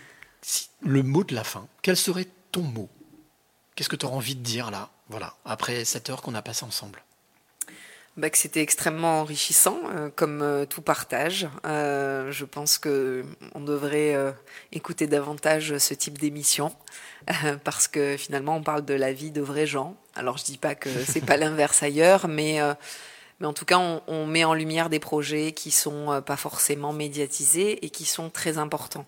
le 0.81 1.01
mot 1.01 1.23
de 1.23 1.33
la 1.33 1.45
fin. 1.45 1.67
Quel 1.81 1.95
serait 1.95 2.27
ton 2.51 2.61
mot? 2.61 2.89
Qu'est-ce 3.75 3.87
que 3.87 3.95
tu 3.95 4.05
auras 4.05 4.17
envie 4.17 4.35
de 4.35 4.43
dire 4.43 4.69
là, 4.69 4.89
voilà, 5.07 5.37
après 5.45 5.85
cette 5.85 6.09
heure 6.09 6.21
qu'on 6.21 6.35
a 6.35 6.41
passée 6.41 6.65
ensemble 6.65 7.03
bah, 8.15 8.29
que 8.29 8.37
c'était 8.37 8.61
extrêmement 8.61 9.21
enrichissant, 9.21 9.79
euh, 9.89 10.09
comme 10.15 10.43
euh, 10.43 10.65
tout 10.65 10.83
partage. 10.83 11.47
Euh, 11.65 12.31
je 12.31 12.45
pense 12.45 12.77
que 12.77 13.25
on 13.55 13.61
devrait 13.61 14.15
écouter 14.71 15.07
davantage 15.07 15.77
ce 15.79 15.93
type 15.95 16.19
d'émission, 16.19 16.75
parce 17.63 17.87
que 17.87 18.15
finalement, 18.17 18.57
on 18.57 18.63
parle 18.63 18.85
de 18.85 18.93
la 18.93 19.13
vie 19.13 19.31
de 19.31 19.41
vrais 19.41 19.65
gens. 19.65 19.95
Alors, 20.15 20.37
je 20.37 20.43
dis 20.43 20.59
pas 20.59 20.75
que 20.75 20.89
c'est 21.07 21.25
pas 21.25 21.37
l'inverse 21.37 21.81
ailleurs, 21.81 22.27
mais 22.27 22.59
mais 23.39 23.47
en 23.47 23.53
tout 23.53 23.65
cas, 23.65 23.79
on, 23.79 24.01
on, 24.07 24.27
met 24.27 24.43
en 24.43 24.53
lumière 24.53 24.89
des 24.89 24.99
projets 24.99 25.51
qui 25.51 25.71
sont 25.71 26.21
pas 26.25 26.37
forcément 26.37 26.93
médiatisés 26.93 27.83
et 27.83 27.89
qui 27.89 28.05
sont 28.05 28.29
très 28.29 28.59
importants. 28.59 29.07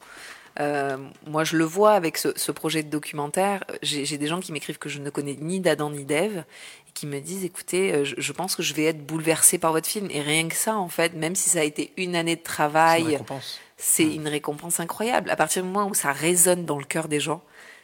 Euh, 0.59 0.97
moi, 1.27 1.43
je 1.43 1.57
le 1.57 1.65
vois 1.65 1.93
avec 1.93 2.17
ce, 2.17 2.29
ce 2.35 2.51
projet 2.51 2.83
de 2.83 2.89
documentaire. 2.89 3.63
J'ai 3.81 4.17
des 4.17 4.27
gens 4.27 4.39
qui 4.39 4.51
m'écrivent 4.51 4.77
que 4.77 4.89
je 4.89 4.99
ne 4.99 5.09
connais 5.09 5.35
ni 5.39 5.59
d'Adam 5.59 5.89
ni 5.89 6.05
d'Ève 6.05 6.45
et 6.87 6.91
qui 6.93 7.07
me 7.07 7.19
disent 7.19 7.43
écoutez, 7.43 7.93
euh, 7.93 8.05
je, 8.05 8.15
je, 8.17 8.31
pense 8.31 8.55
que 8.55 8.63
je 8.63 8.73
vais 8.73 8.85
être 8.85 9.05
bouleversée 9.05 9.57
par 9.57 9.71
votre 9.71 9.87
film. 9.87 10.07
Et 10.11 10.21
rien 10.21 10.47
que 10.47 10.55
ça, 10.55 10.77
en 10.77 10.89
fait, 10.89 11.13
même 11.13 11.35
si 11.35 11.49
ça 11.49 11.59
a 11.59 11.63
été 11.63 11.91
une 11.97 12.15
année 12.15 12.35
de 12.35 12.43
travail, 12.43 13.19
c'est 13.77 14.03
une, 14.03 14.27
récompense 14.27 14.79
incroyable. 14.79 15.29
À 15.29 15.35
partir 15.35 15.63
du 15.63 15.69
moment 15.69 15.87
où 15.87 15.93
ça 15.93 16.11
résonne 16.11 16.65
dans 16.65 16.79
le 16.79 16.85
cœur 16.85 17.07
des 17.07 17.19
gens, 17.19 17.41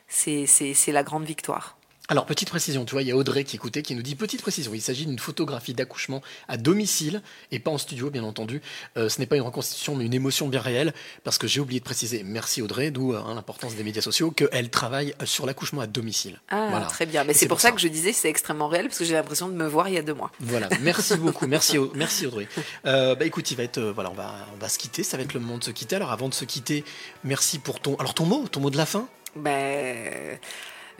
c'est 0.08 0.48
la 0.88 1.04
grande 1.04 1.26
victoire. 1.26 1.78
Alors, 2.12 2.26
petite 2.26 2.50
précision, 2.50 2.84
tu 2.84 2.92
vois, 2.92 3.04
il 3.04 3.08
y 3.08 3.12
a 3.12 3.16
Audrey 3.16 3.46
qui 3.46 3.56
écoutait, 3.56 3.84
qui 3.84 3.96
nous 3.96 4.02
dit 4.02 4.16
petite 4.16 4.42
précision. 4.42 4.74
Il 4.74 4.82
s'agit 4.82 5.06
d'une 5.06 5.18
photographie 5.18 5.74
d'accouchement 5.74 6.22
à 6.50 6.58
domicile 6.58 7.22
et 7.54 7.60
pas 7.60 7.72
en 7.72 7.78
studio, 7.78 8.10
bien 8.10 8.26
entendu. 8.26 8.62
Euh, 8.98 9.08
ce 9.08 9.22
n'est 9.22 9.26
pas 9.26 9.38
une 9.38 9.44
reconstitution, 9.44 9.96
mais 9.96 10.08
une 10.08 10.14
émotion 10.14 10.50
bien 10.50 10.60
réelle, 10.60 10.94
parce 11.24 11.38
que 11.38 11.48
j'ai 11.48 11.62
oublié 11.62 11.80
de 11.80 11.86
préciser, 11.86 12.24
merci 12.26 12.62
Audrey, 12.62 12.92
d'où 12.92 13.14
hein, 13.14 13.34
l'importance 13.34 13.76
des 13.76 13.84
médias 13.86 14.02
sociaux, 14.02 14.30
qu'elle 14.32 14.70
travaille 14.70 15.16
sur 15.24 15.46
l'accouchement 15.46 15.80
à 15.80 15.88
domicile. 15.88 16.42
Ah, 16.50 16.86
très 16.90 17.06
bien. 17.06 17.24
Mais 17.24 17.34
c'est 17.34 17.48
pour, 17.48 17.62
ça, 17.62 17.72
que 17.72 17.80
je 17.80 17.88
disais 17.88 18.12
c'est 18.12 18.28
extrêmement 18.28 18.68
réel, 18.68 18.88
parce 18.88 19.00
que 19.00 19.06
j'ai 19.06 19.14
l'impression 19.14 19.48
de 19.48 19.54
me 19.54 19.66
voir 19.66 19.88
il 19.88 19.94
y 19.94 19.98
a 19.98 20.02
deux 20.02 20.14
mois. 20.14 20.34
Voilà, 20.42 20.68
merci 20.82 21.16
beaucoup, 21.16 21.48
merci, 21.48 21.78
merci 21.96 22.28
Audrey. 22.28 22.50
Euh, 22.88 23.16
bah 23.16 23.24
écoute, 23.24 23.50
il 23.52 23.56
va 23.56 23.64
être, 23.64 23.78
euh, 23.78 23.94
voilà, 23.94 24.12
on 24.12 24.16
va, 24.16 24.36
on 24.54 24.58
va 24.58 24.68
se 24.68 24.78
quitter, 24.78 25.04
ça 25.04 25.16
va 25.16 25.24
être 25.24 25.34
le 25.34 25.40
moment 25.40 25.60
de 25.60 25.64
se 25.64 25.72
quitter. 25.72 25.96
Alors 25.96 26.12
avant 26.12 26.28
de 26.28 26.34
se 26.34 26.44
quitter, 26.44 26.84
merci 27.24 27.58
pour 27.58 27.80
ton, 27.80 27.96
alors 27.96 28.14
ton 28.14 28.26
mot, 28.26 28.50
ton 28.50 28.60
mot 28.60 28.70
de 28.70 28.76
la 28.76 28.86
fin? 28.86 29.08
Ben 29.38 30.38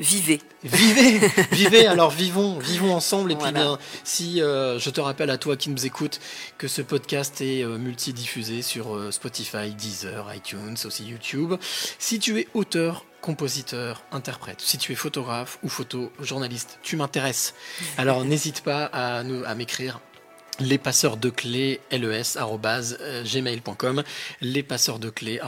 vivez. 0.02 0.42
Vivez, 0.64 1.20
vivez. 1.52 1.88
Alors 1.88 2.10
vivons, 2.10 2.60
vivons 2.60 2.94
ensemble. 2.94 3.32
Et 3.32 3.36
puis 3.36 3.52
bien, 3.52 3.78
si 4.04 4.42
euh, 4.42 4.80
je 4.80 4.90
te 4.90 5.00
rappelle 5.00 5.30
à 5.30 5.38
toi 5.38 5.56
qui 5.56 5.70
nous 5.70 5.86
écoute 5.86 6.20
que 6.58 6.68
ce 6.68 6.82
podcast 6.82 7.40
est 7.42 7.64
euh, 7.64 7.78
multidiffusé 7.78 8.62
sur 8.62 8.96
euh, 8.96 9.12
Spotify, 9.12 9.72
Deezer, 9.72 10.34
iTunes, 10.34 10.76
aussi 10.84 11.06
YouTube. 11.06 11.54
Si 12.00 12.20
tu 12.20 12.40
es 12.40 12.48
auteur, 12.54 13.06
compositeur, 13.22 14.04
interprète, 14.12 14.62
si 14.62 14.78
tu 14.78 14.92
es 14.92 14.96
photographe 14.96 15.60
ou 15.64 15.70
photojournaliste, 15.70 16.80
tu 16.82 16.96
m'intéresses. 16.96 17.54
Alors 17.98 18.26
n'hésite 18.26 18.62
pas 18.62 18.86
à, 18.86 19.24
nous, 19.24 19.44
à 19.46 19.56
m'écrire 19.56 20.00
les 20.62 20.78
passeurs 20.78 21.18
de 21.18 21.30
clés 21.30 21.80
les 21.92 22.00
gmail.com 23.24 24.04
les 24.42 24.64
passeurs 24.64 25.00
de 25.00 25.10
clés 25.10 25.40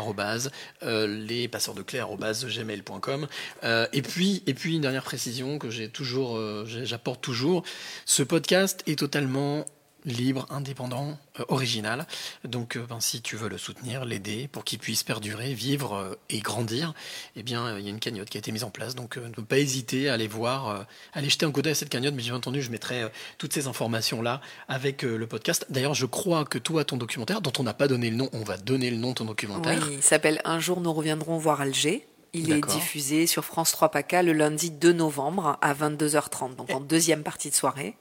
les 0.82 1.48
passeurs 1.48 1.76
de 1.76 1.82
clés 1.82 2.04
gmail.com 2.04 3.28
et 3.64 4.02
puis 4.02 4.44
et 4.48 4.54
puis 4.54 4.76
une 4.76 4.82
dernière 4.82 5.04
précision 5.04 5.58
que 5.60 5.70
j'ai 5.70 5.90
toujours 5.90 6.38
euh, 6.38 6.66
j'apporte 6.66 7.22
toujours. 7.22 7.64
Ce 8.06 8.24
podcast 8.24 8.84
est 8.88 9.00
totalement 9.00 9.66
libre, 10.06 10.46
indépendant, 10.50 11.18
euh, 11.40 11.46
original. 11.48 12.06
Donc, 12.44 12.78
euh, 12.78 12.86
ben, 12.88 13.00
si 13.00 13.22
tu 13.22 13.36
veux 13.36 13.50
le 13.50 13.58
soutenir, 13.58 14.06
l'aider 14.06 14.48
pour 14.52 14.64
qu'il 14.64 14.80
puisse 14.80 15.04
perdurer, 15.04 15.54
vivre 15.54 15.96
euh, 15.96 16.16
et 16.30 16.40
grandir, 16.40 16.94
eh 17.36 17.44
bien, 17.44 17.78
il 17.78 17.84
y 17.84 17.88
a 17.88 17.90
une 17.90 18.00
cagnotte 18.00 18.30
qui 18.30 18.38
a 18.38 18.40
été 18.40 18.52
mise 18.52 18.64
en 18.64 18.70
place. 18.70 18.96
Donc, 18.96 19.18
ne 19.18 19.44
pas 19.44 19.58
hésiter 19.58 20.10
à 20.10 20.14
aller 20.14 20.28
voir, 20.28 20.86
aller 21.14 21.30
jeter 21.30 21.46
un 21.46 21.52
coup 21.52 21.62
d'œil 21.62 21.72
à 21.72 21.76
cette 21.76 21.90
cagnotte. 21.90 22.14
Mais 22.14 22.24
bien 22.24 22.36
entendu, 22.36 22.62
je 22.62 22.72
mettrai 22.72 23.04
toutes 23.38 23.54
ces 23.54 23.68
informations-là 23.68 24.42
avec 24.68 25.04
le 25.04 25.26
podcast. 25.28 25.66
D'ailleurs, 25.70 25.94
je 25.94 26.06
crois 26.06 26.46
que 26.46 26.58
toi, 26.58 26.86
ton 26.86 26.98
documentaire, 26.98 27.42
dont 27.42 27.54
on 27.60 27.64
n'a 27.64 27.74
pas 27.74 27.88
donné 27.88 28.10
le 28.10 28.16
nom, 28.16 28.30
on 28.34 28.44
va 28.44 28.58
donner 28.58 28.90
le 28.90 28.98
nom 28.98 29.10
de 29.10 29.16
ton 29.16 29.26
documentaire. 29.26 29.90
Il 29.92 30.04
s'appelle 30.04 30.42
Un 30.46 30.60
jour, 30.60 30.82
nous 30.82 30.94
reviendrons 30.94 31.38
voir 31.38 31.62
Alger. 31.62 32.08
Il 32.36 32.52
est 32.52 32.62
diffusé 32.62 33.28
sur 33.28 33.46
France 33.46 33.72
3 33.74 33.90
PACA 33.90 34.24
le 34.24 34.34
lundi 34.34 34.72
2 34.72 34.92
novembre 34.92 35.60
à 35.62 35.74
22h30, 35.76 36.56
donc 36.56 36.72
en 36.72 36.80
deuxième 36.80 37.22
partie 37.22 37.52
de 37.52 37.56
soirée. 37.56 37.96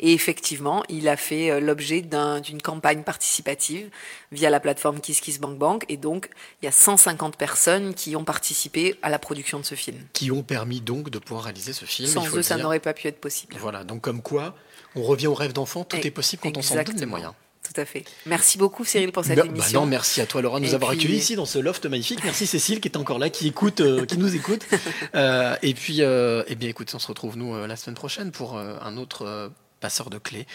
Et 0.00 0.12
effectivement, 0.12 0.82
il 0.88 1.08
a 1.08 1.16
fait 1.16 1.50
euh, 1.50 1.60
l'objet 1.60 2.00
d'une 2.00 2.60
campagne 2.60 3.04
participative 3.04 3.88
via 4.32 4.50
la 4.50 4.58
plateforme 4.58 5.00
KissKissBankBank. 5.00 5.84
Et 5.88 5.96
donc, 5.96 6.30
il 6.60 6.64
y 6.64 6.68
a 6.68 6.72
150 6.72 7.36
personnes 7.36 7.94
qui 7.94 8.16
ont 8.16 8.24
participé 8.24 8.96
à 9.02 9.08
la 9.08 9.20
production 9.20 9.60
de 9.60 9.64
ce 9.64 9.76
film. 9.76 9.98
Qui 10.12 10.32
ont 10.32 10.42
permis 10.42 10.80
donc 10.80 11.08
de 11.10 11.20
pouvoir 11.20 11.44
réaliser 11.44 11.72
ce 11.72 11.84
film. 11.84 12.08
Sans 12.08 12.36
eux, 12.36 12.42
ça 12.42 12.56
n'aurait 12.56 12.80
pas 12.80 12.92
pu 12.92 13.06
être 13.06 13.20
possible. 13.20 13.56
Voilà, 13.60 13.84
donc 13.84 14.00
comme 14.00 14.20
quoi, 14.20 14.56
on 14.96 15.02
revient 15.02 15.28
au 15.28 15.34
rêve 15.34 15.52
d'enfant, 15.52 15.84
tout 15.84 15.96
est 15.96 16.10
possible 16.10 16.42
quand 16.42 16.56
on 16.56 16.62
s'en 16.62 16.82
donne 16.82 16.96
les 16.96 17.06
moyens. 17.06 17.32
Tout 17.76 17.82
à 17.82 17.84
fait. 17.84 18.04
Merci 18.24 18.56
beaucoup 18.56 18.86
Cyril 18.86 19.12
pour 19.12 19.22
cette 19.22 19.36
bah, 19.36 19.44
émission. 19.44 19.80
non, 19.80 19.86
merci 19.86 20.22
à 20.22 20.26
toi 20.26 20.40
Laura 20.40 20.60
de 20.60 20.64
nous 20.64 20.72
avoir 20.72 20.92
accueillis 20.92 21.18
ici 21.18 21.36
dans 21.36 21.44
ce 21.44 21.58
loft 21.58 21.84
magnifique. 21.84 22.24
Merci 22.24 22.46
Cécile 22.46 22.80
qui 22.80 22.88
est 22.88 22.96
encore 22.96 23.18
là, 23.18 23.28
qui 23.28 23.48
écoute, 23.48 23.82
euh, 23.82 24.06
qui 24.06 24.16
nous 24.16 24.34
écoute. 24.34 24.64
Euh, 25.14 25.56
et 25.62 25.72
puis, 25.72 26.02
euh, 26.02 26.42
eh 26.46 26.54
bien, 26.56 26.68
écoute, 26.68 26.92
on 26.94 26.98
se 26.98 27.06
retrouve 27.06 27.36
nous 27.36 27.66
la 27.66 27.76
semaine 27.76 27.94
prochaine 27.94 28.32
pour 28.32 28.58
un 28.58 28.96
autre 28.96 29.50
passeur 29.80 30.10
de 30.10 30.18
clés. 30.18 30.46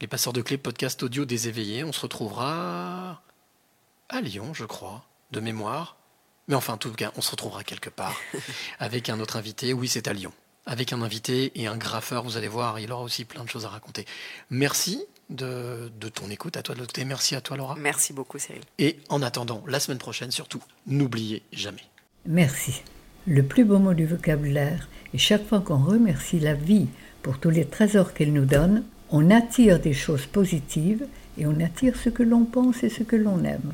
Les 0.00 0.06
passeurs 0.06 0.32
de 0.32 0.42
clés, 0.42 0.58
podcast 0.58 1.02
audio 1.02 1.24
des 1.24 1.48
éveillés. 1.48 1.84
On 1.84 1.92
se 1.92 2.00
retrouvera 2.00 3.22
à 4.08 4.20
Lyon, 4.20 4.52
je 4.52 4.64
crois, 4.64 5.04
de 5.30 5.40
mémoire. 5.40 5.96
Mais 6.48 6.54
enfin, 6.54 6.74
en 6.74 6.76
tout 6.76 6.92
cas, 6.92 7.12
on 7.16 7.20
se 7.20 7.30
retrouvera 7.30 7.64
quelque 7.64 7.90
part 7.90 8.16
avec 8.78 9.08
un 9.08 9.20
autre 9.20 9.36
invité. 9.36 9.72
Oui, 9.72 9.88
c'est 9.88 10.08
à 10.08 10.12
Lyon. 10.12 10.32
avec 10.66 10.92
un 10.92 11.02
invité 11.02 11.52
et 11.54 11.66
un 11.66 11.76
graffeur. 11.76 12.22
Vous 12.22 12.36
allez 12.36 12.48
voir, 12.48 12.78
il 12.78 12.92
aura 12.92 13.02
aussi 13.02 13.24
plein 13.24 13.44
de 13.44 13.48
choses 13.48 13.64
à 13.64 13.68
raconter. 13.68 14.06
Merci 14.50 15.06
de, 15.30 15.90
de 15.98 16.08
ton 16.08 16.28
écoute, 16.30 16.56
à 16.56 16.62
toi 16.62 16.74
de 16.74 16.80
l'autre 16.80 17.00
Merci 17.06 17.34
à 17.34 17.40
toi, 17.40 17.56
Laura. 17.56 17.76
Merci 17.78 18.12
beaucoup, 18.12 18.38
Cyril. 18.38 18.62
Et 18.78 18.98
en 19.08 19.22
attendant, 19.22 19.62
la 19.66 19.80
semaine 19.80 19.98
prochaine, 19.98 20.30
surtout, 20.30 20.62
n'oubliez 20.86 21.42
jamais. 21.52 21.84
Merci. 22.26 22.82
Le 23.26 23.42
plus 23.42 23.64
beau 23.64 23.78
mot 23.78 23.94
du 23.94 24.06
vocabulaire 24.06 24.88
et 25.14 25.18
chaque 25.18 25.46
fois 25.46 25.60
qu'on 25.60 25.78
remercie 25.78 26.40
la 26.40 26.54
vie 26.54 26.88
pour 27.22 27.38
tous 27.38 27.50
les 27.50 27.66
trésors 27.66 28.12
qu'elle 28.12 28.32
nous 28.32 28.44
donne, 28.44 28.84
on 29.10 29.30
attire 29.30 29.80
des 29.80 29.92
choses 29.92 30.26
positives 30.26 31.06
et 31.38 31.46
on 31.46 31.60
attire 31.60 31.96
ce 31.96 32.08
que 32.08 32.22
l'on 32.22 32.44
pense 32.44 32.82
et 32.82 32.88
ce 32.88 33.02
que 33.02 33.16
l'on 33.16 33.44
aime. 33.44 33.72